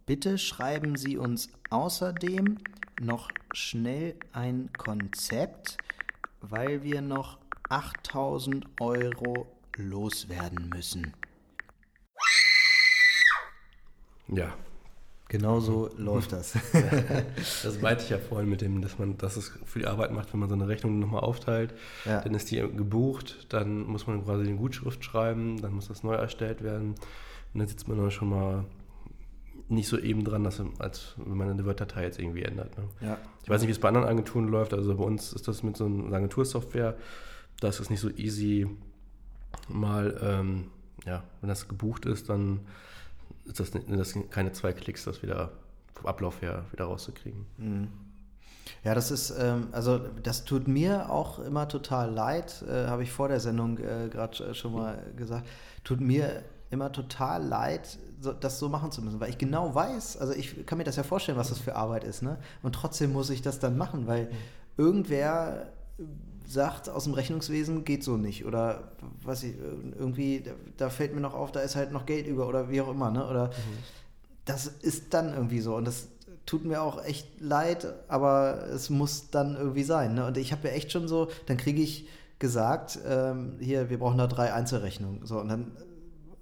Bitte 0.05 0.37
schreiben 0.37 0.95
Sie 0.97 1.17
uns 1.17 1.49
außerdem 1.69 2.59
noch 3.01 3.29
schnell 3.53 4.15
ein 4.33 4.69
Konzept, 4.77 5.77
weil 6.41 6.83
wir 6.83 7.01
noch 7.01 7.39
8000 7.69 8.65
Euro 8.79 9.47
loswerden 9.77 10.69
müssen. 10.69 11.13
Ja. 14.27 14.55
Genau 15.35 15.59
so 15.59 15.89
läuft 15.97 16.31
das. 16.31 16.53
Das 17.63 17.81
meinte 17.81 18.03
ich 18.03 18.09
ja 18.09 18.17
vorhin 18.17 18.49
mit 18.49 18.61
dem, 18.61 18.81
dass 18.81 18.97
man, 18.97 19.17
dass 19.17 19.35
es 19.35 19.51
viel 19.65 19.85
Arbeit 19.85 20.13
macht, 20.13 20.31
wenn 20.31 20.39
man 20.39 20.47
so 20.47 20.55
eine 20.55 20.69
Rechnung 20.69 20.97
nochmal 20.99 21.23
aufteilt. 21.23 21.73
Ja. 22.05 22.21
Dann 22.21 22.33
ist 22.33 22.51
die 22.51 22.55
gebucht, 22.55 23.47
dann 23.49 23.81
muss 23.81 24.07
man 24.07 24.23
quasi 24.23 24.47
eine 24.47 24.55
Gutschrift 24.55 25.03
schreiben, 25.03 25.61
dann 25.61 25.73
muss 25.73 25.89
das 25.89 26.03
neu 26.03 26.13
erstellt 26.13 26.63
werden. 26.63 26.91
Und 27.53 27.59
dann 27.59 27.67
sitzt 27.67 27.89
man 27.89 27.97
dann 27.97 28.11
schon 28.11 28.29
mal 28.29 28.63
nicht 29.67 29.89
so 29.89 29.97
eben 29.97 30.23
dran, 30.23 30.45
dass, 30.45 30.61
als 30.79 31.15
wenn 31.17 31.35
man 31.35 31.49
eine 31.49 31.65
Word-Datei 31.65 32.03
jetzt 32.03 32.17
irgendwie 32.17 32.43
ändert. 32.43 32.77
Ne? 32.77 32.85
Ja. 33.01 33.17
Ich 33.43 33.49
weiß 33.49 33.59
nicht, 33.59 33.67
wie 33.67 33.73
es 33.73 33.79
bei 33.79 33.89
anderen 33.89 34.07
Agenturen 34.07 34.47
läuft. 34.47 34.73
Also 34.73 34.95
bei 34.95 35.03
uns 35.03 35.33
ist 35.33 35.49
das 35.49 35.63
mit 35.63 35.75
so 35.75 35.85
einer 35.85 36.15
Agentursoftware, 36.15 36.95
da 37.59 37.67
ist 37.67 37.81
es 37.81 37.89
nicht 37.89 37.99
so 37.99 38.09
easy, 38.09 38.67
mal, 39.67 40.17
ähm, 40.21 40.67
ja, 41.05 41.23
wenn 41.41 41.49
das 41.49 41.67
gebucht 41.67 42.05
ist, 42.05 42.29
dann 42.29 42.61
ist 43.45 43.59
das, 43.59 43.71
das 43.71 44.09
sind 44.09 44.31
keine 44.31 44.51
zwei 44.51 44.73
Klicks, 44.73 45.05
das 45.05 45.21
wieder 45.21 45.51
vom 45.93 46.07
Ablauf 46.07 46.41
her 46.41 46.65
wieder 46.71 46.85
rauszukriegen. 46.85 47.45
Ja, 48.83 48.95
das 48.95 49.11
ist, 49.11 49.31
ähm, 49.31 49.67
also 49.71 49.99
das 49.99 50.43
tut 50.45 50.67
mir 50.67 51.09
auch 51.09 51.39
immer 51.39 51.67
total 51.67 52.11
leid, 52.11 52.63
äh, 52.67 52.87
habe 52.87 53.03
ich 53.03 53.11
vor 53.11 53.27
der 53.27 53.39
Sendung 53.39 53.77
äh, 53.77 54.09
gerade 54.09 54.53
schon 54.53 54.73
mal 54.73 55.03
gesagt, 55.15 55.47
tut 55.83 56.01
mir 56.01 56.43
immer 56.71 56.91
total 56.91 57.43
leid, 57.45 57.97
so, 58.19 58.33
das 58.33 58.59
so 58.59 58.69
machen 58.69 58.91
zu 58.91 59.01
müssen, 59.01 59.19
weil 59.19 59.29
ich 59.29 59.37
genau 59.37 59.73
weiß, 59.73 60.17
also 60.17 60.33
ich 60.33 60.65
kann 60.65 60.77
mir 60.77 60.83
das 60.83 60.95
ja 60.95 61.03
vorstellen, 61.03 61.37
was 61.37 61.49
das 61.49 61.59
für 61.59 61.75
Arbeit 61.75 62.03
ist, 62.03 62.21
ne? 62.21 62.37
Und 62.63 62.73
trotzdem 62.73 63.13
muss 63.13 63.29
ich 63.29 63.41
das 63.41 63.59
dann 63.59 63.77
machen, 63.77 64.07
weil 64.07 64.29
irgendwer 64.77 65.67
sagt 66.47 66.89
aus 66.89 67.05
dem 67.05 67.13
Rechnungswesen 67.13 67.83
geht 67.83 68.03
so 68.03 68.17
nicht 68.17 68.45
oder 68.45 68.91
was 69.23 69.43
ich 69.43 69.55
irgendwie 69.97 70.43
da, 70.77 70.89
fällt 70.89 71.13
mir 71.13 71.21
noch 71.21 71.33
auf, 71.33 71.51
da 71.51 71.61
ist 71.61 71.75
halt 71.75 71.91
noch 71.91 72.05
Geld 72.05 72.27
über 72.27 72.47
oder 72.47 72.69
wie 72.69 72.81
auch 72.81 72.89
immer, 72.89 73.11
ne? 73.11 73.27
Oder 73.27 73.51
das 74.45 74.67
ist 74.67 75.13
dann 75.13 75.33
irgendwie 75.33 75.59
so 75.59 75.75
und 75.75 75.85
das 75.85 76.07
tut 76.45 76.63
mir 76.65 76.81
auch 76.81 77.03
echt 77.03 77.41
leid, 77.41 77.87
aber 78.07 78.67
es 78.67 78.89
muss 78.89 79.29
dann 79.31 79.55
irgendwie 79.55 79.83
sein. 79.83 80.13
Ne? 80.13 80.27
Und 80.27 80.37
ich 80.37 80.51
habe 80.51 80.67
ja 80.67 80.73
echt 80.73 80.91
schon 80.91 81.07
so, 81.07 81.29
dann 81.47 81.57
kriege 81.57 81.81
ich 81.81 82.07
gesagt, 82.39 82.99
ähm, 83.07 83.57
hier, 83.59 83.89
wir 83.89 83.97
brauchen 83.97 84.17
da 84.17 84.27
drei 84.27 84.53
Einzelrechnungen. 84.53 85.25
So, 85.25 85.39
und 85.39 85.49
dann 85.49 85.71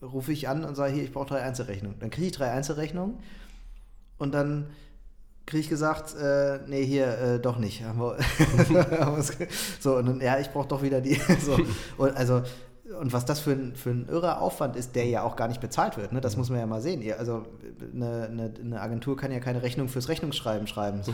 rufe 0.01 0.33
ich 0.33 0.49
an 0.49 0.65
und 0.65 0.75
sage, 0.75 0.93
hier, 0.93 1.03
ich 1.03 1.13
brauche 1.13 1.27
drei 1.27 1.41
Einzelrechnungen. 1.41 1.99
Dann 1.99 2.09
kriege 2.09 2.27
ich 2.27 2.33
drei 2.33 2.51
Einzelrechnungen 2.51 3.19
und 4.17 4.33
dann 4.33 4.67
kriege 5.45 5.61
ich 5.61 5.69
gesagt, 5.69 6.15
äh, 6.15 6.59
nee, 6.67 6.85
hier, 6.85 7.17
äh, 7.17 7.39
doch 7.39 7.57
nicht. 7.57 7.83
So, 9.79 9.97
und 9.97 10.05
dann, 10.05 10.21
ja, 10.21 10.39
ich 10.39 10.49
brauche 10.49 10.67
doch 10.67 10.81
wieder 10.81 11.01
die. 11.01 11.15
so. 11.45 11.57
und, 11.97 12.15
also, 12.15 12.43
und 12.99 13.11
was 13.11 13.25
das 13.25 13.39
für 13.39 13.51
ein, 13.51 13.75
für 13.75 13.89
ein 13.89 14.07
irrer 14.07 14.41
Aufwand 14.41 14.75
ist, 14.75 14.95
der 14.95 15.05
ja 15.05 15.23
auch 15.23 15.35
gar 15.35 15.47
nicht 15.47 15.61
bezahlt 15.61 15.97
wird, 15.97 16.13
ne? 16.13 16.21
das 16.21 16.37
muss 16.37 16.49
man 16.49 16.59
ja 16.59 16.65
mal 16.65 16.81
sehen. 16.81 17.03
Also 17.17 17.45
eine, 17.93 18.27
eine, 18.31 18.53
eine 18.59 18.81
Agentur 18.81 19.17
kann 19.17 19.31
ja 19.31 19.39
keine 19.39 19.63
Rechnung 19.63 19.89
fürs 19.89 20.09
Rechnungsschreiben 20.09 20.67
schreiben. 20.67 21.03
So. 21.03 21.13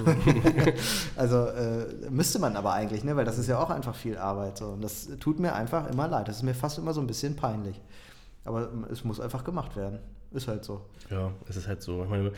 also 1.16 1.46
äh, 1.46 2.10
müsste 2.10 2.40
man 2.40 2.56
aber 2.56 2.74
eigentlich, 2.74 3.04
ne? 3.04 3.16
weil 3.16 3.26
das 3.26 3.38
ist 3.38 3.48
ja 3.48 3.60
auch 3.60 3.70
einfach 3.70 3.96
viel 3.96 4.18
Arbeit. 4.18 4.58
So. 4.58 4.68
Und 4.68 4.82
das 4.82 5.08
tut 5.20 5.40
mir 5.40 5.54
einfach 5.54 5.90
immer 5.90 6.08
leid. 6.08 6.28
Das 6.28 6.38
ist 6.38 6.44
mir 6.44 6.54
fast 6.54 6.78
immer 6.78 6.94
so 6.94 7.02
ein 7.02 7.08
bisschen 7.08 7.36
peinlich. 7.36 7.80
Aber 8.46 8.70
es 8.92 9.04
muss 9.04 9.20
einfach 9.20 9.44
gemacht 9.44 9.76
werden. 9.76 10.00
Ist 10.32 10.48
halt 10.48 10.64
so. 10.64 10.82
Ja, 11.10 11.32
es 11.48 11.56
ist 11.56 11.68
halt 11.68 11.82
so. 11.82 12.04
Ich 12.04 12.10
meine, 12.10 12.32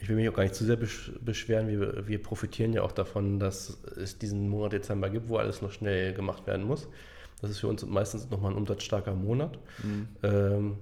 ich 0.00 0.08
will 0.08 0.16
mich 0.16 0.28
auch 0.28 0.34
gar 0.34 0.42
nicht 0.42 0.54
zu 0.54 0.64
sehr 0.64 0.76
besch 0.76 1.12
beschweren. 1.20 1.68
Wir, 1.68 2.06
wir 2.06 2.22
profitieren 2.22 2.72
ja 2.72 2.82
auch 2.82 2.92
davon, 2.92 3.38
dass 3.38 3.78
es 3.96 4.18
diesen 4.18 4.48
Monat 4.48 4.72
Dezember 4.72 5.10
gibt, 5.10 5.28
wo 5.28 5.36
alles 5.36 5.62
noch 5.62 5.72
schnell 5.72 6.14
gemacht 6.14 6.46
werden 6.46 6.66
muss. 6.66 6.88
Das 7.40 7.50
ist 7.50 7.60
für 7.60 7.68
uns 7.68 7.84
meistens 7.84 8.30
nochmal 8.30 8.52
ein 8.52 8.56
umsatzstarker 8.56 9.14
Monat. 9.14 9.58
Ähm, 10.22 10.76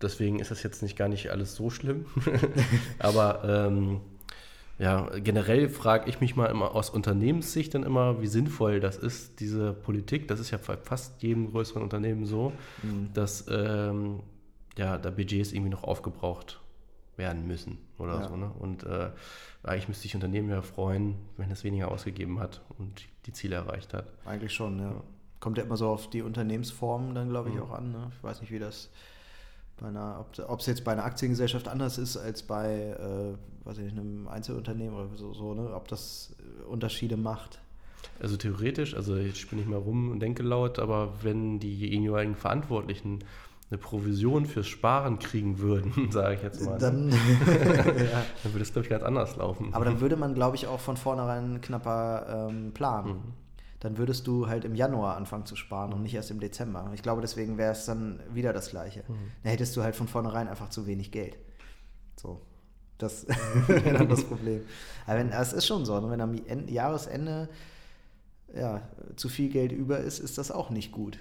deswegen 0.00 0.38
ist 0.40 0.50
das 0.50 0.62
jetzt 0.62 0.82
nicht 0.82 0.96
gar 0.96 1.08
nicht 1.08 1.30
alles 1.30 1.54
so 1.54 1.70
schlimm. 1.70 2.06
Aber 2.98 3.68
ähm, 3.68 4.00
ja, 4.78 5.08
generell 5.18 5.68
frage 5.68 6.08
ich 6.08 6.20
mich 6.20 6.36
mal 6.36 6.46
immer 6.46 6.74
aus 6.74 6.90
Unternehmenssicht 6.90 7.74
dann 7.74 7.82
immer, 7.82 8.20
wie 8.20 8.26
sinnvoll 8.26 8.80
das 8.80 8.96
ist, 8.96 9.40
diese 9.40 9.72
Politik. 9.72 10.28
Das 10.28 10.40
ist 10.40 10.50
ja 10.50 10.58
bei 10.64 10.76
fast 10.76 11.22
jedem 11.22 11.50
größeren 11.50 11.82
Unternehmen 11.82 12.26
so, 12.26 12.52
dass 13.14 13.46
ähm, 13.50 14.20
ja, 14.76 14.98
da 14.98 15.10
Budgets 15.10 15.52
irgendwie 15.52 15.70
noch 15.70 15.82
aufgebraucht 15.82 16.60
werden 17.16 17.46
müssen 17.46 17.78
oder 17.98 18.20
Ja. 18.20 18.28
so. 18.28 18.36
Ne? 18.36 18.50
Und 18.58 18.84
äh, 18.84 19.10
eigentlich 19.62 19.88
müsste 19.88 20.02
sich 20.02 20.14
Unternehmen 20.14 20.50
ja 20.50 20.62
freuen, 20.62 21.16
wenn 21.36 21.50
es 21.50 21.64
weniger 21.64 21.90
ausgegeben 21.90 22.40
hat 22.40 22.60
und 22.78 23.04
die 23.26 23.32
Ziele 23.32 23.56
erreicht 23.56 23.94
hat. 23.94 24.06
Eigentlich 24.24 24.52
schon, 24.52 24.78
ja. 24.78 24.92
Kommt 25.40 25.58
ja 25.58 25.64
immer 25.64 25.76
so 25.76 25.88
auf 25.88 26.08
die 26.08 26.22
Unternehmensformen 26.22 27.14
dann, 27.14 27.28
glaube 27.28 27.50
ich, 27.50 27.60
auch 27.60 27.70
an. 27.70 27.92
Ne? 27.92 28.10
Ich 28.16 28.22
weiß 28.24 28.40
nicht, 28.40 28.50
wie 28.50 28.58
das 28.58 28.90
bei 29.78 29.88
einer, 29.88 30.24
ob 30.48 30.60
es 30.60 30.66
jetzt 30.66 30.84
bei 30.84 30.92
einer 30.92 31.04
Aktiengesellschaft 31.04 31.68
anders 31.68 31.98
ist 31.98 32.16
als 32.16 32.42
bei, 32.42 32.96
äh, 32.98 33.66
weiß 33.66 33.78
ich 33.78 33.84
nicht, 33.84 33.98
einem 33.98 34.28
Einzelunternehmen 34.28 34.94
oder 34.94 35.08
so, 35.16 35.34
so 35.34 35.54
ne? 35.54 35.74
ob 35.74 35.88
das 35.88 36.34
äh, 36.38 36.64
Unterschiede 36.64 37.16
macht. 37.16 37.60
Also 38.20 38.36
theoretisch, 38.38 38.94
also 38.94 39.16
ich 39.16 39.38
spiele 39.38 39.60
nicht 39.60 39.70
mal 39.70 39.78
rum 39.78 40.10
und 40.10 40.20
denke 40.20 40.42
laut, 40.42 40.78
aber 40.78 41.12
wenn 41.22 41.60
die 41.60 41.74
jeweiligen 41.74 42.34
Verantwortlichen 42.36 43.24
eine 43.70 43.78
Provision 43.78 44.46
fürs 44.46 44.68
Sparen 44.68 45.18
kriegen 45.18 45.58
würden, 45.58 46.10
sage 46.10 46.36
ich 46.36 46.42
jetzt 46.42 46.64
mal? 46.64 46.78
Dann, 46.78 47.10
ja. 47.46 48.24
dann 48.42 48.52
würde 48.52 48.62
es, 48.62 48.72
glaube 48.72 48.84
ich, 48.84 48.90
ganz 48.90 49.02
anders 49.02 49.36
laufen. 49.36 49.74
Aber 49.74 49.84
dann 49.84 50.00
würde 50.00 50.16
man, 50.16 50.34
glaube 50.34 50.56
ich, 50.56 50.66
auch 50.66 50.80
von 50.80 50.96
vornherein 50.96 51.60
knapper 51.60 52.48
ähm, 52.48 52.72
planen. 52.72 53.08
Mhm. 53.08 53.32
Dann 53.80 53.98
würdest 53.98 54.26
du 54.26 54.46
halt 54.48 54.64
im 54.64 54.74
Januar 54.74 55.16
anfangen 55.16 55.46
zu 55.46 55.54
sparen 55.54 55.92
und 55.92 56.02
nicht 56.02 56.14
erst 56.14 56.30
im 56.30 56.40
Dezember. 56.40 56.90
Ich 56.94 57.02
glaube, 57.02 57.20
deswegen 57.20 57.58
wäre 57.58 57.72
es 57.72 57.84
dann 57.84 58.20
wieder 58.32 58.52
das 58.52 58.70
Gleiche. 58.70 59.00
Mhm. 59.06 59.14
Dann 59.42 59.50
hättest 59.52 59.76
du 59.76 59.82
halt 59.82 59.96
von 59.96 60.08
vornherein 60.08 60.48
einfach 60.48 60.70
zu 60.70 60.86
wenig 60.86 61.10
Geld. 61.10 61.36
So. 62.16 62.40
Das 62.98 63.26
wäre 63.66 63.92
dann 63.92 64.08
das 64.08 64.24
Problem. 64.24 64.62
Aber 65.06 65.18
wenn, 65.18 65.30
es 65.30 65.52
ist 65.52 65.66
schon 65.66 65.84
so, 65.84 66.00
ne? 66.00 66.10
wenn 66.10 66.20
am 66.20 66.34
End- 66.46 66.70
Jahresende 66.70 67.48
ja, 68.54 68.80
zu 69.16 69.28
viel 69.28 69.50
Geld 69.50 69.72
über 69.72 69.98
ist, 69.98 70.18
ist 70.18 70.38
das 70.38 70.50
auch 70.50 70.70
nicht 70.70 70.92
gut. 70.92 71.18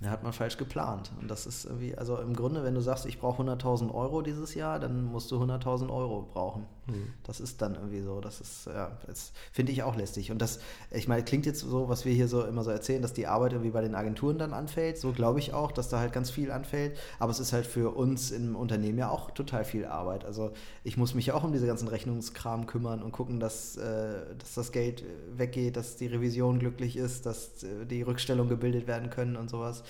Da 0.00 0.10
hat 0.10 0.22
man 0.22 0.32
falsch 0.32 0.56
geplant. 0.56 1.12
Und 1.20 1.30
das 1.30 1.46
ist 1.46 1.64
irgendwie, 1.64 1.96
also 1.96 2.18
im 2.18 2.34
Grunde, 2.34 2.64
wenn 2.64 2.74
du 2.74 2.80
sagst, 2.80 3.06
ich 3.06 3.18
brauche 3.18 3.42
100.000 3.42 3.94
Euro 3.94 4.22
dieses 4.22 4.54
Jahr, 4.54 4.78
dann 4.80 5.04
musst 5.04 5.30
du 5.30 5.36
100.000 5.42 5.88
Euro 5.90 6.28
brauchen. 6.32 6.66
Mhm. 6.86 7.12
Das 7.22 7.40
ist 7.40 7.62
dann 7.62 7.74
irgendwie 7.74 8.00
so. 8.00 8.20
Das 8.20 8.40
ist, 8.40 8.66
ja, 8.66 8.98
das 9.06 9.32
finde 9.52 9.72
ich 9.72 9.82
auch 9.82 9.96
lästig. 9.96 10.30
Und 10.30 10.38
das, 10.38 10.60
ich 10.90 11.08
meine, 11.08 11.24
klingt 11.24 11.46
jetzt 11.46 11.60
so, 11.60 11.88
was 11.88 12.04
wir 12.04 12.12
hier 12.12 12.28
so 12.28 12.44
immer 12.44 12.62
so 12.62 12.70
erzählen, 12.70 13.02
dass 13.02 13.12
die 13.12 13.26
Arbeit 13.26 13.52
irgendwie 13.52 13.70
bei 13.70 13.80
den 13.80 13.94
Agenturen 13.94 14.38
dann 14.38 14.52
anfällt. 14.52 14.98
So 14.98 15.12
glaube 15.12 15.38
ich 15.38 15.52
auch, 15.52 15.72
dass 15.72 15.88
da 15.88 15.98
halt 15.98 16.12
ganz 16.12 16.30
viel 16.30 16.50
anfällt. 16.50 16.98
Aber 17.18 17.30
es 17.30 17.40
ist 17.40 17.52
halt 17.52 17.66
für 17.66 17.94
uns 17.96 18.30
im 18.30 18.56
Unternehmen 18.56 18.98
ja 18.98 19.08
auch 19.08 19.30
total 19.30 19.64
viel 19.64 19.86
Arbeit. 19.86 20.24
Also 20.24 20.52
ich 20.82 20.96
muss 20.96 21.14
mich 21.14 21.26
ja 21.26 21.34
auch 21.34 21.44
um 21.44 21.52
diese 21.52 21.66
ganzen 21.66 21.88
Rechnungskram 21.88 22.66
kümmern 22.66 23.02
und 23.02 23.12
gucken, 23.12 23.40
dass, 23.40 23.76
äh, 23.76 24.36
dass 24.38 24.54
das 24.54 24.72
Geld 24.72 25.04
weggeht, 25.36 25.76
dass 25.76 25.96
die 25.96 26.06
Revision 26.06 26.58
glücklich 26.58 26.96
ist, 26.96 27.26
dass 27.26 27.62
äh, 27.62 27.86
die 27.86 28.02
Rückstellungen 28.02 28.50
gebildet 28.50 28.86
werden 28.86 29.10
können 29.10 29.36
und 29.36 29.48
sowas. 29.48 29.82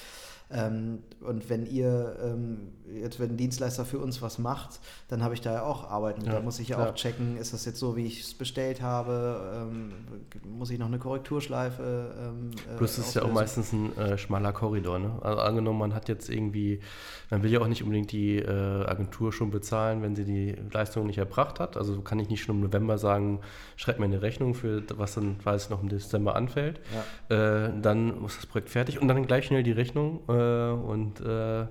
Ähm, 0.50 1.00
und 1.20 1.48
wenn 1.48 1.66
ihr 1.66 2.16
ähm, 2.22 2.72
jetzt, 3.00 3.18
wenn 3.18 3.30
ein 3.30 3.36
Dienstleister 3.36 3.84
für 3.84 3.98
uns 3.98 4.20
was 4.20 4.38
macht, 4.38 4.78
dann 5.08 5.22
habe 5.22 5.34
ich 5.34 5.40
da 5.40 5.52
ja 5.52 5.62
auch 5.62 5.90
Arbeit 5.90 6.18
mit. 6.18 6.26
Ja, 6.26 6.34
da 6.34 6.40
muss 6.40 6.58
ich 6.58 6.68
ja 6.68 6.76
klar. 6.76 6.90
auch 6.90 6.94
checken, 6.94 7.36
ist 7.38 7.54
das 7.54 7.64
jetzt 7.64 7.78
so, 7.78 7.96
wie 7.96 8.06
ich 8.06 8.20
es 8.20 8.34
bestellt 8.34 8.82
habe? 8.82 9.70
Ähm, 9.72 9.92
muss 10.44 10.70
ich 10.70 10.78
noch 10.78 10.86
eine 10.86 10.98
Korrekturschleife? 10.98 12.14
Ähm, 12.18 12.50
äh, 12.72 12.76
Plus 12.76 12.98
ist 12.98 13.14
ja 13.14 13.22
auch 13.22 13.32
meistens 13.32 13.72
ein 13.72 13.96
äh, 13.96 14.18
schmaler 14.18 14.52
Korridor. 14.52 14.98
Ne? 14.98 15.18
Also 15.22 15.40
angenommen, 15.40 15.78
man 15.78 15.94
hat 15.94 16.08
jetzt 16.08 16.28
irgendwie, 16.28 16.80
man 17.30 17.42
will 17.42 17.50
ja 17.50 17.60
auch 17.60 17.68
nicht 17.68 17.82
unbedingt 17.82 18.12
die 18.12 18.36
äh, 18.36 18.84
Agentur 18.86 19.32
schon 19.32 19.50
bezahlen, 19.50 20.02
wenn 20.02 20.14
sie 20.14 20.24
die 20.24 20.54
Leistung 20.72 21.06
nicht 21.06 21.18
erbracht 21.18 21.58
hat. 21.58 21.78
Also 21.78 22.02
kann 22.02 22.18
ich 22.18 22.28
nicht 22.28 22.42
schon 22.42 22.56
im 22.56 22.62
November 22.62 22.98
sagen, 22.98 23.40
schreibt 23.76 23.98
mir 23.98 24.04
eine 24.04 24.20
Rechnung 24.20 24.54
für 24.54 24.82
was 24.96 25.14
dann, 25.14 25.36
weiß 25.42 25.70
noch 25.70 25.82
im 25.82 25.88
Dezember 25.88 26.36
anfällt. 26.36 26.80
Ja. 27.30 27.64
Äh, 27.66 27.72
dann 27.80 28.20
muss 28.20 28.36
das 28.36 28.44
Projekt 28.46 28.68
fertig 28.68 29.00
und 29.00 29.08
dann 29.08 29.26
gleich 29.26 29.46
schnell 29.46 29.62
die 29.62 29.72
Rechnung 29.72 30.20
äh, 30.28 30.33
und, 30.34 31.20
äh, 31.20 31.66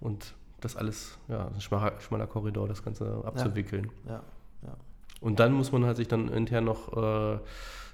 und 0.00 0.34
das 0.60 0.76
alles, 0.76 1.18
ja, 1.28 1.46
ein 1.46 1.60
schmaler, 1.60 2.00
schmaler 2.00 2.26
Korridor, 2.26 2.68
das 2.68 2.82
Ganze 2.82 3.22
abzuwickeln. 3.24 3.90
Ja, 4.06 4.12
ja, 4.12 4.22
ja. 4.62 4.76
Und 5.20 5.40
dann 5.40 5.52
muss 5.52 5.72
man 5.72 5.84
halt 5.84 5.96
sich 5.96 6.08
dann 6.08 6.28
intern 6.28 6.64
noch 6.64 6.96
äh, 6.96 7.34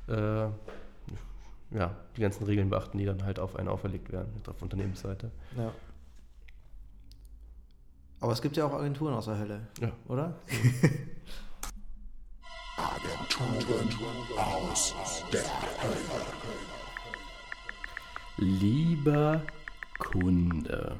äh, 0.08 0.48
ja, 1.72 1.94
die 2.16 2.20
ganzen 2.20 2.44
Regeln 2.44 2.70
beachten, 2.70 2.98
die 2.98 3.04
dann 3.04 3.24
halt 3.24 3.38
auf 3.38 3.56
einen 3.56 3.68
auferlegt 3.68 4.12
werden, 4.12 4.32
auf 4.48 4.62
Unternehmensseite. 4.62 5.30
Ja. 5.56 5.72
Aber 8.20 8.32
es 8.32 8.40
gibt 8.40 8.56
ja 8.56 8.64
auch 8.64 8.72
Agenturen 8.72 9.14
aus 9.14 9.26
der 9.26 9.38
Hölle, 9.38 9.60
ja. 9.80 9.92
oder? 10.08 10.34
Agenturen 12.76 13.58
aus 14.36 14.94
der 15.32 15.42
Hölle. 15.42 15.96
Lieber 18.38 19.42
Kunde. 19.98 20.98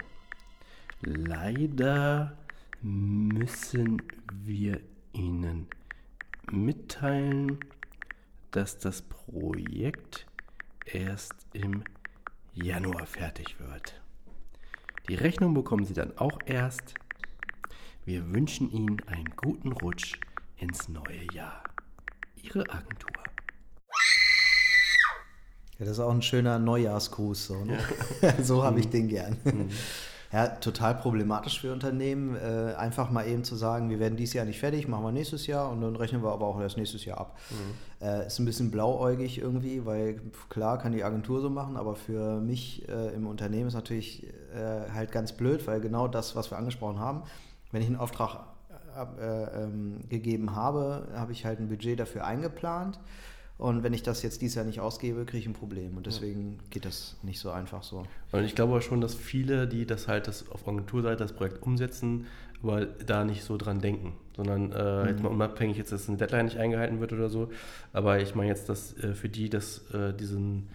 Leider 1.01 2.37
müssen 2.83 4.03
wir 4.33 4.81
Ihnen 5.13 5.67
mitteilen, 6.51 7.59
dass 8.51 8.79
das 8.79 9.03
Projekt 9.03 10.27
erst 10.85 11.35
im 11.53 11.83
Januar 12.55 13.07
fertig 13.07 13.59
wird. 13.59 14.01
Die 15.09 15.15
Rechnung 15.15 15.55
bekommen 15.55 15.85
Sie 15.85 15.95
dann 15.95 16.17
auch 16.19 16.39
erst. 16.47 16.95
Wir 18.05 18.33
wünschen 18.33 18.71
Ihnen 18.71 19.01
einen 19.07 19.37
guten 19.37 19.73
Rutsch 19.73 20.19
ins 20.57 20.89
neue 20.89 21.33
Jahr. 21.33 21.63
Ihre 22.43 22.69
Agentur. 22.71 23.16
Ja, 25.79 25.85
das 25.85 25.99
ist 25.99 26.01
auch 26.01 26.13
ein 26.13 26.23
schöner 26.23 26.59
Neujahrsgruß. 26.59 27.47
So, 27.47 27.65
ne? 27.65 27.79
ja. 28.23 28.35
so 28.43 28.65
habe 28.65 28.81
ich 28.81 28.87
mhm. 28.87 28.91
den 28.91 29.09
gern. 29.09 29.37
Mhm. 29.45 29.69
Ja, 30.33 30.49
total 30.49 30.97
problematisch 30.97 31.61
für 31.61 31.73
Unternehmen, 31.73 32.37
äh, 32.37 32.75
einfach 32.75 33.11
mal 33.11 33.27
eben 33.29 33.45
zu 33.45 33.55
sagen, 33.55 33.91
wir 33.91 34.01
werden 34.01 34.17
dieses 34.17 34.35
Jahr 34.35 34.45
nicht 34.45 34.59
fertig, 34.59 34.89
machen 34.89 35.05
wir 35.05 35.13
nächstes 35.13 35.47
Jahr 35.47 35.71
und 35.71 35.81
dann 35.81 35.95
rechnen 35.95 36.23
wir 36.23 36.33
aber 36.33 36.47
auch 36.47 36.61
erst 36.61 36.77
nächstes 36.77 37.05
Jahr 37.05 37.19
ab. 37.19 37.39
Mhm. 37.51 38.07
Äh, 38.07 38.27
ist 38.27 38.39
ein 38.41 38.45
bisschen 38.45 38.73
blauäugig 38.73 39.39
irgendwie, 39.39 39.87
weil 39.87 40.21
klar 40.49 40.79
kann 40.79 40.93
die 40.93 41.05
Agentur 41.05 41.41
so 41.41 41.49
machen, 41.49 41.77
aber 41.77 41.95
für 41.95 42.41
mich 42.41 42.89
äh, 42.89 43.15
im 43.15 43.29
Unternehmen 43.29 43.69
ist 43.69 43.75
natürlich 43.75 44.27
äh, 44.53 44.91
halt 44.93 45.13
ganz 45.13 45.33
blöd, 45.33 45.67
weil 45.67 45.81
genau 45.81 46.09
das, 46.09 46.35
was 46.35 46.51
wir 46.51 46.59
angesprochen 46.59 46.99
haben, 46.99 47.23
wenn 47.71 47.83
ich 47.83 47.89
einen 47.89 47.97
Auftrag 47.97 48.41
äh, 49.21 49.63
ähm, 49.63 50.01
gegeben 50.09 50.57
habe, 50.57 51.09
habe 51.15 51.33
ich 51.33 51.45
halt 51.45 51.61
ein 51.61 51.69
Budget 51.69 52.01
dafür 52.01 52.25
eingeplant 52.25 52.99
und 53.59 53.83
wenn 53.83 53.95
ich 53.95 54.03
das 54.03 54.23
jetzt 54.23 54.43
dieses 54.43 54.57
Jahr 54.57 54.67
nicht 54.67 54.81
ausgebe, 54.81 55.25
kriege 55.25 55.39
ich 55.39 55.47
ein 55.47 55.55
Problem. 55.55 55.97
Und 55.97 56.07
deswegen 56.07 56.59
geht 56.69 56.85
das 56.85 57.17
nicht 57.23 57.41
so 57.41 57.51
einfach 57.51 57.83
so. 57.83 58.05
Und 58.33 58.45
ich 58.45 58.55
glaube 58.55 58.83
schon, 58.83 59.01
dass 59.01 59.15
viele, 59.15 59.67
die 59.67 59.87
das 59.87 60.09
halt 60.09 60.27
das 60.27 60.51
auf 60.51 60.69
Agenturseite 60.69 61.17
das 61.17 61.33
Projekt 61.33 61.63
umsetzen, 61.63 62.27
aber 62.63 62.85
da 62.85 63.25
nicht 63.25 63.45
so 63.45 63.57
dran 63.57 63.81
denken, 63.81 64.15
sondern 64.37 64.73
äh, 64.73 65.03
mhm. 65.03 65.09
jetzt 65.09 65.23
mal 65.23 65.31
unabhängig 65.31 65.79
jetzt, 65.79 65.93
dass 65.93 66.09
eine 66.09 66.19
Deadline 66.19 66.47
nicht 66.47 66.59
eingehalten 66.59 67.01
wird 67.01 67.15
oder 67.15 67.31
so. 67.31 67.51
Aber 67.93 68.21
ich 68.21 68.35
meine 68.35 68.51
jetzt, 68.51 68.69
dass 68.69 68.93
äh, 68.99 69.15
für 69.15 69.31
die, 69.31 69.49
dass 69.49 69.91
äh, 69.93 70.13
diesen 70.13 70.69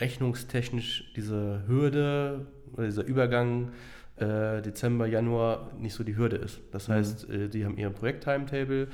rechnungstechnisch 0.00 1.12
diese 1.16 1.64
Hürde 1.66 2.46
oder 2.74 2.86
dieser 2.86 3.04
Übergang 3.04 3.72
äh, 4.20 4.62
Dezember, 4.62 5.06
Januar 5.06 5.70
nicht 5.78 5.94
so 5.94 6.04
die 6.04 6.16
Hürde 6.16 6.36
ist. 6.36 6.60
Das 6.72 6.88
mhm. 6.88 6.92
heißt, 6.92 7.30
äh, 7.30 7.48
die 7.48 7.64
haben 7.64 7.76
ihr 7.76 7.90
Projekt-Timetable 7.90 8.88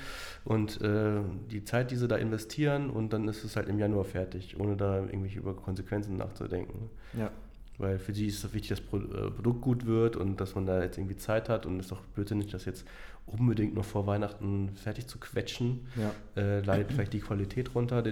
und 0.44 0.80
äh, 0.80 1.20
die 1.50 1.64
Zeit, 1.64 1.90
die 1.90 1.96
sie 1.96 2.08
da 2.08 2.16
investieren 2.16 2.90
und 2.90 3.12
dann 3.12 3.28
ist 3.28 3.44
es 3.44 3.56
halt 3.56 3.68
im 3.68 3.78
Januar 3.78 4.04
fertig, 4.04 4.58
ohne 4.58 4.76
da 4.76 4.98
irgendwie 4.98 5.34
über 5.34 5.54
Konsequenzen 5.54 6.16
nachzudenken. 6.16 6.90
Ja. 7.18 7.30
Weil 7.78 7.98
für 7.98 8.14
sie 8.14 8.26
ist 8.26 8.44
es 8.44 8.54
wichtig, 8.54 8.70
dass 8.70 8.82
das 8.88 9.00
äh, 9.00 9.30
Produkt 9.30 9.60
gut 9.60 9.86
wird 9.86 10.16
und 10.16 10.40
dass 10.40 10.54
man 10.54 10.66
da 10.66 10.82
jetzt 10.82 10.96
irgendwie 10.96 11.16
Zeit 11.16 11.48
hat 11.48 11.66
und 11.66 11.78
es 11.78 11.86
ist 11.86 11.92
doch 11.92 12.02
blödsinnig, 12.14 12.50
das 12.50 12.64
jetzt 12.66 12.86
unbedingt 13.26 13.74
noch 13.74 13.84
vor 13.84 14.06
Weihnachten 14.06 14.70
fertig 14.76 15.06
zu 15.06 15.18
quetschen. 15.18 15.86
Ja. 15.96 16.12
Äh, 16.40 16.60
leidet 16.60 16.92
vielleicht 16.92 17.14
die 17.14 17.20
Qualität 17.20 17.74
runter 17.74 18.04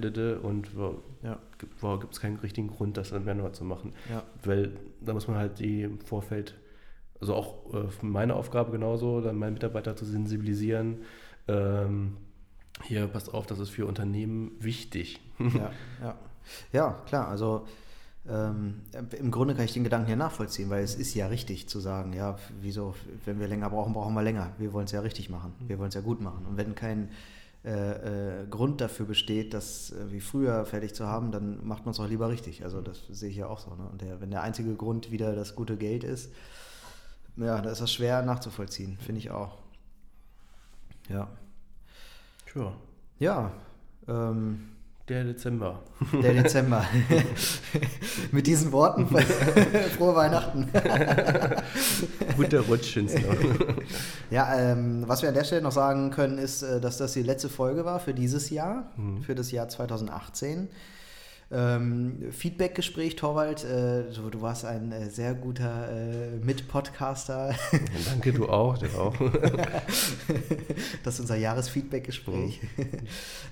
und 0.43 0.77
wo, 0.77 1.03
ja. 1.23 1.39
gibt 1.59 2.13
es 2.13 2.21
keinen 2.21 2.39
richtigen 2.39 2.69
Grund, 2.69 2.97
das 2.97 3.13
im 3.13 3.27
Januar 3.27 3.53
zu 3.53 3.65
machen. 3.65 3.93
Ja. 4.11 4.23
Weil 4.43 4.73
da 5.01 5.13
muss 5.13 5.29
man 5.29 5.37
halt 5.37 5.59
die 5.59 5.83
im 5.83 6.01
Vorfeld 6.01 6.55
also 7.23 7.35
auch 7.35 7.73
äh, 7.73 7.87
meine 8.03 8.35
Aufgabe 8.35 8.73
genauso, 8.73 9.21
dann 9.21 9.37
meinen 9.37 9.55
Mitarbeiter 9.55 9.95
zu 9.95 10.05
sensibilisieren. 10.05 10.99
Ähm, 11.47 12.17
hier, 12.83 13.07
passt 13.07 13.33
auf, 13.33 13.47
das 13.47 13.61
ist 13.61 13.71
für 13.71 13.87
Unternehmen 13.87 14.51
wichtig. 14.59 15.21
ja, 15.39 15.71
ja. 16.03 16.17
ja, 16.73 17.03
klar. 17.07 17.29
Also 17.29 17.65
ähm, 18.29 18.81
im 19.17 19.31
Grunde 19.31 19.55
kann 19.55 19.65
ich 19.65 19.73
den 19.73 19.85
Gedanken 19.85 20.11
ja 20.11 20.17
nachvollziehen, 20.17 20.69
weil 20.69 20.83
es 20.83 20.97
ist 20.97 21.15
ja 21.15 21.29
richtig 21.29 21.69
zu 21.69 21.79
sagen, 21.79 22.13
ja, 22.13 22.37
wieso, 22.61 22.97
wenn 23.25 23.39
wir 23.39 23.47
länger 23.47 23.71
brauchen, 23.71 23.93
brauchen 23.93 24.15
wir 24.15 24.23
länger. 24.23 24.51
Wir 24.59 24.73
wollen 24.73 24.87
es 24.87 24.93
ja 24.93 25.01
richtig 25.01 25.31
machen, 25.31 25.53
wir 25.61 25.79
wollen 25.79 25.91
es 25.91 25.95
ja 25.95 26.01
gut 26.01 26.21
machen. 26.21 26.45
Und 26.45 26.57
wenn 26.57 26.75
kein 26.75 27.11
äh, 27.65 28.41
äh, 28.43 28.47
Grund 28.51 28.81
dafür 28.81 29.07
besteht, 29.07 29.55
das 29.55 29.93
äh, 29.93 30.11
wie 30.11 30.21
früher 30.21 30.65
fertig 30.65 30.93
zu 30.93 31.07
haben, 31.07 31.31
dann 31.31 31.65
macht 31.65 31.85
man 31.85 31.93
es 31.93 32.01
auch 32.01 32.09
lieber 32.09 32.29
richtig. 32.29 32.65
Also 32.65 32.81
das 32.81 33.01
sehe 33.09 33.31
ich 33.31 33.37
ja 33.37 33.47
auch 33.47 33.61
so. 33.61 33.71
Ne? 33.71 33.89
Und 33.93 34.03
der, 34.03 34.21
wenn 34.21 34.33
der 34.33 34.43
einzige 34.43 34.75
Grund 34.75 35.13
wieder 35.13 35.37
das 35.37 35.55
gute 35.55 35.77
Geld 35.77 36.03
ist, 36.03 36.33
ja, 37.37 37.61
da 37.61 37.71
ist 37.71 37.81
das 37.81 37.93
schwer 37.93 38.23
nachzuvollziehen, 38.23 38.99
finde 38.99 39.21
ich 39.21 39.31
auch. 39.31 39.59
Ja. 41.09 41.29
Sure. 42.53 42.75
Ja. 43.19 43.53
Ähm, 44.09 44.73
der 45.09 45.25
Dezember. 45.25 45.81
Der 46.23 46.33
Dezember. 46.33 46.85
Mit 48.33 48.47
diesen 48.47 48.71
Worten 48.71 49.07
frohe 49.97 50.15
Weihnachten. 50.15 50.69
Guter 52.37 52.61
Rutsch 52.61 52.97
ins 52.97 53.15
Ja, 54.31 54.57
ähm, 54.57 55.05
was 55.07 55.23
wir 55.23 55.29
an 55.29 55.35
der 55.35 55.45
Stelle 55.45 55.63
noch 55.63 55.73
sagen 55.73 56.11
können, 56.11 56.39
ist, 56.39 56.63
äh, 56.63 56.81
dass 56.81 56.99
das 56.99 57.15
die 57.15 57.23
letzte 57.23 57.49
Folge 57.49 57.85
war 57.85 57.99
für 57.99 58.15
dieses 58.15 58.51
Jahr, 58.51 58.93
mhm. 58.97 59.23
für 59.23 59.35
das 59.35 59.51
Jahr 59.51 59.69
2018. 59.69 60.69
Ähm, 61.53 62.31
Feedback-Gespräch, 62.31 63.17
Torwald. 63.17 63.65
Äh, 63.65 64.05
du, 64.15 64.31
du, 64.31 64.41
warst 64.41 64.65
ein 64.65 64.91
äh, 64.91 65.11
sehr 65.11 65.35
guter 65.35 65.91
äh, 65.91 66.39
Mit-Podcaster. 66.43 67.55
Danke, 68.07 68.33
du 68.33 68.49
auch, 68.49 68.79
du 68.79 68.87
auch. 68.99 69.15
das 71.05 71.15
ist 71.15 71.21
unser 71.21 71.37
Jahresfeedback-Gespräch. 71.37 72.63
Mhm. 72.63 72.69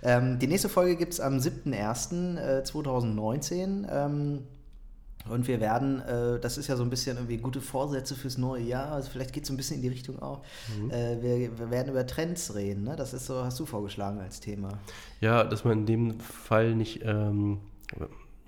ähm, 0.02 0.38
die 0.38 0.46
nächste 0.46 0.70
Folge 0.70 0.96
gibt 0.96 1.12
es 1.12 1.20
am 1.20 1.36
7.01.2019. 1.38 3.86
Ähm, 3.90 4.44
und 5.28 5.46
wir 5.46 5.60
werden, 5.60 6.00
äh, 6.00 6.40
das 6.40 6.56
ist 6.56 6.68
ja 6.68 6.76
so 6.76 6.82
ein 6.82 6.90
bisschen 6.90 7.18
irgendwie 7.18 7.36
gute 7.36 7.60
Vorsätze 7.60 8.14
fürs 8.14 8.38
neue 8.38 8.62
Jahr, 8.62 8.92
also 8.92 9.10
vielleicht 9.10 9.32
geht 9.32 9.42
es 9.42 9.48
so 9.48 9.54
ein 9.54 9.56
bisschen 9.56 9.76
in 9.76 9.82
die 9.82 9.88
Richtung 9.88 10.20
auch. 10.20 10.42
Mhm. 10.80 10.90
Äh, 10.90 11.22
wir, 11.22 11.58
wir, 11.58 11.70
werden 11.70 11.90
über 11.90 12.06
Trends 12.06 12.54
reden, 12.54 12.84
ne? 12.84 12.96
Das 12.96 13.12
ist 13.12 13.26
so, 13.26 13.44
hast 13.44 13.60
du 13.60 13.66
vorgeschlagen 13.66 14.20
als 14.20 14.40
Thema. 14.40 14.78
Ja, 15.20 15.44
dass 15.44 15.64
man 15.64 15.80
in 15.80 15.86
dem 15.86 16.20
Fall 16.20 16.74
nicht 16.74 17.02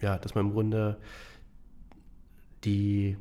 ja, 0.00 0.18
dass 0.18 0.34
man 0.34 0.46
im 0.46 0.52
Grunde 0.52 0.98
die 2.64 3.16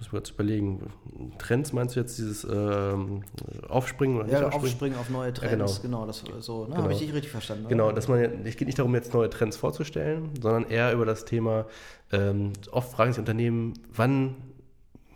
muss 0.00 0.12
man 0.12 0.22
jetzt 0.22 0.30
überlegen. 0.30 0.90
Trends 1.38 1.74
meinst 1.74 1.94
du 1.94 2.00
jetzt 2.00 2.16
dieses 2.16 2.44
ähm, 2.44 3.22
Aufspringen 3.68 4.16
oder 4.18 4.28
Ja, 4.28 4.46
nicht 4.46 4.54
aufspringen 4.54 4.98
auf 4.98 5.10
neue 5.10 5.32
Trends, 5.32 5.82
genau. 5.82 6.04
genau. 6.04 6.06
das 6.06 6.24
so, 6.40 6.62
ne? 6.62 6.70
Genau. 6.70 6.82
Habe 6.84 6.92
ich 6.94 7.00
dich 7.00 7.12
richtig 7.12 7.30
verstanden? 7.30 7.66
oder? 7.66 7.70
Genau, 7.70 7.92
dass 7.92 8.08
man, 8.08 8.46
es 8.46 8.56
geht 8.56 8.66
nicht 8.66 8.78
darum, 8.78 8.94
jetzt 8.94 9.12
neue 9.12 9.28
Trends 9.28 9.58
vorzustellen, 9.58 10.30
sondern 10.40 10.64
eher 10.70 10.92
über 10.94 11.04
das 11.04 11.26
Thema, 11.26 11.66
ähm, 12.12 12.54
oft 12.72 12.90
fragen 12.92 13.12
sich 13.12 13.20
Unternehmen, 13.20 13.74
wann, 13.92 14.36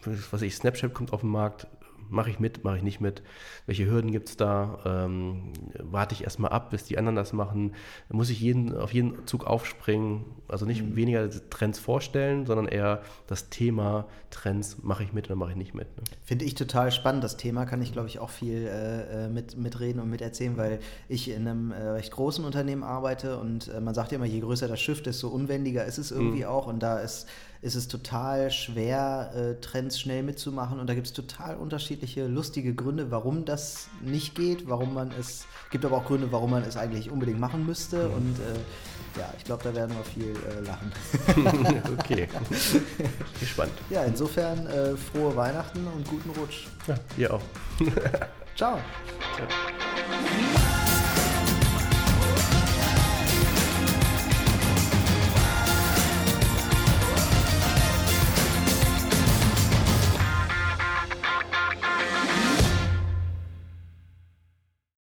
was 0.04 0.34
weiß 0.34 0.42
ich, 0.42 0.54
Snapchat 0.54 0.92
kommt 0.92 1.14
auf 1.14 1.22
den 1.22 1.30
Markt, 1.30 1.66
mache 2.14 2.30
ich 2.30 2.40
mit, 2.40 2.64
mache 2.64 2.78
ich 2.78 2.82
nicht 2.82 3.00
mit, 3.00 3.22
welche 3.66 3.86
Hürden 3.86 4.10
gibt 4.12 4.28
es 4.28 4.36
da, 4.36 4.78
ähm, 4.86 5.52
warte 5.78 6.14
ich 6.14 6.24
erstmal 6.24 6.50
ab, 6.52 6.70
bis 6.70 6.84
die 6.84 6.96
anderen 6.98 7.16
das 7.16 7.32
machen, 7.32 7.74
muss 8.08 8.30
ich 8.30 8.40
jeden, 8.40 8.76
auf 8.76 8.92
jeden 8.94 9.26
Zug 9.26 9.46
aufspringen, 9.46 10.24
also 10.48 10.64
nicht 10.66 10.82
Mhm. 10.82 10.96
weniger 10.96 11.28
Trends 11.50 11.78
vorstellen, 11.78 12.46
sondern 12.46 12.66
eher 12.68 13.02
das 13.26 13.50
Thema 13.50 14.06
Trends, 14.30 14.78
mache 14.82 15.02
ich 15.04 15.12
mit 15.12 15.26
oder 15.26 15.36
mache 15.36 15.50
ich 15.50 15.56
nicht 15.56 15.74
mit. 15.74 15.88
Ne? 15.96 16.02
Finde 16.24 16.44
ich 16.44 16.54
total 16.54 16.90
spannend, 16.92 17.22
das 17.24 17.36
Thema. 17.36 17.66
Kann 17.66 17.82
ich, 17.82 17.92
glaube 17.92 18.08
ich, 18.08 18.18
auch 18.18 18.30
viel 18.30 18.66
äh, 18.66 19.24
äh, 19.26 19.28
mit, 19.28 19.56
mitreden 19.56 20.00
und 20.00 20.10
miterzählen, 20.10 20.56
weil 20.56 20.80
ich 21.08 21.30
in 21.30 21.46
einem 21.48 21.70
äh, 21.72 21.76
recht 21.76 22.12
großen 22.12 22.44
Unternehmen 22.44 22.82
arbeite 22.82 23.38
und 23.38 23.68
äh, 23.68 23.80
man 23.80 23.94
sagt 23.94 24.12
ja 24.12 24.16
immer, 24.16 24.26
je 24.26 24.40
größer 24.40 24.68
das 24.68 24.80
Schiff, 24.80 25.02
desto 25.02 25.28
unwendiger 25.28 25.84
ist 25.84 25.98
es 25.98 26.10
irgendwie 26.10 26.42
Mhm. 26.42 26.48
auch. 26.48 26.66
Und 26.66 26.82
da 26.82 26.98
ist, 27.00 27.26
ist 27.64 27.76
es 27.76 27.88
total 27.88 28.50
schwer, 28.50 29.32
äh, 29.34 29.60
Trends 29.60 29.98
schnell 29.98 30.22
mitzumachen. 30.22 30.78
Und 30.78 30.86
da 30.86 30.94
gibt 30.94 31.06
es 31.06 31.14
total 31.14 31.56
unterschiedliche, 31.56 32.26
lustige 32.26 32.74
Gründe, 32.74 33.10
warum 33.10 33.46
das 33.46 33.88
nicht 34.02 34.34
geht, 34.34 34.68
warum 34.68 34.92
man 34.92 35.10
es, 35.18 35.46
gibt 35.70 35.86
aber 35.86 35.96
auch 35.96 36.04
Gründe, 36.04 36.30
warum 36.30 36.50
man 36.50 36.62
es 36.62 36.76
eigentlich 36.76 37.10
unbedingt 37.10 37.40
machen 37.40 37.64
müsste. 37.64 38.10
Und 38.10 38.36
äh, 38.38 39.18
ja, 39.18 39.32
ich 39.38 39.44
glaube, 39.44 39.64
da 39.64 39.74
werden 39.74 39.96
wir 39.96 40.04
viel 40.04 40.36
äh, 40.46 40.60
lachen. 40.60 40.92
okay, 41.98 42.28
gespannt. 43.40 43.72
Ja, 43.88 44.04
insofern 44.04 44.66
äh, 44.66 44.94
frohe 44.94 45.34
Weihnachten 45.34 45.86
und 45.86 46.06
guten 46.06 46.30
Rutsch. 46.38 46.66
Ja, 46.86 46.96
ihr 47.16 47.32
auch. 47.32 47.42
Ciao. 48.56 48.78
Ciao. 49.36 49.48